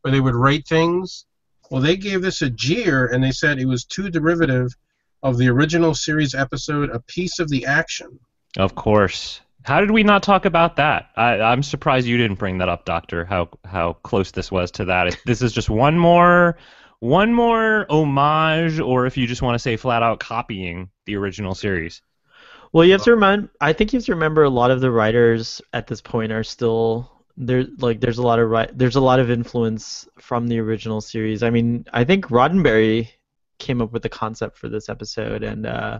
where 0.01 0.11
they 0.11 0.19
would 0.19 0.36
rate 0.36 0.67
things? 0.67 1.25
Well, 1.71 1.82
they 1.82 1.97
gave 1.97 2.21
this 2.21 2.41
a 2.41 2.49
jeer, 2.49 3.07
and 3.07 3.23
they 3.23 3.32
said 3.32 3.59
it 3.59 3.65
was 3.65 3.86
too 3.86 4.09
derivative 4.09 4.75
of 5.23 5.38
the 5.38 5.49
original 5.49 5.95
series 5.95 6.36
episode, 6.36 6.91
"A 6.91 6.99
Piece 6.99 7.39
of 7.39 7.49
the 7.49 7.65
Action." 7.65 8.19
Of 8.57 8.75
course. 8.75 9.41
How 9.63 9.82
did 9.82 9.91
we 9.91 10.03
not 10.03 10.23
talk 10.23 10.45
about 10.45 10.77
that? 10.77 11.09
I, 11.15 11.41
I'm 11.41 11.63
surprised 11.63 12.07
you 12.07 12.17
didn't 12.17 12.39
bring 12.39 12.59
that 12.59 12.69
up, 12.69 12.86
Doctor. 12.86 13.25
How 13.25 13.49
how 13.65 13.93
close 13.93 14.32
this 14.32 14.51
was 14.51 14.71
to 14.71 14.86
that. 14.86 15.07
If 15.07 15.23
this 15.23 15.41
is 15.41 15.51
just 15.51 15.69
one 15.69 15.97
more 15.97 16.57
one 16.99 17.34
more 17.34 17.86
homage, 17.89 18.80
or 18.80 19.05
if 19.05 19.17
you 19.17 19.25
just 19.27 19.41
want 19.41 19.55
to 19.55 19.59
say 19.59 19.77
flat 19.77 20.03
out 20.03 20.19
copying 20.19 20.89
the 21.05 21.15
original 21.15 21.55
series. 21.55 22.01
Well, 22.72 22.86
you 22.86 22.91
have 22.91 23.03
to 23.03 23.11
remind. 23.11 23.49
I 23.61 23.74
think 23.74 23.93
you 23.93 23.97
have 23.97 24.05
to 24.05 24.13
remember 24.13 24.43
a 24.43 24.49
lot 24.49 24.72
of 24.72 24.82
the 24.82 24.91
writers 24.91 25.61
at 25.74 25.88
this 25.88 26.01
point 26.01 26.32
are 26.32 26.43
still 26.43 27.11
there. 27.36 27.65
Like, 27.80 27.99
there's 27.99 28.20
a 28.20 28.24
lot 28.24 28.39
of 28.39 28.49
ri- 28.49 28.70
there's 28.74 28.95
a 28.95 29.01
lot 29.01 29.20
of 29.20 29.32
influence 29.32 30.07
from 30.20 30.47
the 30.47 30.59
original 30.59 31.01
series. 31.01 31.41
I 31.41 31.49
mean, 31.49 31.86
I 31.93 32.03
think 32.03 32.28
Roddenberry 32.28 33.09
came 33.57 33.82
up 33.82 33.91
with 33.91 34.03
the 34.03 34.09
concept 34.09 34.57
for 34.57 34.70
this 34.70 34.88
episode, 34.88 35.43
and 35.43 35.65
uh, 35.65 35.99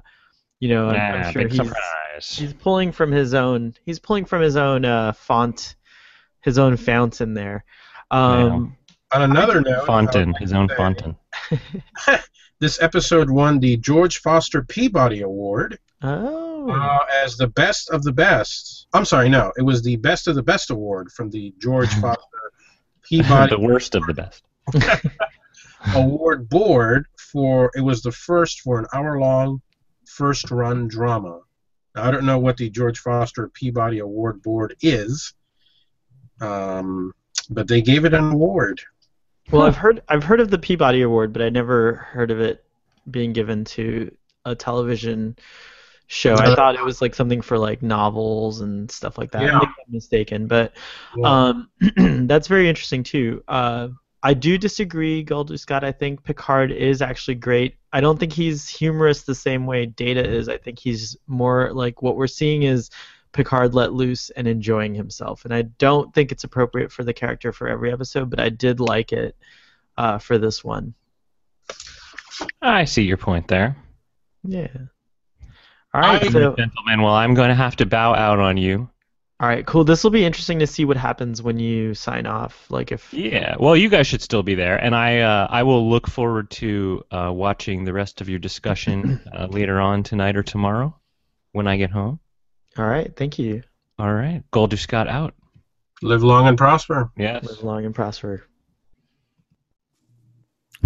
you 0.60 0.70
know, 0.70 0.90
I'm, 0.90 1.24
I'm 1.24 1.32
sure 1.32 1.42
big 1.44 1.52
he's 1.52 1.58
surprise. 1.58 2.38
he's 2.38 2.54
pulling 2.54 2.92
from 2.92 3.12
his 3.12 3.34
own 3.34 3.74
he's 3.86 4.00
pulling 4.00 4.26
from 4.26 4.42
his 4.42 4.56
own 4.56 4.86
uh, 4.86 5.14
font, 5.14 5.76
his 6.42 6.60
own 6.60 6.78
fountain 6.78 7.34
there. 7.34 7.66
Um, 8.12 8.76
On 9.12 9.24
another 9.24 9.62
note, 9.62 9.88
Fonten, 9.88 10.36
uh, 10.36 10.38
his 10.40 10.54
own 10.54 10.70
fountain. 10.70 11.16
This 12.60 12.82
episode 12.82 13.30
won 13.30 13.60
the 13.60 13.78
George 13.78 14.18
Foster 14.18 14.62
Peabody 14.62 15.22
Award 15.22 15.80
Oh, 16.02 16.70
uh, 16.70 17.06
as 17.24 17.36
the 17.36 17.48
best 17.48 17.90
of 17.90 18.04
the 18.04 18.14
best. 18.14 18.88
I'm 18.94 19.06
sorry, 19.06 19.30
no, 19.30 19.52
it 19.58 19.64
was 19.64 19.82
the 19.82 19.98
best 19.98 20.28
of 20.28 20.36
the 20.36 20.44
best 20.44 20.70
award 20.70 21.12
from 21.12 21.30
the 21.30 21.54
George 21.60 21.90
Foster 22.02 22.54
Peabody 23.04 23.56
the 23.56 23.62
worst 23.62 23.96
of 23.96 24.06
the 24.06 24.14
best. 24.14 24.44
Award 25.96 26.50
Board 26.50 27.06
for 27.18 27.72
it 27.76 27.82
was 27.82 28.02
the 28.02 28.12
first 28.12 28.62
for 28.62 28.80
an 28.80 28.86
hour-long 28.94 29.62
first-run 30.06 30.88
drama. 30.88 31.40
Now, 31.96 32.04
I 32.04 32.12
don't 32.12 32.26
know 32.26 32.38
what 32.38 32.58
the 32.58 32.70
George 32.70 33.00
Foster 33.00 33.50
Peabody 33.50 34.00
Award 34.00 34.42
Board 34.42 34.76
is, 34.82 35.34
um, 36.42 37.14
but 37.50 37.68
they 37.68 37.82
gave 37.82 38.06
it 38.06 38.14
an 38.14 38.32
award. 38.32 38.82
well, 39.52 39.64
I've 39.64 39.78
heard 39.78 40.02
I've 40.08 40.24
heard 40.24 40.40
of 40.40 40.50
the 40.50 40.60
Peabody 40.60 41.02
Award, 41.02 41.34
but 41.34 41.42
I 41.42 41.50
never 41.50 41.96
heard 41.96 42.32
of 42.32 42.40
it 42.40 42.64
being 43.10 43.34
given 43.34 43.64
to 43.66 44.16
a 44.46 44.56
television 44.56 45.36
show. 46.10 46.34
I 46.34 46.56
thought 46.56 46.76
it 46.76 46.84
was 46.84 47.02
like 47.02 47.14
something 47.14 47.40
for 47.40 47.58
like 47.58 47.84
novels 47.84 48.62
and 48.62 48.90
stuff 48.90 49.18
like 49.18 49.32
that. 49.32 49.44
Yeah. 49.44 49.60
Maybe 49.60 49.66
I'm 49.66 49.94
mistaken, 49.94 50.48
but 50.48 50.74
um, 51.24 51.70
that's 52.28 52.48
very 52.48 52.68
interesting 52.68 53.04
too. 53.04 53.44
Uh, 53.48 53.90
I 54.24 54.34
do 54.34 54.58
disagree, 54.58 55.24
Goldie 55.24 55.56
Scott. 55.56 55.84
I 55.84 55.92
think 55.92 56.24
Picard 56.24 56.72
is 56.72 57.02
actually 57.02 57.36
great. 57.36 57.78
I 57.94 58.02
don't 58.02 58.20
think 58.20 58.34
he's 58.34 58.68
humorous 58.68 59.22
the 59.22 59.36
same 59.36 59.68
way 59.68 59.86
Data 59.86 60.28
is. 60.28 60.50
I 60.50 60.58
think 60.58 60.80
he's 60.80 61.16
more 61.28 61.72
like 61.74 62.02
what 62.02 62.18
we're 62.18 62.28
seeing 62.28 62.64
is 62.64 62.90
Picard 63.32 63.76
let 63.76 63.94
loose 63.94 64.32
and 64.32 64.48
enjoying 64.48 64.96
himself. 64.96 65.46
And 65.46 65.54
I 65.54 65.62
don't 65.62 66.12
think 66.14 66.32
it's 66.32 66.44
appropriate 66.44 66.92
for 66.92 67.04
the 67.04 67.14
character 67.14 67.54
for 67.54 67.70
every 67.70 67.94
episode, 67.94 68.32
but 68.32 68.40
I 68.40 68.50
did 68.50 68.80
like 68.80 69.14
it 69.14 69.36
uh, 69.96 70.18
for 70.18 70.40
this 70.40 70.64
one. 70.64 70.96
I 72.62 72.86
see 72.86 73.04
your 73.04 73.18
point 73.18 73.48
there. 73.48 73.78
Yeah. 74.44 74.76
All 75.94 76.02
right, 76.02 76.24
I- 76.24 76.30
so 76.30 76.56
Gentlemen, 76.56 77.02
well, 77.02 77.14
I'm 77.16 77.34
going 77.34 77.50
to 77.50 77.56
have 77.56 77.76
to 77.78 77.86
bow 77.86 78.14
out 78.14 78.40
on 78.40 78.58
you. 78.58 78.90
all 79.40 79.48
right, 79.48 79.66
cool. 79.66 79.84
This 79.84 80.04
will 80.04 80.12
be 80.12 80.24
interesting 80.24 80.60
to 80.60 80.68
see 80.68 80.86
what 80.86 80.98
happens 80.98 81.42
when 81.42 81.58
you 81.60 81.94
sign 81.96 82.28
off. 82.28 82.70
Like 82.70 82.92
if 82.92 83.12
Yeah, 83.14 83.56
well, 83.60 83.76
you 83.76 83.90
guys 83.90 84.06
should 84.06 84.22
still 84.22 84.44
be 84.44 84.54
there, 84.56 84.78
and 84.78 84.94
I 84.96 85.20
uh, 85.20 85.48
I 85.50 85.64
will 85.64 85.90
look 85.90 86.08
forward 86.08 86.50
to 86.52 87.04
uh, 87.12 87.32
watching 87.34 87.86
the 87.86 87.94
rest 87.94 88.22
of 88.22 88.30
your 88.30 88.40
discussion 88.40 89.20
uh, 89.34 89.48
later 89.50 89.80
on 89.80 90.04
tonight 90.04 90.36
or 90.38 90.44
tomorrow 90.44 90.96
when 91.54 91.68
I 91.68 91.78
get 91.78 91.90
home. 91.92 92.20
All 92.78 92.86
right, 92.88 93.16
thank 93.16 93.40
you. 93.40 93.64
All 93.98 94.14
right, 94.14 94.44
Golder 94.52 94.78
Scott 94.78 95.08
out. 95.08 95.34
Live 96.02 96.24
long 96.24 96.48
and 96.48 96.58
prosper. 96.58 97.12
Yes. 97.18 97.44
Live 97.46 97.64
long 97.64 97.84
and 97.86 97.94
prosper. 97.96 98.46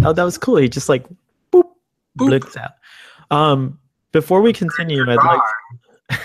Oh, 0.02 0.12
that 0.12 0.24
was 0.24 0.38
cool. 0.38 0.56
He 0.56 0.68
just 0.68 0.88
like 0.88 1.06
boop, 1.52 1.62
Boop. 1.62 2.28
blinked 2.28 2.56
out. 2.56 2.72
Um, 3.30 3.78
before 4.14 4.40
we 4.40 4.52
continue, 4.52 5.04
I'd 5.10 5.40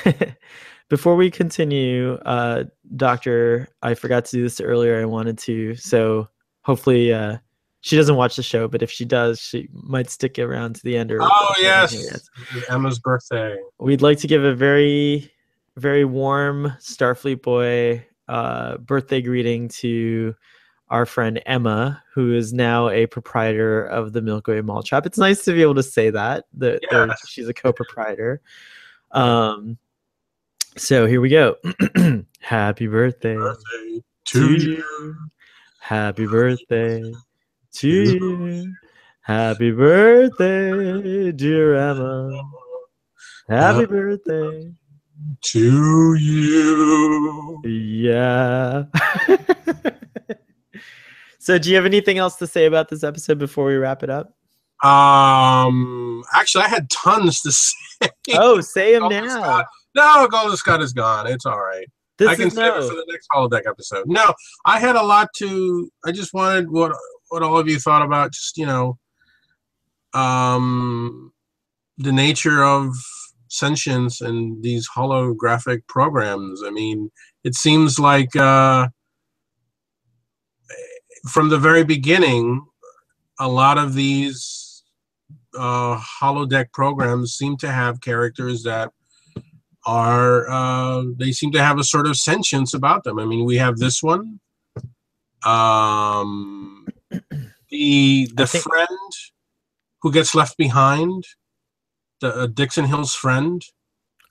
like 0.05 0.37
before 0.89 1.15
we 1.15 1.31
continue, 1.31 2.13
uh, 2.25 2.65
Doctor, 2.95 3.67
I 3.81 3.95
forgot 3.95 4.25
to 4.25 4.37
do 4.37 4.43
this 4.43 4.61
earlier. 4.61 5.01
I 5.01 5.05
wanted 5.05 5.39
to, 5.39 5.73
so 5.75 6.29
hopefully, 6.61 7.11
uh, 7.11 7.37
she 7.81 7.95
doesn't 7.95 8.15
watch 8.15 8.35
the 8.35 8.43
show, 8.43 8.67
but 8.67 8.83
if 8.83 8.91
she 8.91 9.05
does, 9.05 9.39
she 9.39 9.69
might 9.73 10.11
stick 10.11 10.37
around 10.37 10.75
to 10.75 10.83
the 10.83 10.95
end. 10.95 11.11
Or 11.11 11.19
Oh 11.23 11.53
yes, 11.59 11.93
Yes. 11.93 12.29
Emma's 12.69 12.99
birthday. 12.99 13.57
We'd 13.79 14.03
like 14.03 14.19
to 14.19 14.27
give 14.27 14.43
a 14.43 14.53
very, 14.53 15.31
very 15.77 16.05
warm 16.05 16.73
Starfleet 16.79 17.41
boy 17.41 18.05
uh, 18.27 18.77
birthday 18.77 19.21
greeting 19.21 19.67
to 19.67 20.35
our 20.89 21.05
friend 21.05 21.41
Emma, 21.45 22.01
who 22.13 22.33
is 22.33 22.51
now 22.53 22.89
a 22.89 23.05
proprietor 23.05 23.85
of 23.85 24.13
the 24.13 24.21
Milkway 24.21 24.63
Mall 24.63 24.81
Trap. 24.83 25.05
It's 25.05 25.17
nice 25.17 25.43
to 25.45 25.53
be 25.53 25.61
able 25.61 25.75
to 25.75 25.83
say 25.83 26.09
that 26.09 26.45
that 26.55 26.79
Yes. 26.91 27.27
she's 27.27 27.47
a 27.47 27.53
co-proprietor. 27.53 28.41
Um, 29.11 29.77
so 30.77 31.05
here 31.05 31.21
we 31.21 31.29
go. 31.29 31.55
Happy 32.39 32.87
birthday, 32.87 33.35
Birthday 33.35 34.03
to 34.25 34.57
to 34.57 34.63
you. 34.63 35.15
Happy 35.79 36.25
birthday 36.25 37.13
to 37.73 37.87
you. 37.89 38.73
Happy 39.21 39.71
birthday, 39.71 41.31
dear 41.31 41.75
Emma. 41.75 42.41
Happy 43.47 43.85
birthday. 43.85 44.71
To 45.41 46.15
you. 46.15 47.61
Yeah. 47.65 48.85
so, 51.39 51.57
do 51.57 51.69
you 51.69 51.75
have 51.75 51.85
anything 51.85 52.17
else 52.17 52.35
to 52.37 52.47
say 52.47 52.65
about 52.65 52.89
this 52.89 53.03
episode 53.03 53.39
before 53.39 53.65
we 53.65 53.75
wrap 53.75 54.03
it 54.03 54.09
up? 54.09 54.35
Um, 54.83 56.23
actually, 56.33 56.65
I 56.65 56.67
had 56.67 56.89
tons 56.89 57.41
to 57.41 57.51
say. 57.51 58.09
Oh, 58.33 58.61
say 58.61 58.93
them 58.93 59.03
Golden 59.03 59.25
now. 59.25 59.41
Scott. 59.41 59.65
No, 59.95 60.27
Golden 60.29 60.57
Scott 60.57 60.81
is 60.81 60.93
gone. 60.93 61.27
It's 61.27 61.45
all 61.45 61.59
right. 61.59 61.87
This 62.17 62.27
I 62.27 62.35
can 62.35 62.51
save 62.51 62.73
it 62.75 62.83
for 62.87 62.95
the 62.95 63.05
next 63.07 63.27
holodeck 63.33 63.65
episode. 63.65 64.03
No, 64.07 64.33
I 64.65 64.77
had 64.77 64.97
a 64.97 65.01
lot 65.01 65.29
to. 65.37 65.89
I 66.05 66.11
just 66.11 66.33
wanted 66.33 66.69
what 66.69 66.93
what 67.29 67.43
all 67.43 67.57
of 67.57 67.69
you 67.69 67.79
thought 67.79 68.01
about. 68.01 68.33
Just 68.33 68.57
you 68.57 68.65
know, 68.65 68.97
um, 70.13 71.31
the 71.97 72.11
nature 72.11 72.63
of 72.63 72.93
sentience 73.47 74.19
and 74.19 74.61
these 74.61 74.87
holographic 74.89 75.87
programs. 75.87 76.61
I 76.65 76.71
mean, 76.71 77.09
it 77.45 77.55
seems 77.55 77.99
like 77.99 78.35
uh, 78.35 78.89
from 81.27 81.49
the 81.49 81.57
very 81.57 81.83
beginning, 81.83 82.65
a 83.39 83.47
lot 83.47 83.77
of 83.77 83.93
these 83.93 84.83
uh, 85.57 85.99
holodeck 86.21 86.71
programs 86.73 87.33
seem 87.33 87.57
to 87.57 87.71
have 87.71 88.01
characters 88.01 88.63
that 88.63 88.91
are 89.85 90.49
uh, 90.49 91.03
they 91.17 91.31
seem 91.31 91.51
to 91.51 91.63
have 91.63 91.79
a 91.79 91.83
sort 91.83 92.05
of 92.07 92.15
sentience 92.17 92.73
about 92.73 93.03
them. 93.03 93.17
I 93.19 93.25
mean, 93.25 93.45
we 93.45 93.57
have 93.57 93.77
this 93.77 94.03
one, 94.03 94.39
Um, 95.45 96.85
the 97.69 98.29
the 98.35 98.47
think- 98.47 98.63
friend 98.63 99.11
who 100.01 100.11
gets 100.11 100.33
left 100.35 100.57
behind, 100.57 101.25
the 102.21 102.33
uh, 102.33 102.47
Dixon 102.47 102.85
Hill's 102.85 103.13
friend. 103.13 103.61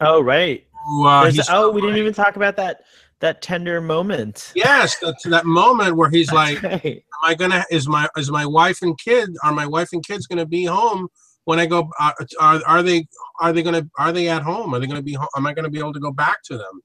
Oh 0.01 0.21
right. 0.23 0.65
Who, 0.87 1.07
uh, 1.07 1.31
oh, 1.51 1.71
we 1.71 1.81
didn't 1.81 1.97
even 1.97 2.15
talk 2.15 2.37
about 2.37 2.57
that 2.57 2.83
that 3.21 3.43
tender 3.43 3.81
moment. 3.81 4.53
Yes, 4.55 4.97
that's 4.99 5.25
that 5.25 5.45
moment 5.45 5.97
where 5.97 6.11
he's 6.11 6.33
like, 6.33 6.63
right. 6.63 6.85
"Am 6.85 7.03
I 7.23 7.35
gonna? 7.35 7.65
Is 7.71 7.89
my 7.89 8.09
is 8.17 8.31
my 8.31 8.47
wife 8.47 8.83
and 8.83 8.99
kid? 8.99 9.31
Are 9.43 9.53
my 9.53 9.67
wife 9.67 9.91
and 9.93 10.05
kids 10.05 10.27
gonna 10.27 10.47
be 10.47 10.65
home 10.65 11.09
when 11.45 11.59
I 11.59 11.67
go? 11.67 11.91
Uh, 11.99 12.13
are 12.41 12.61
are 12.67 12.83
they 12.83 13.07
are 13.41 13.53
they 13.53 13.63
gonna 13.63 13.89
are 13.99 14.13
they 14.13 14.29
at 14.29 14.43
home? 14.43 14.75
Are 14.75 14.79
they 14.79 14.87
gonna 14.87 15.03
be? 15.03 15.15
home? 15.15 15.29
Am 15.37 15.47
I 15.47 15.53
gonna 15.53 15.71
be 15.71 15.79
able 15.79 15.93
to 15.93 16.01
go 16.01 16.13
back 16.13 16.43
to 16.45 16.57
them? 16.57 16.81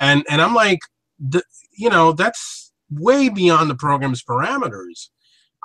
And 0.00 0.24
and 0.28 0.40
I'm 0.40 0.54
like, 0.54 0.80
the, 1.18 1.42
you 1.76 1.90
know, 1.90 2.12
that's 2.12 2.72
way 2.90 3.28
beyond 3.28 3.70
the 3.70 3.74
program's 3.74 4.22
parameters, 4.22 5.08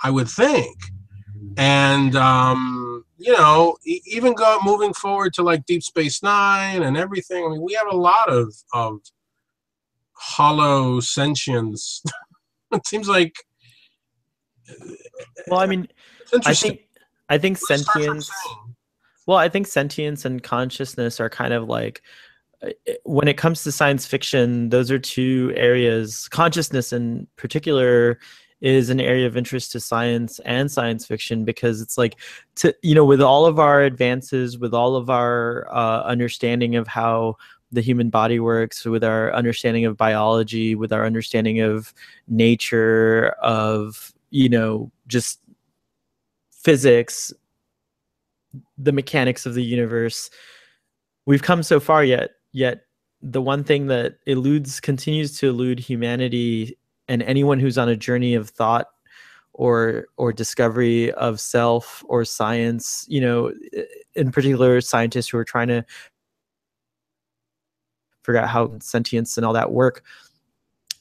I 0.04 0.12
would 0.12 0.30
think. 0.30 0.78
And 1.58 2.16
um, 2.16 3.04
you 3.18 3.34
know, 3.34 3.78
even 3.86 4.34
go 4.34 4.60
moving 4.64 4.94
forward 4.94 5.34
to 5.34 5.44
like 5.44 5.66
Deep 5.66 5.84
Space 5.84 6.22
Nine 6.22 6.84
and 6.84 6.98
everything. 6.98 7.46
I 7.46 7.50
mean, 7.50 7.62
we 7.62 7.74
have 7.74 7.88
a 7.92 7.96
lot 7.96 8.30
of 8.30 8.54
of 8.74 9.00
hollow 10.20 11.00
sentience. 11.00 12.04
it 12.72 12.86
seems 12.86 13.08
like 13.08 13.34
Well, 15.48 15.60
I 15.60 15.66
mean, 15.66 15.88
I 16.46 16.54
think 16.54 16.82
I 17.30 17.38
think 17.38 17.58
sentience. 17.58 18.30
Well, 19.26 19.38
I 19.38 19.50
think 19.50 19.68
sentience 19.68 20.26
and 20.26 20.42
consciousness 20.42 21.20
are 21.20 21.30
kind 21.30 21.54
of 21.54 21.68
like 21.68 22.02
uh, 22.62 22.70
when 23.04 23.28
it 23.28 23.38
comes 23.38 23.64
to 23.64 23.72
science 23.72 24.06
fiction, 24.06 24.70
those 24.70 24.92
are 24.92 25.00
two 25.00 25.54
areas. 25.56 26.28
Consciousness, 26.30 26.92
in 26.92 27.28
particular, 27.36 28.20
is 28.62 28.90
an 28.90 29.00
area 29.00 29.26
of 29.26 29.38
interest 29.38 29.72
to 29.72 29.80
science 29.80 30.40
and 30.44 30.70
science 30.70 31.06
fiction 31.06 31.46
because 31.46 31.82
it's 31.82 31.98
like 31.98 32.18
to 32.56 32.76
you 32.82 32.94
know 32.94 33.06
with 33.06 33.22
all 33.22 33.46
of 33.46 33.60
our 33.60 33.82
advances, 33.82 34.58
with 34.58 34.74
all 34.74 34.96
of 34.96 35.10
our 35.10 35.68
uh, 35.72 36.04
understanding 36.04 36.76
of 36.76 36.88
how 36.88 37.36
the 37.72 37.82
human 37.82 38.10
body 38.10 38.40
works, 38.40 38.86
with 38.86 39.04
our 39.04 39.34
understanding 39.34 39.86
of 39.86 39.98
biology, 39.98 40.76
with 40.76 40.92
our 40.92 41.06
understanding 41.06 41.62
of 41.62 41.94
nature, 42.28 43.30
of 43.42 44.14
you 44.32 44.50
know 44.50 44.92
just 45.08 45.40
physics 46.52 47.34
the 48.78 48.92
mechanics 48.92 49.46
of 49.46 49.54
the 49.54 49.64
universe. 49.64 50.30
We've 51.26 51.44
come 51.44 51.64
so 51.64 51.80
far 51.80 52.04
yet 52.04 52.32
yet 52.52 52.82
the 53.22 53.42
one 53.42 53.64
thing 53.64 53.88
that 53.88 54.18
eludes 54.26 54.80
continues 54.80 55.38
to 55.40 55.50
elude 55.50 55.80
humanity 55.80 56.78
and 57.08 57.22
anyone 57.24 57.60
who's 57.60 57.78
on 57.78 57.90
a 57.90 57.98
journey 57.98 58.34
of 58.34 58.50
thought 58.50 58.88
or 59.54 60.08
or 60.18 60.32
discovery 60.32 61.12
of 61.14 61.40
self 61.40 62.04
or 62.08 62.24
science 62.24 63.06
you 63.10 63.20
know 63.20 63.52
in 64.16 64.32
particular 64.32 64.80
scientists 64.80 65.30
who 65.30 65.38
are 65.38 65.46
trying 65.46 65.68
to 65.68 65.84
figure 68.24 68.40
out 68.40 68.50
how 68.50 68.78
sentience 68.80 69.38
and 69.38 69.46
all 69.46 69.54
that 69.54 69.72
work. 69.72 70.04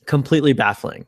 Completely 0.07 0.53
baffling. 0.53 1.07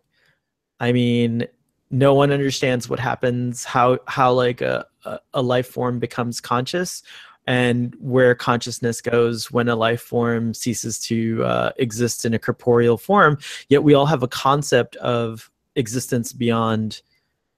I 0.78 0.92
mean 0.92 1.46
no 1.90 2.14
one 2.14 2.30
understands 2.30 2.88
what 2.88 3.00
happens 3.00 3.64
how 3.64 3.98
how 4.06 4.32
like 4.32 4.60
a, 4.60 4.86
a, 5.34 5.42
life 5.42 5.66
form 5.66 5.98
becomes 5.98 6.40
conscious 6.40 7.02
and 7.46 7.96
where 7.98 8.34
consciousness 8.34 9.00
goes 9.00 9.50
when 9.50 9.68
a 9.68 9.74
life 9.74 10.00
form 10.00 10.54
ceases 10.54 11.00
to 11.00 11.42
uh, 11.42 11.72
exist 11.78 12.24
in 12.24 12.32
a 12.34 12.38
corporeal 12.38 12.96
form. 12.96 13.38
Yet 13.68 13.82
we 13.82 13.94
all 13.94 14.06
have 14.06 14.22
a 14.22 14.28
concept 14.28 14.94
of 14.96 15.50
existence 15.74 16.32
beyond 16.32 17.02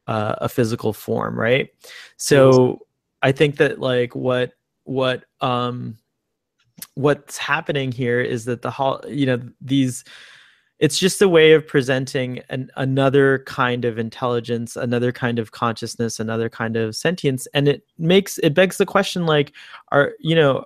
uh, 0.07 0.37
a 0.39 0.49
physical 0.49 0.93
form 0.93 1.39
right? 1.39 1.69
So 2.17 2.87
i 3.23 3.33
think 3.33 3.57
that 3.57 3.81
like 3.81 4.15
what 4.15 4.53
what 4.85 5.25
um 5.41 5.97
what's 6.95 7.39
happening 7.39 7.93
here 7.93 8.21
is 8.21 8.45
that 8.45 8.63
the 8.63 8.71
hol- 8.71 9.03
you 9.09 9.27
know 9.27 9.41
these 9.61 10.05
it's 10.79 10.99
just 10.99 11.23
a 11.23 11.29
way 11.29 11.53
of 11.53 11.65
presenting 11.65 12.41
an, 12.49 12.69
another 12.77 13.41
kind 13.47 13.85
of 13.85 13.99
intelligence 13.99 14.75
another 14.77 15.13
kind 15.13 15.39
of 15.39 15.53
consciousness 15.53 16.19
another 16.19 16.49
kind 16.49 16.77
of 16.77 16.97
sentience 16.97 17.47
and 17.55 17.69
it 17.69 17.83
makes 17.99 18.39
it 18.39 18.55
begs 18.55 18.79
the 18.79 18.87
question 18.87 19.27
like 19.27 19.53
are 19.93 20.13
you 20.19 20.35
know 20.35 20.65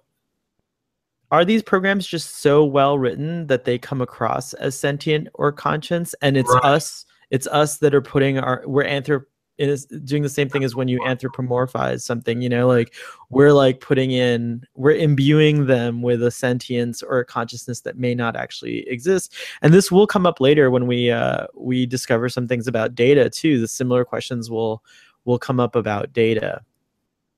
are 1.32 1.44
these 1.44 1.62
programs 1.62 2.06
just 2.06 2.36
so 2.36 2.64
well 2.64 2.98
written 2.98 3.46
that 3.48 3.64
they 3.64 3.78
come 3.78 4.00
across 4.00 4.54
as 4.54 4.78
sentient 4.78 5.28
or 5.34 5.52
conscious 5.52 6.14
and 6.22 6.36
it's 6.36 6.52
Right. 6.52 6.64
us 6.64 7.04
it's 7.30 7.46
us 7.48 7.78
that 7.78 7.94
are 7.94 8.02
putting 8.02 8.38
our 8.38 8.62
we're 8.66 8.84
anthrop 8.84 9.24
is 9.58 9.86
doing 9.86 10.22
the 10.22 10.28
same 10.28 10.48
thing 10.48 10.64
as 10.64 10.74
when 10.74 10.88
you 10.88 11.00
anthropomorphize 11.00 12.02
something 12.02 12.42
you 12.42 12.48
know 12.48 12.66
like 12.66 12.94
we're 13.30 13.52
like 13.52 13.80
putting 13.80 14.10
in 14.10 14.64
we're 14.74 14.94
imbuing 14.94 15.66
them 15.66 16.02
with 16.02 16.22
a 16.22 16.30
sentience 16.30 17.02
or 17.02 17.18
a 17.18 17.24
consciousness 17.24 17.80
that 17.80 17.96
may 17.96 18.14
not 18.14 18.36
actually 18.36 18.88
exist 18.88 19.34
and 19.62 19.72
this 19.72 19.90
will 19.90 20.06
come 20.06 20.26
up 20.26 20.40
later 20.40 20.70
when 20.70 20.86
we 20.86 21.10
uh 21.10 21.46
we 21.54 21.86
discover 21.86 22.28
some 22.28 22.46
things 22.46 22.66
about 22.66 22.94
data 22.94 23.30
too 23.30 23.58
the 23.60 23.68
similar 23.68 24.04
questions 24.04 24.50
will 24.50 24.82
will 25.24 25.38
come 25.38 25.58
up 25.60 25.74
about 25.74 26.12
data 26.12 26.60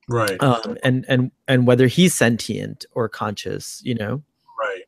Right, 0.08 0.42
um 0.42 0.76
and 0.82 1.04
and 1.08 1.30
and 1.48 1.66
whether 1.66 1.86
he's 1.86 2.14
sentient 2.14 2.86
or 2.92 3.08
conscious 3.08 3.80
you 3.84 3.94
know 3.94 4.22
right. 4.58 4.82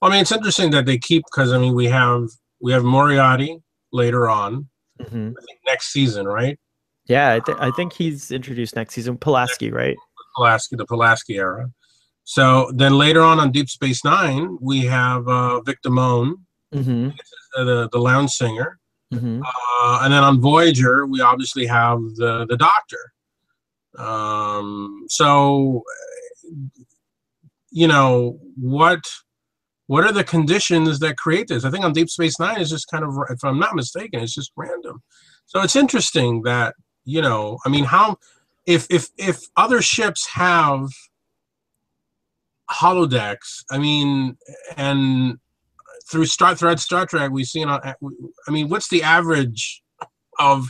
Well, 0.00 0.10
I 0.10 0.14
mean, 0.14 0.22
it's 0.22 0.32
interesting 0.32 0.72
that 0.72 0.84
they 0.84 0.98
keep 0.98 1.22
because 1.26 1.52
I 1.52 1.58
mean, 1.58 1.74
we 1.74 1.86
have 1.86 2.28
we 2.60 2.72
have 2.72 2.82
Moriarty 2.82 3.60
later 3.92 4.28
on, 4.28 4.68
Mhm. 5.00 5.34
I 5.38 5.44
think 5.44 5.60
next 5.64 5.92
season, 5.92 6.26
right? 6.26 6.58
Yeah 7.06 7.34
I, 7.34 7.40
th- 7.40 7.58
I 7.60 7.70
think 7.72 7.92
he's 7.92 8.30
introduced 8.30 8.76
next 8.76 8.94
season 8.94 9.16
pulaski 9.16 9.70
right 9.70 9.96
Pulaski, 10.36 10.76
the 10.76 10.86
Pulaski 10.86 11.36
era. 11.36 11.68
So 12.24 12.70
then 12.74 12.96
later 12.96 13.20
on 13.20 13.40
on 13.40 13.50
Deep 13.50 13.68
Space 13.68 14.04
Nine, 14.04 14.56
we 14.60 14.80
have 14.86 15.26
uh, 15.28 15.60
Vic 15.62 15.78
Damone, 15.84 16.34
mm-hmm. 16.74 17.10
the 17.54 17.88
the 17.90 17.98
lounge 17.98 18.30
singer, 18.30 18.78
Mm-hmm. 19.12 19.42
uh, 19.42 20.00
and 20.04 20.12
then 20.12 20.24
on 20.24 20.40
Voyager, 20.40 21.04
we 21.04 21.20
obviously 21.20 21.66
have 21.66 21.98
the 22.16 22.46
the 22.48 22.56
Doctor. 22.56 23.12
Um, 23.98 25.04
so, 25.08 25.82
you 27.70 27.86
know 27.86 28.38
what? 28.56 29.00
What 29.88 30.04
are 30.04 30.12
the 30.12 30.24
conditions 30.24 30.98
that 31.00 31.18
create 31.18 31.48
this? 31.48 31.66
I 31.66 31.70
think 31.70 31.84
on 31.84 31.92
Deep 31.92 32.08
Space 32.08 32.40
Nine 32.40 32.58
is 32.58 32.70
just 32.70 32.88
kind 32.90 33.04
of, 33.04 33.10
if 33.28 33.44
I'm 33.44 33.58
not 33.58 33.74
mistaken, 33.74 34.22
it's 34.22 34.34
just 34.34 34.52
random. 34.56 35.02
So 35.44 35.60
it's 35.60 35.76
interesting 35.76 36.40
that 36.44 36.74
you 37.04 37.22
know, 37.22 37.58
I 37.64 37.68
mean, 37.68 37.84
how 37.84 38.18
if 38.66 38.86
if 38.90 39.08
if 39.18 39.40
other 39.56 39.82
ships 39.82 40.28
have 40.34 40.88
holodecks, 42.70 43.64
I 43.70 43.78
mean, 43.78 44.36
and 44.76 45.38
through 46.10 46.26
Star 46.26 46.54
throughout 46.54 46.80
Star 46.80 47.06
Trek, 47.06 47.30
we've 47.30 47.46
seen. 47.46 47.68
uh, 47.68 47.94
I 48.48 48.50
mean, 48.50 48.68
what's 48.68 48.88
the 48.88 49.02
average 49.02 49.82
of 50.38 50.68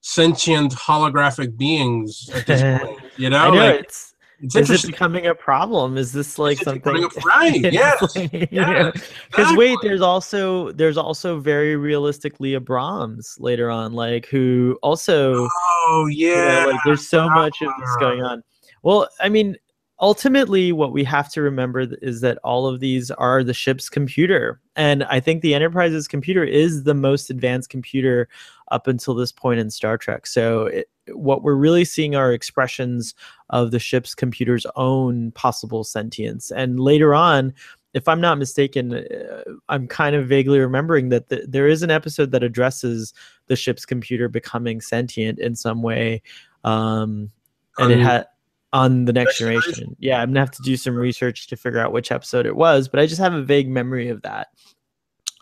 sentient 0.00 0.72
holographic 0.72 1.56
beings 1.56 2.30
at 2.34 2.46
this 2.46 2.62
point? 2.82 2.98
You 3.16 3.30
know, 3.30 3.38
I 3.38 3.50
know 3.50 3.56
like, 3.56 3.80
it's 3.80 4.07
it's 4.40 4.54
is 4.54 4.84
it 4.84 4.86
becoming 4.86 5.26
a 5.26 5.34
problem? 5.34 5.96
Is 5.96 6.12
this 6.12 6.38
like 6.38 6.60
it 6.60 6.64
something? 6.64 7.04
a- 7.04 7.08
right, 7.26 7.60
yes, 7.72 8.16
yes, 8.50 9.10
Because 9.30 9.56
wait, 9.56 9.70
exactly. 9.70 9.88
there's 9.88 10.00
also 10.00 10.72
there's 10.72 10.96
also 10.96 11.40
very 11.40 11.76
realistic 11.76 12.38
Leah 12.38 12.60
Brahms 12.60 13.36
later 13.40 13.70
on, 13.70 13.92
like 13.92 14.26
who 14.26 14.78
also 14.82 15.48
Oh 15.88 16.08
you 16.10 16.28
yeah, 16.28 16.64
know, 16.64 16.70
like 16.70 16.80
there's 16.84 17.08
so 17.08 17.28
much 17.28 17.60
of 17.62 17.70
this 17.80 17.96
going 17.98 18.22
uh-huh. 18.22 18.34
on. 18.34 18.42
Well, 18.82 19.08
I 19.20 19.28
mean, 19.28 19.56
ultimately, 20.00 20.72
what 20.72 20.92
we 20.92 21.04
have 21.04 21.30
to 21.32 21.42
remember 21.42 21.80
is 22.02 22.20
that 22.20 22.38
all 22.44 22.66
of 22.66 22.80
these 22.80 23.10
are 23.12 23.42
the 23.42 23.54
ship's 23.54 23.88
computer, 23.88 24.60
and 24.76 25.04
I 25.04 25.20
think 25.20 25.42
the 25.42 25.54
Enterprise's 25.54 26.08
computer 26.08 26.44
is 26.44 26.84
the 26.84 26.94
most 26.94 27.30
advanced 27.30 27.70
computer 27.70 28.28
up 28.70 28.86
until 28.86 29.14
this 29.14 29.32
point 29.32 29.60
in 29.60 29.70
Star 29.70 29.98
Trek. 29.98 30.26
So, 30.26 30.66
it, 30.66 30.90
what 31.12 31.42
we're 31.42 31.54
really 31.54 31.84
seeing 31.84 32.14
are 32.14 32.32
expressions 32.32 33.14
of 33.50 33.70
the 33.70 33.78
ship's 33.78 34.14
computer's 34.14 34.66
own 34.76 35.32
possible 35.32 35.84
sentience, 35.84 36.50
and 36.50 36.80
later 36.80 37.14
on. 37.14 37.54
If 37.94 38.06
I'm 38.06 38.20
not 38.20 38.36
mistaken, 38.36 38.92
uh, 38.92 39.42
I'm 39.70 39.88
kind 39.88 40.14
of 40.14 40.28
vaguely 40.28 40.60
remembering 40.60 41.08
that 41.08 41.30
the, 41.30 41.46
there 41.48 41.66
is 41.66 41.82
an 41.82 41.90
episode 41.90 42.32
that 42.32 42.42
addresses 42.42 43.14
the 43.46 43.56
ship's 43.56 43.86
computer 43.86 44.28
becoming 44.28 44.82
sentient 44.82 45.38
in 45.38 45.56
some 45.56 45.82
way 45.82 46.22
um 46.64 47.30
and 47.78 47.92
it 47.92 48.00
had 48.00 48.26
on 48.72 49.04
the 49.06 49.12
next 49.12 49.38
generation. 49.38 49.96
Yeah 49.98 50.20
i'm 50.20 50.30
gonna 50.30 50.40
have 50.40 50.50
to 50.52 50.62
do 50.62 50.76
some 50.76 50.94
research 50.94 51.46
to 51.48 51.56
figure 51.56 51.78
out 51.80 51.92
which 51.92 52.12
episode 52.12 52.44
it 52.46 52.54
was 52.56 52.88
but 52.88 53.00
i 53.00 53.06
just 53.06 53.20
have 53.20 53.32
a 53.34 53.42
vague 53.42 53.68
memory 53.68 54.08
of 54.08 54.20
that 54.22 54.48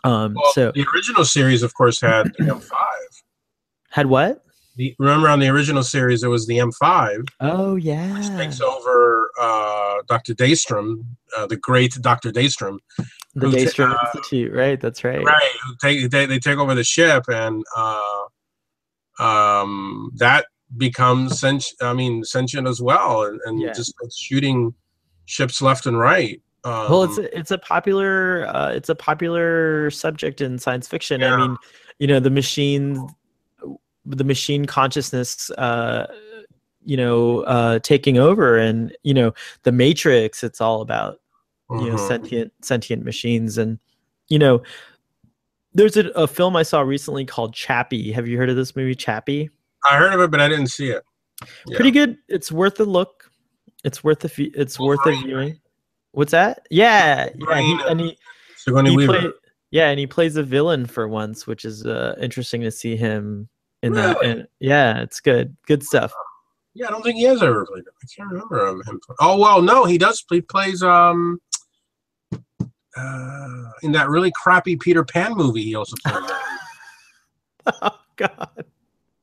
um 0.03 0.33
Well, 0.35 0.51
so 0.53 0.71
the 0.73 0.85
original 0.95 1.25
series, 1.25 1.63
of 1.63 1.73
course, 1.73 1.99
had 1.99 2.27
M5. 2.39 2.71
had 3.89 4.05
what 4.05 4.43
the 4.77 4.95
remember 4.99 5.27
on 5.27 5.39
the 5.39 5.47
original 5.47 5.83
series 5.83 6.23
it 6.23 6.27
was 6.27 6.45
the 6.47 6.57
M5 6.59 7.27
Oh 7.41 7.73
which 7.75 7.83
yeah. 7.85 8.37
takes 8.37 8.61
over 8.61 9.31
uh, 9.39 9.95
Dr. 10.07 10.33
Daystrom, 10.33 11.03
uh, 11.35 11.47
the 11.47 11.57
great 11.57 11.93
Dr. 12.01 12.31
Daystrom, 12.31 12.77
The 13.35 13.47
Daystrom 13.47 13.93
uh, 13.93 13.97
Institute, 14.05 14.53
right? 14.53 14.79
That's 14.79 15.03
right. 15.03 15.23
right? 15.23 15.51
They, 15.81 16.05
they 16.07 16.39
take 16.39 16.57
over 16.59 16.73
the 16.75 16.83
ship 16.83 17.25
and 17.27 17.63
uh, 17.75 18.23
um, 19.19 20.11
that 20.15 20.45
becomes 20.75 21.39
sentient. 21.39 21.81
I 21.81 21.93
mean 21.93 22.23
sentient 22.23 22.67
as 22.67 22.81
well, 22.81 23.23
and, 23.23 23.39
and 23.45 23.61
Yeah. 23.61 23.73
just 23.73 23.91
starts 23.91 24.17
shooting 24.17 24.73
ships 25.25 25.61
left 25.61 25.85
and 25.85 25.97
right. 25.97 26.41
Um, 26.63 26.91
well 26.91 27.03
it's 27.03 27.17
a, 27.17 27.37
it's 27.37 27.51
a 27.51 27.57
popular 27.57 28.45
uh, 28.47 28.71
it's 28.71 28.89
a 28.89 28.95
popular 28.95 29.89
subject 29.91 30.41
in 30.41 30.57
science 30.57 30.85
fiction 30.87 31.23
i 31.23 31.37
mean 31.37 31.55
you 31.99 32.07
know 32.07 32.19
the 32.19 32.31
machine 32.31 33.07
the 34.05 34.23
machine 34.23 34.65
consciousness 34.65 35.49
uh 35.51 36.07
you 36.83 36.97
know 36.97 37.41
uh 37.41 37.79
taking 37.79 38.17
over 38.17 38.57
and 38.57 38.95
you 39.03 39.13
know 39.13 39.33
the 39.63 39.71
matrix 39.71 40.43
it's 40.43 40.59
all 40.59 40.81
about 40.81 41.19
you 41.69 41.89
know 41.89 41.95
mhm. 41.95 42.07
sentient 42.07 42.51
sentient 42.61 43.05
machines 43.05 43.57
and 43.57 43.79
you 44.27 44.39
know 44.39 44.61
there's 45.73 45.95
a, 45.95 46.07
a 46.15 46.27
film 46.27 46.55
i 46.55 46.63
saw 46.63 46.81
recently 46.81 47.23
called 47.23 47.53
chappie 47.53 48.11
have 48.11 48.27
you 48.27 48.37
heard 48.37 48.49
of 48.49 48.55
this 48.55 48.75
movie 48.75 48.95
chappie 48.95 49.49
I 49.89 49.97
heard 49.97 50.13
of 50.13 50.19
it, 50.21 50.31
but 50.31 50.39
I 50.41 50.47
didn't 50.49 50.67
see 50.67 50.89
it. 50.89 51.03
Yeah. 51.67 51.75
pretty 51.77 51.91
good 51.91 52.17
it's 52.27 52.51
worth 52.51 52.79
a 52.79 52.83
look 52.83 53.29
it's 53.83 54.03
worth 54.03 54.23
a 54.25 54.29
fe- 54.29 54.51
it's 54.55 54.79
worth 54.79 55.05
a 55.05 55.11
viewing 55.11 55.59
what's 56.13 56.31
that 56.31 56.65
yeah 56.71 57.29
yeah 57.35 57.59
he, 57.61 57.79
and 57.87 57.99
he 58.01 58.17
he 58.87 58.95
play, 59.07 59.19
yeah, 59.69 59.89
and 59.89 59.99
he 59.99 60.07
plays 60.07 60.35
a 60.37 60.43
villain 60.43 60.85
for 60.85 61.07
once, 61.07 61.45
which 61.45 61.63
is 61.65 61.85
uh, 61.85 62.15
interesting 62.19 62.61
to 62.61 62.71
see 62.71 62.95
him 62.95 63.49
in 63.83 63.93
that. 63.93 64.23
And 64.23 64.47
yeah, 64.59 65.01
it's 65.01 65.19
good, 65.19 65.55
good 65.67 65.83
stuff. 65.83 66.11
Yeah, 66.73 66.87
I 66.87 66.91
don't 66.91 67.01
think 67.03 67.17
he 67.17 67.23
has 67.23 67.43
ever 67.43 67.65
played 67.65 67.83
it. 67.83 67.93
I 68.01 68.05
can't 68.15 68.31
remember 68.31 68.67
him. 68.67 68.81
play- 69.05 69.15
Oh 69.19 69.37
well, 69.37 69.61
no, 69.61 69.83
he 69.85 69.97
does. 69.97 70.23
He 70.31 70.41
plays 70.41 70.81
um 70.81 71.39
uh, 72.97 73.63
in 73.83 73.91
that 73.91 74.09
really 74.09 74.31
crappy 74.41 74.75
Peter 74.75 75.03
Pan 75.03 75.33
movie. 75.35 75.63
He 75.63 75.75
also 75.75 75.95
played. 76.05 76.23
oh 77.83 77.99
God, 78.15 78.65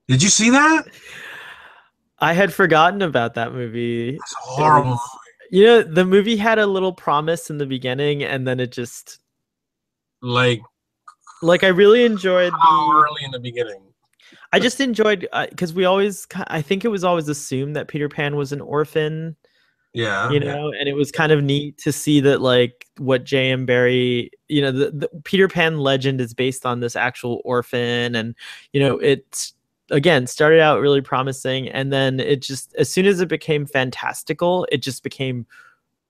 Did 0.08 0.22
you 0.22 0.28
see 0.28 0.50
that? 0.50 0.84
I 2.18 2.32
had 2.32 2.52
forgotten 2.52 3.02
about 3.02 3.34
that 3.34 3.52
movie. 3.52 4.10
It's 4.14 4.32
a 4.32 4.36
horrible. 4.40 4.90
was- 4.92 5.18
You 5.50 5.64
know, 5.64 5.82
the 5.82 6.04
movie 6.04 6.36
had 6.36 6.58
a 6.58 6.66
little 6.66 6.92
promise 6.92 7.50
in 7.50 7.58
the 7.58 7.66
beginning, 7.66 8.22
and 8.22 8.46
then 8.46 8.60
it 8.60 8.72
just 8.72 9.18
Like 10.22 10.62
like 11.42 11.62
I 11.64 11.68
really 11.68 12.04
enjoyed. 12.04 12.52
how 12.52 12.90
The, 12.92 12.98
early 12.98 13.24
in 13.24 13.30
the 13.30 13.38
beginning. 13.40 13.82
I 14.52 14.58
just 14.58 14.80
enjoyed 14.80 15.28
uh, 15.32 15.46
because 15.50 15.74
we 15.74 15.84
always, 15.84 16.26
I 16.48 16.62
think 16.62 16.84
it 16.84 16.88
was 16.88 17.04
always 17.04 17.28
assumed 17.28 17.76
that 17.76 17.88
Peter 17.88 18.08
Pan 18.08 18.36
was 18.36 18.52
an 18.52 18.60
orphan. 18.60 19.36
Yeah. 19.92 20.28
you 20.28 20.40
yeah. 20.40 20.52
know 20.54 20.72
and 20.72 20.88
it 20.88 20.94
was 20.94 21.12
kind 21.12 21.30
of 21.30 21.44
neat 21.44 21.78
to 21.78 21.92
see 21.92 22.18
that 22.18 22.40
like 22.40 22.84
what 22.98 23.22
j.m 23.22 23.64
Barrie 23.64 24.28
you 24.48 24.60
know 24.60 24.72
the, 24.72 24.90
the 24.90 25.08
peter 25.22 25.46
pan 25.46 25.78
legend 25.78 26.20
is 26.20 26.34
based 26.34 26.66
on 26.66 26.80
this 26.80 26.96
actual 26.96 27.40
orphan 27.44 28.16
and 28.16 28.34
you 28.72 28.80
know 28.80 28.98
it's 28.98 29.54
again 29.90 30.26
started 30.26 30.60
out 30.60 30.80
really 30.80 31.00
promising 31.00 31.68
and 31.68 31.92
then 31.92 32.18
it 32.20 32.40
just 32.40 32.74
as 32.76 32.90
soon 32.90 33.06
as 33.06 33.20
it 33.20 33.28
became 33.28 33.66
fantastical 33.66 34.66
it 34.72 34.78
just 34.78 35.02
became 35.02 35.46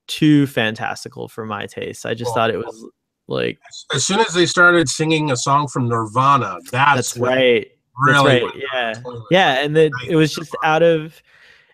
too 0.06 0.46
fantastical 0.46 1.28
for 1.28 1.44
my 1.44 1.66
taste 1.66 2.06
i 2.06 2.14
just 2.14 2.28
Well, 2.28 2.34
thought 2.34 2.50
it 2.50 2.58
was 2.58 2.86
like 3.26 3.58
As 3.94 4.04
soon 4.06 4.20
as 4.20 4.34
they 4.34 4.46
started 4.46 4.88
singing 4.88 5.30
a 5.30 5.36
song 5.36 5.66
from 5.66 5.88
Nirvana, 5.88 6.58
that's, 6.70 7.14
that's 7.14 7.16
right 7.16 7.70
Really. 7.98 8.42
right, 8.44 8.52
yeah. 8.72 8.92
the 8.94 9.24
yeah 9.30 9.64
and 9.64 9.74
then 9.76 9.90
it 10.08 10.16
was 10.16 10.34
just 10.34 10.54
out 10.64 10.82
of 10.82 11.22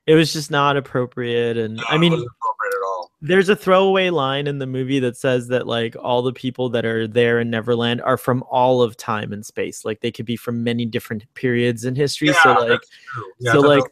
it 0.06 0.14
was 0.14 0.32
just 0.32 0.50
not 0.50 0.76
appropriate 0.76 1.56
and 1.56 1.76
No, 1.76 1.84
i 1.88 1.98
mean 1.98 2.12
appropriate 2.12 2.74
at 2.74 2.84
all. 2.86 3.10
there's 3.20 3.48
a 3.48 3.56
throwaway 3.56 4.10
line 4.10 4.46
in 4.46 4.58
the 4.58 4.66
movie 4.66 4.98
that 5.00 5.16
says 5.16 5.48
that 5.48 5.66
like 5.66 5.94
all 6.00 6.22
the 6.22 6.32
people 6.32 6.68
that 6.70 6.84
are 6.84 7.06
there 7.06 7.40
in 7.40 7.50
Neverland 7.50 8.00
are 8.02 8.16
from 8.16 8.42
all 8.50 8.80
of 8.82 8.96
time 8.96 9.32
and 9.32 9.44
space. 9.44 9.84
Like 9.84 10.00
they 10.00 10.10
could 10.10 10.26
be 10.26 10.36
from 10.36 10.64
many 10.64 10.86
different 10.86 11.24
periods 11.34 11.84
in 11.84 11.94
history. 11.94 12.28
Yeah, 12.28 12.42
so 12.42 12.52
like. 12.54 12.80
Yeah, 13.38 13.52
so 13.52 13.60
like 13.60 13.84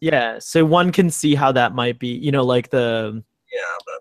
yeah, 0.00 0.38
so 0.38 0.64
one 0.64 0.90
can 0.90 1.10
see 1.10 1.34
how 1.34 1.52
that 1.52 1.74
might 1.74 1.98
be, 1.98 2.08
you 2.08 2.32
know, 2.32 2.42
like 2.44 2.70
the 2.70 3.22
yeah, 3.52 3.60
but 3.86 4.00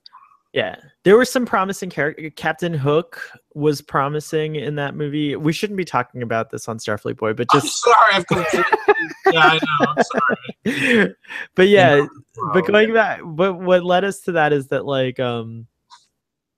yeah. 0.53 0.75
There 1.03 1.17
were 1.17 1.25
some 1.25 1.45
promising 1.45 1.89
character 1.89 2.29
Captain 2.31 2.73
Hook 2.73 3.21
was 3.55 3.81
promising 3.81 4.57
in 4.57 4.75
that 4.75 4.95
movie. 4.95 5.35
We 5.37 5.53
shouldn't 5.53 5.77
be 5.77 5.85
talking 5.85 6.21
about 6.21 6.49
this 6.49 6.67
on 6.67 6.77
Starfleet 6.77 7.15
Boy, 7.15 7.33
but 7.33 7.47
I'm 7.53 7.61
just 7.61 7.81
sorry. 7.81 8.13
I've 8.13 8.27
completely. 8.27 8.63
yeah, 9.31 9.47
I 9.47 9.53
know. 9.55 9.93
I'm 9.95 10.03
sorry. 10.03 11.15
but 11.55 11.69
yeah, 11.69 11.95
know, 11.95 12.09
but 12.53 12.67
going 12.67 12.93
back 12.93 13.21
but 13.23 13.53
what 13.55 13.83
led 13.83 14.03
us 14.03 14.19
to 14.21 14.33
that 14.33 14.51
is 14.51 14.67
that 14.67 14.85
like 14.85 15.19
um 15.19 15.65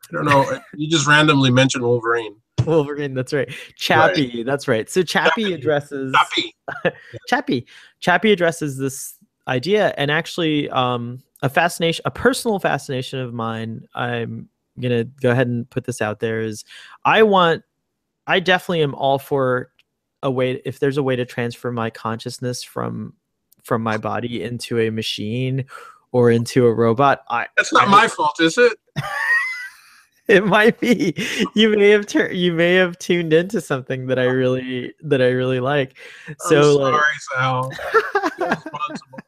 I 0.09 0.15
don't 0.15 0.25
know. 0.25 0.59
You 0.73 0.89
just 0.89 1.05
randomly 1.07 1.51
mentioned 1.51 1.83
Wolverine. 1.83 2.35
Wolverine, 2.65 3.13
that's 3.13 3.31
right. 3.31 3.49
Chappie, 3.75 4.41
that's 4.41 4.67
right. 4.67 4.89
So 4.89 5.03
Chappie 5.03 5.43
Chappie. 5.43 5.53
addresses 5.53 6.13
Duffy. 6.13 6.55
Chappie. 7.27 7.67
Chappie 7.99 8.31
addresses 8.31 8.77
this 8.77 9.17
idea 9.47 9.93
and 9.97 10.09
actually 10.09 10.67
um 10.71 11.21
a 11.43 11.49
fascination 11.49 12.01
a 12.05 12.11
personal 12.11 12.57
fascination 12.57 13.19
of 13.19 13.35
mine, 13.35 13.87
I'm 13.93 14.49
gonna 14.79 15.03
go 15.03 15.31
ahead 15.31 15.47
and 15.47 15.69
put 15.69 15.85
this 15.85 16.01
out 16.01 16.19
there 16.19 16.41
is 16.41 16.63
I 17.05 17.23
want 17.23 17.63
I 18.27 18.39
definitely 18.39 18.81
am 18.83 18.95
all 18.95 19.19
for 19.19 19.71
a 20.23 20.31
way 20.31 20.61
if 20.65 20.79
there's 20.79 20.97
a 20.97 21.03
way 21.03 21.15
to 21.15 21.25
transfer 21.25 21.71
my 21.71 21.89
consciousness 21.89 22.63
from 22.63 23.13
from 23.63 23.81
my 23.83 23.97
body 23.97 24.43
into 24.43 24.79
a 24.79 24.89
machine 24.89 25.65
or 26.11 26.31
into 26.31 26.65
a 26.65 26.73
robot. 26.73 27.23
I 27.29 27.47
That's 27.55 27.73
not 27.73 27.87
I- 27.87 27.91
my 27.91 28.07
fault, 28.07 28.39
is 28.39 28.57
it? 28.57 28.77
it 30.27 30.45
might 30.45 30.79
be 30.79 31.13
you 31.55 31.69
may 31.69 31.89
have 31.89 32.05
tur- 32.05 32.31
you 32.31 32.51
may 32.53 32.73
have 32.73 32.97
tuned 32.99 33.31
into 33.31 33.61
something 33.61 34.07
that 34.07 34.19
i 34.19 34.23
really 34.25 34.93
that 35.01 35.21
i 35.21 35.29
really 35.29 35.61
like 35.61 35.97
so 36.39 36.83
I'm 36.85 36.91
like, 36.91 37.01
sorry, 37.39 37.71
Sal. 38.41 38.63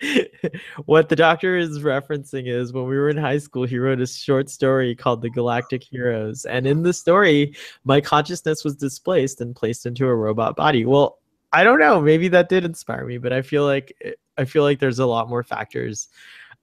What 0.86 1.08
the 1.08 1.16
doctor 1.16 1.56
is 1.56 1.78
referencing 1.80 2.48
is 2.48 2.72
when 2.72 2.84
we 2.84 2.96
were 2.96 3.08
in 3.08 3.16
high 3.16 3.38
school 3.38 3.64
he 3.64 3.78
wrote 3.78 4.00
a 4.00 4.06
short 4.06 4.50
story 4.50 4.94
called 4.94 5.22
the 5.22 5.30
galactic 5.30 5.82
heroes. 5.84 6.44
And 6.44 6.66
in 6.66 6.82
the 6.82 6.92
story 6.92 7.54
my 7.84 8.00
consciousness 8.00 8.64
was 8.64 8.74
displaced 8.74 9.40
and 9.40 9.54
placed 9.54 9.86
into 9.86 10.06
a 10.06 10.14
robot 10.14 10.56
body. 10.56 10.84
Well 10.84 11.18
i 11.52 11.62
don't 11.64 11.78
know. 11.78 12.00
Maybe 12.00 12.28
that 12.28 12.48
did 12.48 12.64
inspire 12.64 13.06
me 13.06 13.18
but 13.18 13.32
i 13.32 13.42
feel 13.42 13.64
like 13.64 13.92
i 14.38 14.44
feel 14.44 14.62
like 14.64 14.78
there's 14.80 14.98
a 14.98 15.06
lot 15.06 15.28
more 15.28 15.42
factors 15.42 16.08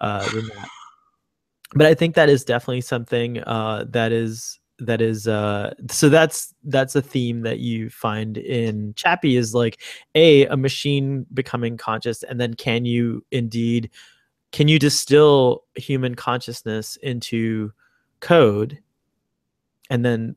uh, 0.02 0.28
than 0.32 0.48
that. 0.48 0.70
But 1.76 1.88
i 1.88 1.94
think 1.94 2.16
that 2.16 2.30
is 2.30 2.44
definitely 2.44 2.82
something 2.82 3.40
uh, 3.44 3.86
that 3.90 4.12
is 4.12 4.59
that 4.80 5.02
is 5.02 5.28
uh 5.28 5.74
so 5.92 6.08
that's 6.08 6.54
that's 6.64 6.96
a 6.96 7.02
theme 7.02 7.42
that 7.42 7.60
you 7.60 7.90
find 7.90 8.38
in 8.38 8.94
chappie 8.96 9.36
is 9.36 9.54
like 9.54 9.82
a 10.16 10.46
a 10.46 10.56
machine 10.56 11.26
becoming 11.34 11.76
conscious 11.76 12.24
and 12.24 12.40
then 12.40 12.54
can 12.54 12.86
you 12.86 13.24
indeed 13.32 13.90
can 14.52 14.68
you 14.68 14.80
distill 14.80 15.64
human 15.76 16.16
consciousness 16.16 16.96
into 16.98 17.72
code? 18.20 18.80
And 19.90 20.04
then 20.04 20.36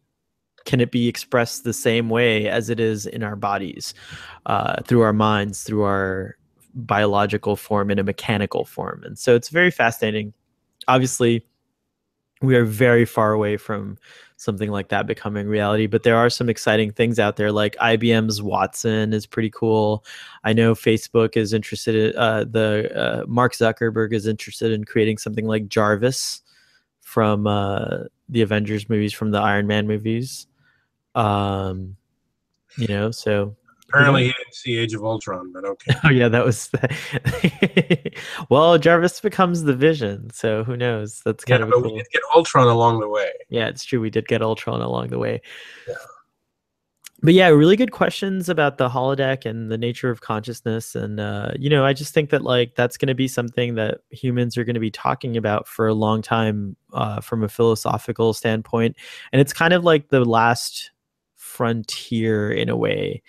can 0.64 0.80
it 0.80 0.90
be 0.90 1.08
expressed 1.08 1.64
the 1.64 1.72
same 1.72 2.08
way 2.08 2.48
as 2.48 2.70
it 2.70 2.78
is 2.78 3.06
in 3.06 3.22
our 3.22 3.36
bodies 3.36 3.94
uh, 4.46 4.82
through 4.82 5.00
our 5.00 5.12
minds 5.12 5.62
through 5.62 5.82
our 5.82 6.36
biological 6.74 7.56
form 7.56 7.90
in 7.90 7.98
a 7.98 8.04
mechanical 8.04 8.64
form? 8.64 9.02
And 9.04 9.18
so 9.18 9.34
it's 9.34 9.48
very 9.48 9.70
fascinating. 9.70 10.32
Obviously 10.88 11.44
we 12.42 12.56
are 12.56 12.64
very 12.64 13.04
far 13.04 13.32
away 13.32 13.56
from 13.56 13.96
something 14.42 14.70
like 14.70 14.88
that 14.88 15.06
becoming 15.06 15.46
reality 15.46 15.86
but 15.86 16.02
there 16.02 16.16
are 16.16 16.28
some 16.28 16.48
exciting 16.48 16.90
things 16.90 17.18
out 17.18 17.36
there 17.36 17.52
like 17.52 17.76
ibm's 17.76 18.42
watson 18.42 19.12
is 19.12 19.24
pretty 19.24 19.50
cool. 19.50 20.04
I 20.44 20.52
know 20.52 20.74
facebook 20.74 21.36
is 21.36 21.52
interested 21.52 21.94
in 21.94 22.18
uh, 22.18 22.44
the 22.50 22.90
uh, 22.94 23.24
mark 23.28 23.54
zuckerberg 23.54 24.12
is 24.12 24.26
interested 24.26 24.72
in 24.72 24.84
creating 24.84 25.18
something 25.18 25.46
like 25.46 25.68
jarvis 25.68 26.42
from 27.00 27.46
uh, 27.46 28.04
the 28.28 28.42
avengers 28.42 28.88
movies 28.88 29.12
from 29.12 29.30
the 29.30 29.38
iron 29.38 29.66
man 29.66 29.86
movies. 29.86 30.46
Um 31.14 31.96
you 32.78 32.88
know 32.88 33.10
so 33.10 33.54
Apparently, 33.92 34.24
he 34.24 34.32
didn't 34.32 34.54
see 34.54 34.78
Age 34.78 34.94
of 34.94 35.04
Ultron, 35.04 35.52
but 35.52 35.64
okay. 35.64 35.94
oh 36.04 36.10
yeah 36.10 36.28
that 36.28 36.44
was 36.44 36.70
well 38.50 38.78
jarvis 38.78 39.20
becomes 39.20 39.62
the 39.64 39.74
vision 39.74 40.30
so 40.30 40.64
who 40.64 40.76
knows 40.76 41.20
that's 41.24 41.44
Yeah, 41.46 41.58
kind 41.58 41.70
but 41.70 41.76
of 41.78 41.82
we 41.84 41.88
cool 41.90 41.98
did 41.98 42.06
get 42.12 42.22
Ultron 42.34 42.68
along 42.68 43.00
the 43.00 43.08
way. 43.08 43.30
yeah, 43.48 43.68
it's 43.68 43.84
true. 43.84 44.00
We 44.00 44.10
did 44.10 44.26
get 44.28 44.42
Ultron 44.42 44.80
along 44.80 45.08
the 45.08 45.18
way. 45.18 45.40
Yeah. 45.88 45.94
But 47.24 47.34
yeah, 47.34 47.46
really 47.48 47.76
good 47.76 47.92
questions 47.92 48.48
about 48.48 48.78
the 48.78 48.88
holodeck 48.88 49.46
and 49.46 49.70
the 49.70 49.78
nature 49.78 50.10
of 50.10 50.22
consciousness. 50.22 50.96
And, 50.96 51.20
uh, 51.20 51.52
you 51.56 51.70
know, 51.70 51.84
I 51.84 51.92
just 51.92 52.12
think 52.12 52.30
that, 52.30 52.42
like, 52.42 52.74
that's 52.74 52.96
going 52.96 53.06
to 53.06 53.14
be 53.14 53.28
something 53.28 53.76
that 53.76 53.98
humans 54.10 54.58
are 54.58 54.64
going 54.64 54.74
to 54.74 54.80
be 54.80 54.90
talking 54.90 55.36
about 55.36 55.68
for 55.68 55.86
a 55.86 55.94
long 55.94 56.20
time 56.20 56.74
uh, 56.92 57.20
from 57.20 57.44
a 57.44 57.48
philosophical 57.48 58.32
standpoint. 58.34 58.96
And 59.30 59.40
it's 59.40 59.52
kind 59.52 59.72
of 59.72 59.84
like 59.84 60.08
the 60.08 60.24
last 60.24 60.90
frontier 61.36 62.50
in 62.50 62.68
a 62.68 62.76
way. 62.76 63.22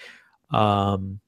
Um, 0.53 1.19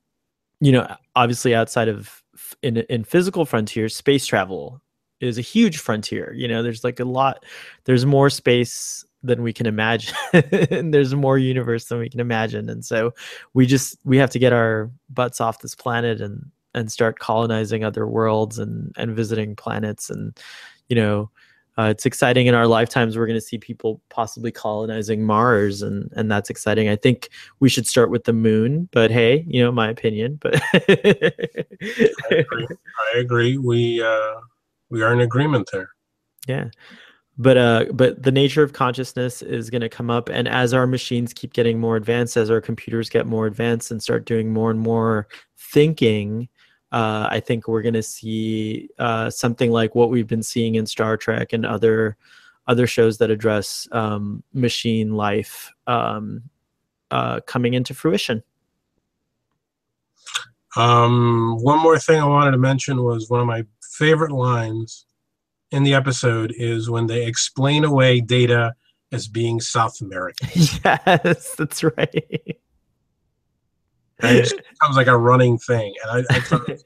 you 0.59 0.71
know, 0.71 0.88
obviously 1.15 1.53
outside 1.53 1.88
of 1.88 2.23
in 2.61 2.78
in 2.78 3.03
physical 3.03 3.45
frontiers, 3.45 3.95
space 3.95 4.26
travel 4.26 4.82
is 5.19 5.38
a 5.38 5.41
huge 5.41 5.78
frontier. 5.78 6.34
You 6.34 6.47
know, 6.47 6.63
there's 6.63 6.84
like 6.84 6.99
a 6.99 7.05
lot. 7.05 7.45
There's 7.86 8.05
more 8.05 8.30
space 8.30 9.05
than 9.23 9.41
we 9.41 9.53
can 9.53 9.65
imagine. 9.65 10.15
and 10.34 10.93
there's 10.93 11.15
more 11.15 11.38
universe 11.38 11.86
than 11.86 11.99
we 11.99 12.09
can 12.09 12.19
imagine. 12.19 12.69
And 12.69 12.86
so 12.86 13.13
we 13.53 13.65
just 13.65 13.97
we 14.03 14.17
have 14.17 14.30
to 14.32 14.39
get 14.39 14.53
our 14.53 14.91
butts 15.09 15.41
off 15.41 15.61
this 15.61 15.76
planet 15.76 16.21
and 16.21 16.45
and 16.73 16.91
start 16.91 17.19
colonizing 17.19 17.84
other 17.84 18.07
worlds 18.07 18.59
and 18.59 18.93
and 18.97 19.15
visiting 19.15 19.55
planets 19.55 20.09
and 20.09 20.38
you 20.89 20.95
know 20.95 21.30
uh, 21.78 21.84
it's 21.84 22.05
exciting 22.05 22.47
in 22.47 22.53
our 22.53 22.67
lifetimes 22.67 23.17
we're 23.17 23.26
going 23.28 23.38
to 23.38 23.41
see 23.41 23.57
people 23.57 24.01
possibly 24.09 24.51
colonizing 24.51 25.23
mars 25.23 25.82
and 25.82 26.09
and 26.15 26.32
that's 26.32 26.49
exciting 26.49 26.89
i 26.89 26.95
think 26.95 27.30
we 27.59 27.69
should 27.69 27.86
start 27.88 28.09
with 28.09 28.23
the 28.23 28.34
moon 28.34 28.88
but 28.91 29.11
hey 29.11 29.43
you 29.47 29.63
know 29.63 29.71
my 29.71 29.89
opinion 29.89 30.38
but 30.41 30.61
I 30.73 30.82
agree. 32.30 32.67
I 33.13 33.17
agree. 33.17 33.57
We 33.57 34.01
uh, 34.01 34.39
we 34.89 35.01
are 35.03 35.13
in 35.13 35.19
agreement 35.21 35.69
there. 35.71 35.89
yeah 36.47 36.69
but 37.38 37.57
uh 37.57 37.86
but 37.93 38.21
the 38.23 38.32
nature 38.32 38.63
of 38.63 38.73
consciousness 38.73 39.41
is 39.41 39.69
going 39.69 39.82
to 39.82 39.89
come 39.89 40.09
up 40.09 40.30
and 40.30 40.47
as 40.47 40.73
our 40.73 40.88
machines 40.88 41.34
keep 41.34 41.53
getting 41.53 41.80
more 41.80 41.97
advanced 41.97 42.38
as 42.38 42.49
our 42.49 42.61
computers 42.61 43.09
get 43.09 43.28
more 43.28 43.45
advanced 43.45 43.91
and 43.91 44.01
start 44.01 44.26
doing 44.26 44.53
more 44.53 44.71
and 44.71 44.80
more 44.80 45.28
thinking 45.57 46.47
uh, 46.95 47.27
I 47.29 47.41
think 47.41 47.67
we're 47.67 47.81
going 47.81 47.93
to 47.95 48.01
see 48.01 48.89
uh, 48.99 49.29
something 49.29 49.69
like 49.69 49.95
what 49.95 50.09
we've 50.09 50.27
been 50.27 50.41
seeing 50.41 50.75
in 50.75 50.85
Star 50.85 51.17
Trek 51.17 51.51
and 51.51 51.65
other 51.65 52.15
other 52.67 52.87
shows 52.87 53.17
that 53.17 53.29
address 53.29 53.85
um, 53.91 54.41
machine 54.53 55.13
life 55.13 55.73
um, 55.87 56.41
uh, 57.11 57.41
coming 57.41 57.73
into 57.73 57.93
fruition. 57.93 58.41
Um, 60.77 61.57
one 61.61 61.79
more 61.79 61.99
thing 61.99 62.19
I 62.21 62.25
wanted 62.25 62.51
to 62.51 62.57
mention 62.57 63.03
was 63.03 63.29
one 63.29 63.41
of 63.41 63.45
my 63.45 63.65
favorite 63.97 64.31
lines 64.31 65.05
in 65.71 65.83
the 65.83 65.93
episode 65.93 66.53
is 66.57 66.89
when 66.89 67.07
they 67.07 67.25
explain 67.25 67.83
away 67.83 68.21
data 68.21 68.73
as 69.11 69.27
being 69.27 69.59
South 69.59 69.99
American. 69.99 70.47
yes, 70.55 71.55
that's 71.55 71.83
right. 71.83 72.57
It 74.24 74.43
just 74.43 74.57
becomes 74.57 74.95
like 74.95 75.07
a 75.07 75.18
running 75.18 75.57
thing, 75.57 75.93
and 76.03 76.26
I, 76.30 76.36
I 76.36 76.39
thought 76.39 76.70
it. 76.70 76.84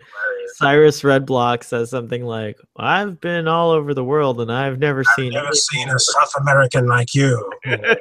Cyrus 0.56 1.04
Redblock 1.04 1.64
says 1.64 1.90
something 1.90 2.26
like, 2.26 2.58
"I've 2.76 3.22
been 3.22 3.48
all 3.48 3.72
over 3.72 3.94
the 3.94 4.04
world 4.04 4.42
and 4.42 4.52
I've 4.52 4.80
never 4.80 5.02
I've 5.02 5.16
seen." 5.16 5.34
never 5.34 5.54
seen 5.54 5.90
a 5.90 6.00
South 6.00 6.34
American 6.40 6.88
like 6.88 7.14
you. 7.14 7.52
you 7.66 7.78
know, 7.78 7.96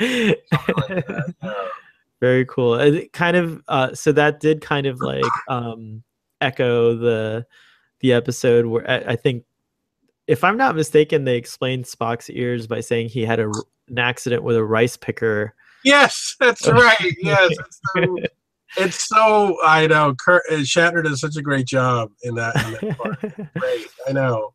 like 0.00 0.36
yeah. 1.42 1.52
Very 2.22 2.46
cool. 2.46 2.74
It 2.76 3.12
kind 3.12 3.36
of 3.36 3.62
uh, 3.66 3.94
so 3.94 4.12
that 4.12 4.38
did 4.38 4.60
kind 4.60 4.86
of 4.86 5.00
like 5.00 5.24
um, 5.48 6.04
echo 6.40 6.94
the 6.94 7.44
the 7.98 8.12
episode 8.12 8.66
where 8.66 8.88
I, 8.88 9.12
I 9.12 9.16
think, 9.16 9.44
if 10.28 10.44
I'm 10.44 10.56
not 10.56 10.76
mistaken, 10.76 11.24
they 11.24 11.36
explained 11.36 11.84
Spock's 11.84 12.30
ears 12.30 12.68
by 12.68 12.80
saying 12.80 13.08
he 13.08 13.24
had 13.24 13.40
a, 13.40 13.50
an 13.88 13.98
accident 13.98 14.44
with 14.44 14.56
a 14.56 14.64
rice 14.64 14.96
picker. 14.96 15.54
Yes, 15.84 16.36
that's 16.40 16.66
right. 16.68 17.14
Yes, 17.18 17.50
it's 17.50 17.80
so, 17.94 18.16
it's 18.76 19.08
so 19.08 19.56
I 19.64 19.86
know. 19.86 20.14
Kurt 20.14 20.42
uh, 20.50 20.54
Shatner 20.56 21.02
does 21.02 21.20
such 21.20 21.36
a 21.36 21.42
great 21.42 21.66
job 21.66 22.10
in 22.22 22.34
that. 22.36 22.56
In 22.56 22.88
that 22.88 22.98
part. 22.98 23.20
Great, 23.58 23.86
I 24.08 24.12
know, 24.12 24.54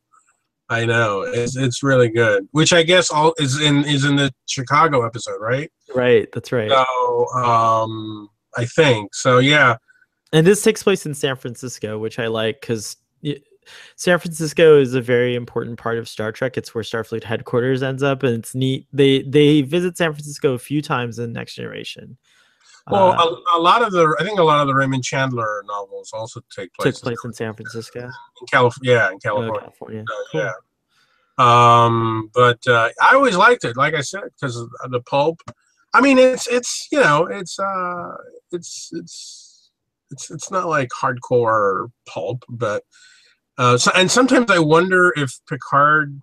I 0.70 0.86
know. 0.86 1.22
It's 1.22 1.56
it's 1.56 1.84
really 1.84 2.10
good. 2.10 2.48
Which 2.52 2.74
I 2.74 2.84
guess 2.84 3.12
all 3.12 3.34
is 3.38 3.60
in 3.62 3.86
is 3.86 4.06
in 4.06 4.16
the 4.16 4.32
Chicago 4.48 5.06
episode, 5.06 5.40
right? 5.40 5.72
right, 5.94 6.28
that's 6.32 6.52
right. 6.52 6.70
So 6.70 7.28
um, 7.36 8.30
I 8.58 8.66
think 8.66 9.14
so. 9.14 9.40
Yeah, 9.40 9.78
and 10.34 10.46
this 10.46 10.62
takes 10.62 10.84
place 10.84 11.06
in 11.06 11.14
San 11.14 11.36
Francisco, 11.36 11.98
which 11.98 12.20
I 12.20 12.28
like 12.28 12.62
because 12.62 12.98
San 13.96 14.20
Francisco 14.20 14.80
is 14.80 14.94
a 14.94 15.02
very 15.02 15.36
important 15.36 15.78
part 15.80 15.98
of 15.98 16.08
Star 16.08 16.32
Trek. 16.32 16.58
It's 16.58 16.74
where 16.76 16.84
Starfleet 16.84 17.24
headquarters 17.24 17.84
ends 17.84 18.04
up, 18.04 18.24
and 18.24 18.36
it's 18.38 18.54
neat. 18.56 18.88
They 18.94 19.22
they 19.24 19.62
visit 19.62 19.98
San 19.98 20.14
Francisco 20.14 20.54
a 20.54 20.60
few 20.60 20.82
times 20.82 21.20
in 21.20 21.34
Next 21.34 21.56
Generation. 21.56 22.18
Well, 22.90 23.12
Uh, 23.12 23.36
a, 23.56 23.58
a 23.58 23.62
lot 23.62 23.82
of 23.82 23.92
the 23.92 24.16
I 24.20 24.24
think 24.24 24.40
a 24.40 24.44
lot 24.44 24.62
of 24.62 24.68
the 24.68 24.74
Raymond 24.76 25.04
Chandler 25.04 25.64
novels 25.68 26.12
also 26.14 26.40
take 26.56 26.74
place 26.74 26.96
took 26.96 27.04
place 27.04 27.18
in 27.26 27.34
San 27.34 27.54
Francisco, 27.54 28.00
in 28.06 28.48
California. 28.50 28.94
Yeah, 28.94 29.08
in 29.10 29.16
Oh, 29.16 29.20
California. 29.20 29.60
California. 29.62 30.02
Uh, 30.04 30.24
Cool. 30.32 30.42
Yeah. 30.42 30.54
Um, 31.40 32.32
but 32.34 32.66
uh, 32.68 32.90
I 33.02 33.14
always 33.14 33.36
liked 33.36 33.64
it, 33.64 33.78
like 33.78 33.94
I 33.94 34.02
said, 34.02 34.24
because 34.40 34.58
of 34.58 34.70
the 34.90 35.02
pulp. 35.02 35.40
I 35.94 36.02
mean, 36.02 36.18
it's 36.18 36.48
it's 36.48 36.88
you 36.92 37.00
know 37.00 37.26
it's 37.26 37.60
uh 37.60 38.16
it's 38.52 38.90
it's 38.94 39.70
it's 40.12 40.32
it's 40.32 40.50
not 40.52 40.68
like 40.68 40.90
hardcore 40.90 41.92
pulp, 42.08 42.44
but 42.50 42.84
uh, 43.58 43.78
so, 43.78 43.92
and 43.96 44.10
sometimes 44.10 44.52
I 44.52 44.60
wonder 44.60 45.14
if 45.16 45.32
Picard. 45.48 46.22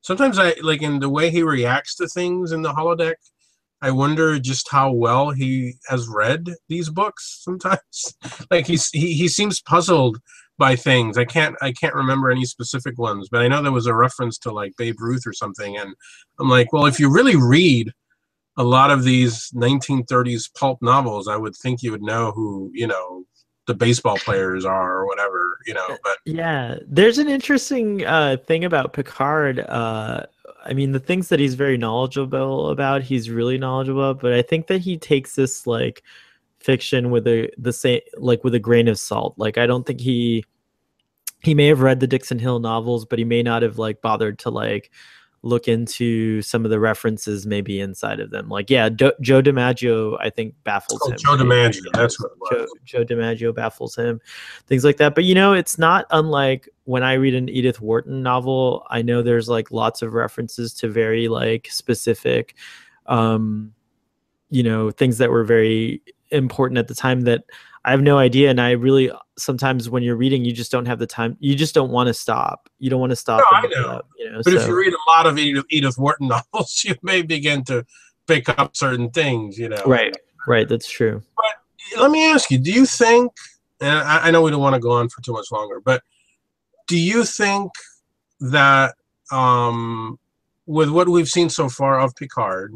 Sometimes 0.00 0.38
I 0.38 0.54
like 0.62 0.82
in 0.82 0.98
the 0.98 1.08
way 1.08 1.30
he 1.30 1.42
reacts 1.42 1.94
to 1.96 2.08
things 2.08 2.50
in 2.50 2.62
the 2.62 2.72
holodeck. 2.72 3.14
I 3.80 3.90
wonder 3.90 4.38
just 4.38 4.70
how 4.70 4.92
well 4.92 5.30
he 5.30 5.74
has 5.88 6.08
read 6.08 6.48
these 6.68 6.88
books. 6.88 7.40
Sometimes, 7.42 8.14
like 8.50 8.66
he's 8.66 8.88
he, 8.90 9.14
he 9.14 9.28
seems 9.28 9.60
puzzled 9.60 10.18
by 10.58 10.76
things. 10.76 11.18
I 11.18 11.24
can't 11.24 11.56
I 11.62 11.72
can't 11.72 11.94
remember 11.94 12.30
any 12.30 12.44
specific 12.44 12.98
ones, 12.98 13.28
but 13.30 13.42
I 13.42 13.48
know 13.48 13.62
there 13.62 13.72
was 13.72 13.86
a 13.86 13.94
reference 13.94 14.38
to 14.38 14.52
like 14.52 14.72
Babe 14.76 14.96
Ruth 15.00 15.22
or 15.26 15.32
something, 15.32 15.76
and 15.76 15.94
I'm 16.40 16.48
like, 16.48 16.72
well, 16.72 16.86
if 16.86 16.98
you 16.98 17.12
really 17.12 17.36
read 17.36 17.92
a 18.56 18.64
lot 18.64 18.90
of 18.90 19.04
these 19.04 19.50
1930s 19.54 20.50
pulp 20.58 20.78
novels, 20.82 21.26
I 21.26 21.36
would 21.36 21.56
think 21.56 21.82
you 21.82 21.90
would 21.92 22.02
know 22.02 22.32
who 22.32 22.70
you 22.74 22.86
know 22.86 23.24
the 23.66 23.74
baseball 23.74 24.16
players 24.16 24.64
are 24.64 24.98
or 24.98 25.06
whatever, 25.06 25.58
you 25.66 25.74
know. 25.74 25.96
But 26.02 26.18
Yeah, 26.24 26.76
there's 26.86 27.18
an 27.18 27.28
interesting 27.28 28.04
uh, 28.04 28.36
thing 28.44 28.64
about 28.64 28.92
Picard. 28.92 29.60
Uh, 29.60 30.26
I 30.64 30.72
mean, 30.74 30.92
the 30.92 31.00
things 31.00 31.28
that 31.28 31.40
he's 31.40 31.54
very 31.54 31.76
knowledgeable 31.76 32.70
about, 32.70 33.02
he's 33.02 33.30
really 33.30 33.58
knowledgeable 33.58 34.10
about. 34.10 34.22
But 34.22 34.32
I 34.32 34.42
think 34.42 34.66
that 34.66 34.80
he 34.80 34.96
takes 34.96 35.34
this 35.34 35.66
like 35.66 36.02
fiction 36.58 37.10
with 37.10 37.26
a 37.26 37.50
the 37.58 37.72
same 37.72 38.00
like 38.16 38.44
with 38.44 38.54
a 38.54 38.60
grain 38.60 38.88
of 38.88 38.98
salt. 38.98 39.34
Like 39.36 39.58
I 39.58 39.66
don't 39.66 39.86
think 39.86 40.00
he 40.00 40.44
he 41.42 41.54
may 41.54 41.66
have 41.66 41.80
read 41.80 42.00
the 42.00 42.06
Dixon 42.06 42.38
Hill 42.38 42.60
novels, 42.60 43.04
but 43.04 43.18
he 43.18 43.24
may 43.24 43.42
not 43.42 43.62
have 43.62 43.78
like 43.78 44.00
bothered 44.00 44.38
to 44.40 44.50
like 44.50 44.90
look 45.42 45.66
into 45.66 46.40
some 46.40 46.64
of 46.64 46.70
the 46.70 46.78
references 46.78 47.46
maybe 47.46 47.80
inside 47.80 48.20
of 48.20 48.30
them. 48.30 48.48
Like 48.48 48.70
yeah, 48.70 48.88
Do- 48.88 49.12
Joe 49.20 49.42
DiMaggio 49.42 50.16
I 50.20 50.30
think 50.30 50.54
baffles 50.64 51.00
oh, 51.04 51.10
him. 51.10 51.18
Joe 51.18 51.36
DiMaggio, 51.36 51.80
Yeah, 51.84 51.90
that's 51.94 52.20
what. 52.20 52.32
Joe, 52.50 52.66
Joe 52.84 53.04
DiMaggio 53.04 53.54
baffles 53.54 53.96
him, 53.96 54.20
things 54.66 54.84
like 54.84 54.98
that. 54.98 55.14
But 55.14 55.24
you 55.24 55.34
know, 55.34 55.52
it's 55.52 55.78
not 55.78 56.06
unlike 56.10 56.68
when 56.84 57.02
I 57.02 57.14
read 57.14 57.34
an 57.34 57.48
Edith 57.48 57.80
Wharton 57.80 58.22
novel. 58.22 58.86
I 58.90 59.02
know 59.02 59.22
there's 59.22 59.48
like 59.48 59.70
lots 59.72 60.02
of 60.02 60.14
references 60.14 60.72
to 60.74 60.88
very 60.88 61.28
like 61.28 61.68
specific, 61.70 62.54
um, 63.06 63.72
you 64.50 64.62
know, 64.62 64.90
things 64.90 65.18
that 65.18 65.30
were 65.30 65.44
very 65.44 66.02
important 66.32 66.78
at 66.78 66.88
the 66.88 66.94
time 66.94 67.22
that 67.22 67.44
I 67.84 67.90
have 67.90 68.02
no 68.02 68.18
idea. 68.18 68.50
And 68.50 68.60
I 68.60 68.72
really 68.72 69.10
sometimes 69.38 69.88
when 69.90 70.02
you're 70.02 70.16
reading, 70.16 70.44
you 70.44 70.52
just 70.52 70.72
don't 70.72 70.86
have 70.86 70.98
the 70.98 71.06
time. 71.06 71.36
You 71.40 71.54
just 71.54 71.74
don't 71.74 71.90
want 71.90 72.08
to 72.08 72.14
stop. 72.14 72.68
You 72.78 72.90
don't 72.90 73.00
want 73.00 73.10
to 73.10 73.16
stop. 73.16 73.40
No, 73.52 73.58
I 73.58 73.66
know. 73.66 73.88
up, 73.90 74.08
you 74.18 74.30
know, 74.30 74.40
But 74.44 74.54
if 74.54 74.66
you 74.66 74.76
read 74.76 74.92
a 74.92 75.10
lot 75.10 75.26
of 75.26 75.38
Edith, 75.38 75.66
Edith 75.70 75.98
Wharton 75.98 76.28
novels, 76.52 76.82
you 76.84 76.94
may 77.02 77.22
begin 77.22 77.64
to 77.64 77.84
pick 78.26 78.48
up 78.48 78.76
certain 78.76 79.10
things, 79.10 79.58
you 79.58 79.68
know. 79.68 79.82
right, 79.84 80.16
right, 80.46 80.68
that's 80.68 80.90
true. 80.90 81.22
But 81.36 81.62
let 81.98 82.10
me 82.10 82.30
ask 82.30 82.50
you 82.50 82.58
do 82.58 82.72
you 82.72 82.86
think 82.86 83.32
and 83.80 83.90
I, 83.90 84.28
I 84.28 84.30
know 84.30 84.42
we 84.42 84.50
don't 84.50 84.60
want 84.60 84.74
to 84.74 84.80
go 84.80 84.92
on 84.92 85.08
for 85.08 85.20
too 85.22 85.32
much 85.32 85.50
longer 85.50 85.80
but 85.80 86.02
do 86.86 86.98
you 86.98 87.24
think 87.24 87.72
that 88.40 88.94
um 89.30 90.18
with 90.66 90.90
what 90.90 91.08
we've 91.08 91.28
seen 91.28 91.48
so 91.48 91.68
far 91.68 92.00
of 92.00 92.14
picard 92.16 92.74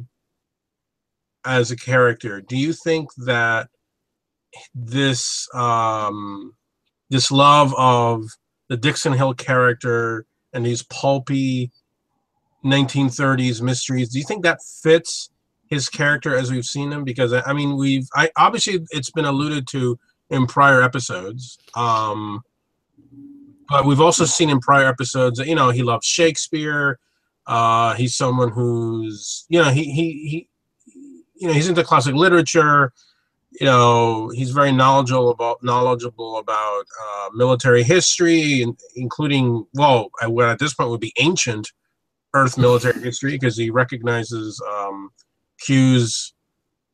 as 1.46 1.70
a 1.70 1.76
character 1.76 2.40
do 2.40 2.56
you 2.56 2.72
think 2.72 3.08
that 3.16 3.68
this 4.74 5.48
um 5.54 6.52
this 7.10 7.30
love 7.30 7.74
of 7.76 8.24
the 8.68 8.76
dixon 8.76 9.12
hill 9.12 9.34
character 9.34 10.26
and 10.52 10.64
these 10.66 10.82
pulpy 10.84 11.70
1930s 12.64 13.62
mysteries 13.62 14.10
do 14.10 14.18
you 14.18 14.24
think 14.24 14.42
that 14.42 14.58
fits 14.82 15.30
his 15.68 15.88
character 15.88 16.36
as 16.36 16.50
we've 16.50 16.64
seen 16.64 16.92
him? 16.92 17.04
Because 17.04 17.32
I 17.32 17.52
mean 17.52 17.76
we've 17.76 18.06
I 18.14 18.30
obviously 18.36 18.84
it's 18.90 19.10
been 19.10 19.24
alluded 19.24 19.66
to 19.68 19.98
in 20.30 20.46
prior 20.46 20.82
episodes 20.82 21.58
um 21.74 22.42
but 23.68 23.84
we've 23.84 24.00
also 24.00 24.24
seen 24.24 24.50
in 24.50 24.60
prior 24.60 24.86
episodes 24.86 25.38
that 25.38 25.46
you 25.46 25.54
know 25.54 25.70
he 25.70 25.82
loves 25.82 26.06
Shakespeare 26.06 26.98
uh 27.46 27.94
he's 27.94 28.16
someone 28.16 28.50
who's 28.50 29.46
you 29.48 29.62
know 29.62 29.70
he 29.70 29.84
he, 29.84 30.28
he 30.28 30.48
you 31.38 31.46
know 31.46 31.52
he's 31.54 31.68
into 31.68 31.84
classic 31.84 32.14
literature 32.14 32.92
you 33.60 33.66
know 33.66 34.28
he's 34.34 34.50
very 34.50 34.72
knowledgeable 34.72 35.30
about 35.30 35.62
knowledgeable 35.62 36.38
about 36.38 36.84
uh, 37.04 37.28
military 37.34 37.82
history 37.82 38.64
including 38.96 39.64
well 39.74 40.10
I- 40.20 40.26
what 40.26 40.48
at 40.48 40.58
this 40.58 40.74
point 40.74 40.90
would 40.90 41.00
be 41.00 41.12
ancient 41.18 41.70
earth 42.34 42.58
military 42.58 43.00
history 43.00 43.32
because 43.32 43.56
he 43.56 43.70
recognizes 43.70 44.60
um 44.70 45.10
Q's 45.60 46.34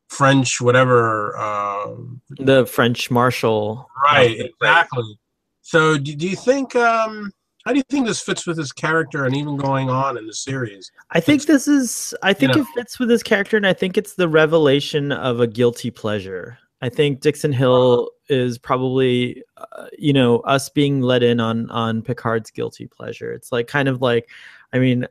French 0.08 0.60
whatever. 0.60 1.34
Uh, 1.38 1.94
The 2.38 2.66
French 2.66 3.10
marshal. 3.10 3.88
right, 4.04 4.38
exactly. 4.38 5.18
So, 5.62 5.96
do, 5.96 6.14
do 6.14 6.28
you 6.28 6.36
think? 6.36 6.76
Um, 6.76 7.32
how 7.64 7.72
do 7.72 7.78
you 7.78 7.84
think 7.88 8.06
this 8.06 8.20
fits 8.20 8.46
with 8.46 8.58
his 8.58 8.72
character 8.72 9.24
and 9.24 9.36
even 9.36 9.56
going 9.56 9.88
on 9.88 10.18
in 10.18 10.26
the 10.26 10.34
series? 10.34 10.90
I 11.10 11.20
think 11.20 11.44
this 11.44 11.68
is. 11.68 12.14
I 12.22 12.32
think 12.32 12.54
know. 12.54 12.62
it 12.62 12.66
fits 12.74 12.98
with 12.98 13.08
his 13.08 13.22
character, 13.22 13.56
and 13.56 13.66
I 13.66 13.72
think 13.72 13.96
it's 13.96 14.14
the 14.14 14.28
revelation 14.28 15.12
of 15.12 15.40
a 15.40 15.46
guilty 15.46 15.90
pleasure. 15.90 16.58
I 16.80 16.88
think 16.88 17.20
Dixon 17.20 17.52
Hill 17.52 18.10
is 18.28 18.58
probably, 18.58 19.44
uh, 19.56 19.86
you 19.96 20.12
know, 20.12 20.40
us 20.40 20.68
being 20.68 21.00
let 21.00 21.22
in 21.22 21.38
on 21.38 21.70
on 21.70 22.02
Picard's 22.02 22.50
guilty 22.50 22.88
pleasure. 22.88 23.32
It's 23.32 23.52
like 23.52 23.68
kind 23.68 23.88
of 23.88 24.02
like, 24.02 24.28
I 24.72 24.80
mean, 24.80 25.06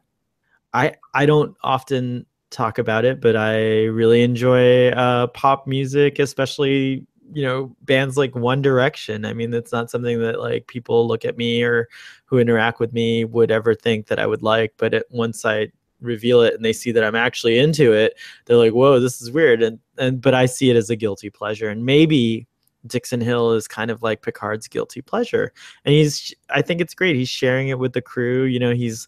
I 0.73 0.95
I 1.13 1.25
don't 1.25 1.55
often 1.63 2.25
talk 2.49 2.77
about 2.77 3.05
it, 3.05 3.21
but 3.21 3.37
I 3.37 3.85
really 3.85 4.21
enjoy 4.23 4.89
uh, 4.89 5.27
pop 5.27 5.65
music, 5.65 6.19
especially 6.19 7.07
you 7.33 7.43
know 7.43 7.75
bands 7.83 8.17
like 8.17 8.35
One 8.35 8.61
Direction. 8.61 9.25
I 9.25 9.33
mean, 9.33 9.53
it's 9.53 9.71
not 9.71 9.89
something 9.89 10.19
that 10.21 10.39
like 10.39 10.67
people 10.67 11.07
look 11.07 11.25
at 11.25 11.37
me 11.37 11.63
or 11.63 11.89
who 12.25 12.39
interact 12.39 12.79
with 12.79 12.93
me 12.93 13.25
would 13.25 13.51
ever 13.51 13.75
think 13.75 14.07
that 14.07 14.19
I 14.19 14.25
would 14.25 14.43
like, 14.43 14.73
but 14.77 14.93
it, 14.93 15.05
once 15.09 15.45
I 15.45 15.71
reveal 16.01 16.41
it 16.41 16.55
and 16.55 16.65
they 16.65 16.73
see 16.73 16.91
that 16.91 17.03
I'm 17.03 17.15
actually 17.15 17.59
into 17.59 17.93
it, 17.93 18.17
they're 18.45 18.57
like, 18.57 18.73
"Whoa, 18.73 18.99
this 18.99 19.21
is 19.21 19.31
weird." 19.31 19.61
And 19.63 19.79
and 19.97 20.21
but 20.21 20.33
I 20.33 20.45
see 20.45 20.69
it 20.69 20.75
as 20.75 20.89
a 20.89 20.95
guilty 20.95 21.29
pleasure, 21.29 21.69
and 21.69 21.85
maybe 21.85 22.47
Dixon 22.87 23.21
Hill 23.21 23.53
is 23.53 23.67
kind 23.67 23.91
of 23.91 24.01
like 24.03 24.21
Picard's 24.21 24.67
guilty 24.67 25.01
pleasure, 25.01 25.53
and 25.85 25.93
he's 25.93 26.33
I 26.49 26.61
think 26.61 26.81
it's 26.81 26.93
great. 26.93 27.15
He's 27.15 27.29
sharing 27.29 27.69
it 27.69 27.79
with 27.79 27.93
the 27.93 28.01
crew. 28.01 28.43
You 28.43 28.59
know, 28.59 28.73
he's 28.73 29.07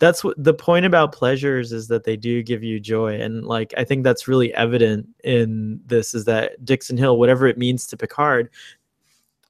that's 0.00 0.22
what 0.22 0.42
the 0.42 0.54
point 0.54 0.86
about 0.86 1.12
pleasures 1.12 1.72
is 1.72 1.88
that 1.88 2.04
they 2.04 2.16
do 2.16 2.42
give 2.42 2.62
you 2.62 2.78
joy 2.78 3.20
and 3.20 3.44
like 3.44 3.74
i 3.76 3.84
think 3.84 4.04
that's 4.04 4.28
really 4.28 4.54
evident 4.54 5.06
in 5.24 5.80
this 5.86 6.14
is 6.14 6.24
that 6.24 6.64
dixon 6.64 6.96
hill 6.96 7.18
whatever 7.18 7.46
it 7.46 7.58
means 7.58 7.86
to 7.86 7.96
picard 7.96 8.50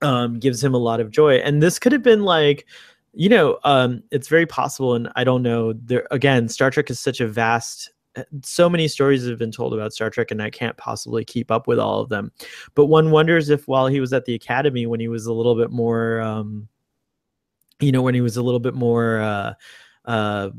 um, 0.03 0.39
gives 0.39 0.63
him 0.63 0.75
a 0.75 0.79
lot 0.79 1.01
of 1.01 1.11
joy. 1.11 1.37
And 1.37 1.63
this 1.63 1.79
could 1.79 1.93
have 1.93 2.03
been 2.03 2.23
like 2.23 2.67
you 3.15 3.29
know 3.29 3.59
um, 3.65 4.03
it's 4.11 4.29
very 4.29 4.45
possible 4.45 4.95
and 4.95 5.09
i 5.17 5.25
don't 5.25 5.43
know 5.43 5.73
there 5.73 6.07
again 6.11 6.47
star 6.47 6.71
trek 6.71 6.91
is 6.91 7.01
such 7.01 7.21
a 7.21 7.27
vast 7.27 7.91
so 8.43 8.69
many 8.69 8.87
stories 8.87 9.27
have 9.27 9.39
been 9.39 9.51
told 9.51 9.73
about 9.73 9.95
star 9.95 10.11
trek 10.11 10.31
and 10.31 10.43
i 10.43 10.51
can't 10.51 10.77
possibly 10.77 11.25
keep 11.25 11.51
up 11.51 11.67
with 11.67 11.79
all 11.79 12.01
of 12.01 12.11
them. 12.11 12.31
But 12.75 12.87
one 12.87 13.11
wonders 13.11 13.49
if 13.49 13.67
while 13.67 13.87
he 13.87 13.99
was 13.99 14.13
at 14.13 14.27
the 14.27 14.35
academy 14.35 14.87
when 14.87 15.01
he 15.01 15.09
was 15.09 15.25
a 15.25 15.33
little 15.33 15.57
bit 15.57 15.71
more 15.71 16.21
um, 16.21 16.69
you 17.81 17.93
know 17.93 18.03
when 18.03 18.15
he 18.15 18.21
was 18.21 18.37
a 18.37 18.43
little 18.43 18.61
bit 18.61 18.75
more 18.75 19.21
uh, 19.21 19.55
uh, 20.09 20.51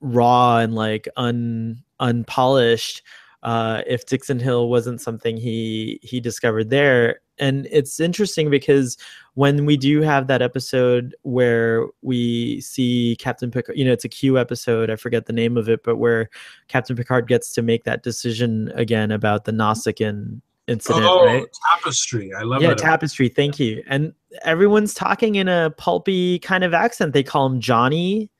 raw 0.00 0.58
and 0.58 0.74
like 0.74 1.06
un 1.16 1.82
unpolished 2.00 3.02
uh, 3.42 3.82
if 3.86 4.06
Dixon 4.06 4.38
Hill 4.38 4.68
wasn't 4.68 5.00
something 5.00 5.36
he 5.36 5.98
he 6.02 6.20
discovered 6.20 6.70
there. 6.70 7.20
And 7.38 7.66
it's 7.72 7.98
interesting 7.98 8.50
because 8.50 8.96
when 9.34 9.66
we 9.66 9.76
do 9.76 10.00
have 10.02 10.28
that 10.28 10.42
episode 10.42 11.16
where 11.22 11.86
we 12.02 12.60
see 12.60 13.16
Captain 13.18 13.50
Picard, 13.50 13.76
you 13.76 13.84
know, 13.84 13.92
it's 13.92 14.04
a 14.04 14.08
Q 14.08 14.38
episode. 14.38 14.90
I 14.90 14.96
forget 14.96 15.26
the 15.26 15.32
name 15.32 15.56
of 15.56 15.68
it, 15.68 15.82
but 15.82 15.96
where 15.96 16.30
Captain 16.68 16.94
Picard 16.94 17.26
gets 17.26 17.52
to 17.54 17.62
make 17.62 17.84
that 17.84 18.04
decision 18.04 18.70
again 18.76 19.10
about 19.10 19.44
the 19.44 19.52
Nausicaan 19.52 20.40
incident, 20.68 21.04
oh, 21.04 21.24
right? 21.24 21.46
Tapestry. 21.70 22.32
I 22.32 22.42
love 22.42 22.62
it. 22.62 22.66
yeah, 22.66 22.74
tapestry. 22.74 23.28
Thank 23.28 23.58
you. 23.58 23.82
And 23.88 24.12
everyone's 24.42 24.94
talking 24.94 25.34
in 25.34 25.48
a 25.48 25.70
pulpy 25.76 26.38
kind 26.38 26.62
of 26.62 26.74
accent. 26.74 27.12
They 27.12 27.24
call 27.24 27.46
him 27.46 27.60
Johnny, 27.60 28.30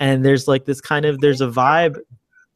and 0.00 0.24
there's 0.24 0.48
like 0.48 0.64
this 0.64 0.80
kind 0.80 1.04
of 1.04 1.20
there's 1.20 1.40
a 1.40 1.46
vibe. 1.46 1.98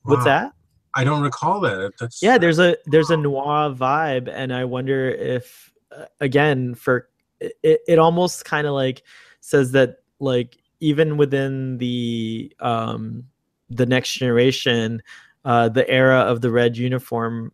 What's 0.02 0.20
Wow. 0.20 0.24
that? 0.24 0.52
I 0.96 1.04
don't 1.04 1.22
recall 1.22 1.60
that. 1.60 1.92
That's 2.00 2.22
Yeah, 2.22 2.38
there's 2.38 2.58
a 2.58 2.76
there's 2.86 3.10
a 3.10 3.16
noir 3.16 3.70
vibe, 3.70 4.28
and 4.32 4.52
I 4.52 4.64
wonder 4.64 5.10
if 5.10 5.72
uh, 5.96 6.06
again 6.20 6.74
for 6.74 7.08
it, 7.40 7.80
it 7.86 7.98
almost 7.98 8.44
kind 8.44 8.66
of 8.66 8.72
like 8.74 9.02
says 9.40 9.72
that 9.72 9.98
like 10.20 10.56
even 10.80 11.16
within 11.16 11.78
the 11.78 12.52
um 12.60 13.24
the 13.70 13.86
next 13.86 14.12
generation, 14.12 15.02
uh, 15.44 15.68
the 15.68 15.88
era 15.88 16.20
of 16.20 16.40
the 16.40 16.50
red 16.50 16.76
uniform, 16.76 17.52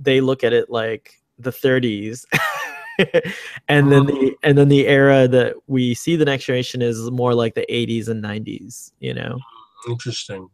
they 0.00 0.20
look 0.20 0.42
at 0.44 0.52
it 0.52 0.70
like 0.70 1.20
the 1.38 1.50
30s. 1.50 2.24
and 3.68 3.92
then 3.92 4.06
the 4.06 4.36
and 4.42 4.56
then 4.56 4.68
the 4.68 4.86
era 4.86 5.28
that 5.28 5.54
we 5.66 5.94
see 5.94 6.16
the 6.16 6.24
next 6.24 6.44
generation 6.44 6.82
is 6.82 7.10
more 7.10 7.34
like 7.34 7.54
the 7.54 7.66
80s 7.68 8.08
and 8.08 8.22
90s 8.22 8.92
you 9.00 9.14
know? 9.14 9.38
Hmm, 9.84 9.92
interesting. 9.92 10.48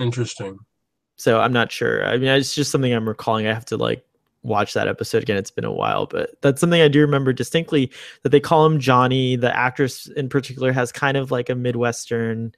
Interesting. 0.00 0.58
so 1.16 1.40
i'm 1.40 1.52
not 1.52 1.72
sure. 1.72 2.06
I 2.06 2.16
mean 2.16 2.28
it's 2.28 2.54
just 2.54 2.70
something 2.70 2.92
i'm 2.92 3.08
recalling. 3.08 3.46
I 3.46 3.54
have 3.54 3.64
to 3.66 3.76
like 3.76 4.04
watch 4.42 4.74
that 4.74 4.88
episode 4.88 5.22
again. 5.22 5.36
It's 5.36 5.50
been 5.50 5.64
a 5.64 5.72
while 5.72 6.06
but 6.06 6.40
that's 6.40 6.60
something 6.60 6.80
i 6.80 6.88
do 6.88 7.00
remember 7.00 7.32
distinctly 7.32 7.90
that 8.22 8.30
they 8.30 8.40
call 8.40 8.64
him 8.64 8.80
johnny. 8.80 9.36
The 9.36 9.54
actress 9.56 10.06
in 10.06 10.28
particular 10.28 10.72
has 10.72 10.92
kind 10.92 11.16
of 11.16 11.30
like 11.30 11.50
a 11.50 11.54
midwestern 11.54 12.52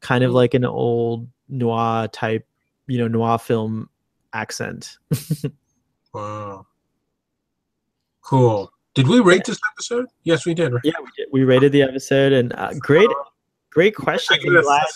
kind 0.00 0.24
of 0.24 0.30
hmm. 0.30 0.36
like 0.36 0.54
an 0.54 0.64
old 0.64 1.28
noir 1.48 2.08
type 2.08 2.46
you 2.86 2.98
know 2.98 3.08
noir 3.08 3.38
film 3.38 3.88
accent. 4.32 4.98
Wow. 6.12 6.66
Cool. 8.30 8.72
Did 8.94 9.08
we 9.08 9.18
rate 9.18 9.44
this 9.44 9.58
episode? 9.72 10.06
Yes, 10.22 10.46
we 10.46 10.54
did. 10.54 10.72
Right? 10.72 10.82
yeah 10.84 10.92
we, 11.00 11.10
did. 11.16 11.26
we 11.32 11.42
rated 11.42 11.72
the 11.72 11.82
episode 11.82 12.32
and 12.32 12.52
uh, 12.52 12.72
great 12.78 13.10
great 13.70 13.92
I 13.98 14.02
question 14.02 14.38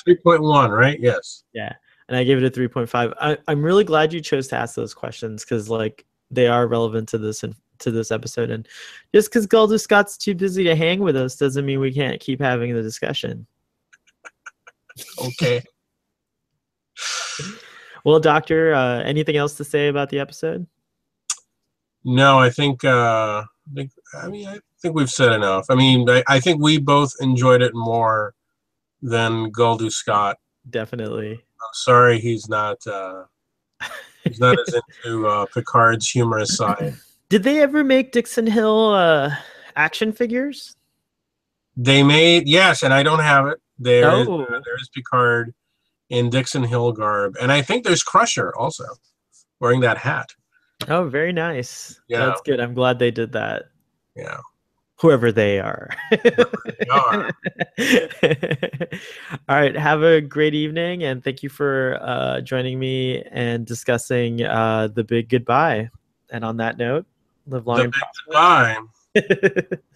three 0.04 0.14
point 0.14 0.40
one, 0.40 0.70
right? 0.70 1.00
Yes. 1.00 1.42
Yeah, 1.52 1.72
and 2.06 2.16
I 2.16 2.22
gave 2.22 2.40
it 2.40 2.44
a 2.44 2.60
3.5. 2.60 3.12
I, 3.20 3.36
I'm 3.48 3.60
really 3.60 3.82
glad 3.82 4.12
you 4.12 4.20
chose 4.20 4.46
to 4.48 4.56
ask 4.56 4.76
those 4.76 4.94
questions 4.94 5.44
because 5.44 5.68
like 5.68 6.04
they 6.30 6.46
are 6.46 6.68
relevant 6.68 7.08
to 7.08 7.18
this 7.18 7.42
and 7.42 7.56
to 7.80 7.90
this 7.90 8.12
episode. 8.12 8.50
And 8.50 8.68
just 9.12 9.30
because 9.30 9.48
Galder 9.48 9.80
Scott's 9.80 10.16
too 10.16 10.36
busy 10.36 10.62
to 10.62 10.76
hang 10.76 11.00
with 11.00 11.16
us 11.16 11.34
doesn't 11.34 11.66
mean 11.66 11.80
we 11.80 11.92
can't 11.92 12.20
keep 12.20 12.40
having 12.40 12.72
the 12.72 12.82
discussion. 12.82 13.46
Okay. 15.18 15.60
Well, 18.04 18.20
Doctor, 18.20 18.74
uh, 18.74 19.02
anything 19.02 19.38
else 19.38 19.54
to 19.54 19.64
say 19.64 19.88
about 19.88 20.10
the 20.10 20.18
episode? 20.18 20.66
No, 22.04 22.38
I 22.38 22.50
think. 22.50 22.84
Uh, 22.84 23.44
I 23.44 23.74
think. 23.74 23.90
I 24.22 24.28
mean, 24.28 24.46
I 24.48 24.58
think 24.80 24.94
we've 24.94 25.10
said 25.10 25.32
enough. 25.32 25.66
I 25.70 25.74
mean, 25.74 26.08
I, 26.08 26.22
I 26.28 26.40
think 26.40 26.60
we 26.62 26.78
both 26.78 27.12
enjoyed 27.20 27.62
it 27.62 27.72
more 27.74 28.34
than 29.02 29.50
Guldu 29.52 29.90
Scott. 29.90 30.36
Definitely. 30.70 31.32
I'm 31.32 31.70
sorry, 31.74 32.18
he's 32.20 32.48
not. 32.48 32.86
Uh, 32.86 33.24
he's 34.24 34.40
not 34.40 34.58
as 34.60 34.74
into 35.04 35.26
uh, 35.26 35.46
Picard's 35.46 36.08
humorous 36.10 36.56
side. 36.56 36.94
Did 37.28 37.42
they 37.42 37.60
ever 37.60 37.82
make 37.82 38.12
Dixon 38.12 38.46
Hill 38.46 38.90
uh, 38.90 39.34
action 39.76 40.12
figures? 40.12 40.76
They 41.76 42.02
made 42.02 42.46
yes, 42.48 42.82
and 42.82 42.94
I 42.94 43.02
don't 43.02 43.18
have 43.20 43.46
it. 43.46 43.58
There 43.78 44.20
is 44.20 44.28
Oh. 44.28 44.42
uh, 44.42 44.46
there 44.64 44.76
is 44.80 44.88
Picard 44.94 45.52
in 46.10 46.30
Dixon 46.30 46.62
Hill 46.62 46.92
garb, 46.92 47.34
and 47.40 47.50
I 47.50 47.62
think 47.62 47.84
there's 47.84 48.02
Crusher 48.04 48.54
also 48.56 48.84
wearing 49.58 49.80
that 49.80 49.98
hat. 49.98 50.30
Oh, 50.88 51.08
very 51.08 51.32
nice. 51.32 52.00
Yeah. 52.08 52.26
That's 52.26 52.40
good. 52.42 52.60
I'm 52.60 52.74
glad 52.74 52.98
they 52.98 53.10
did 53.10 53.32
that. 53.32 53.64
Yeah, 54.14 54.38
Whoever 55.00 55.32
they 55.32 55.58
are. 55.60 55.90
they 56.10 56.30
are. 56.90 57.30
All 59.48 59.56
right. 59.56 59.76
Have 59.76 60.02
a 60.02 60.20
great 60.20 60.54
evening, 60.54 61.02
and 61.04 61.22
thank 61.22 61.42
you 61.42 61.48
for 61.48 61.98
uh, 62.00 62.40
joining 62.42 62.78
me 62.78 63.22
and 63.30 63.66
discussing 63.66 64.42
uh, 64.44 64.88
the 64.88 65.02
big 65.04 65.28
goodbye. 65.28 65.90
And 66.30 66.44
on 66.44 66.56
that 66.58 66.78
note, 66.78 67.06
live 67.46 67.66
long 67.66 67.78
The 67.78 67.82
and 67.84 67.92
prosper. 67.92 69.78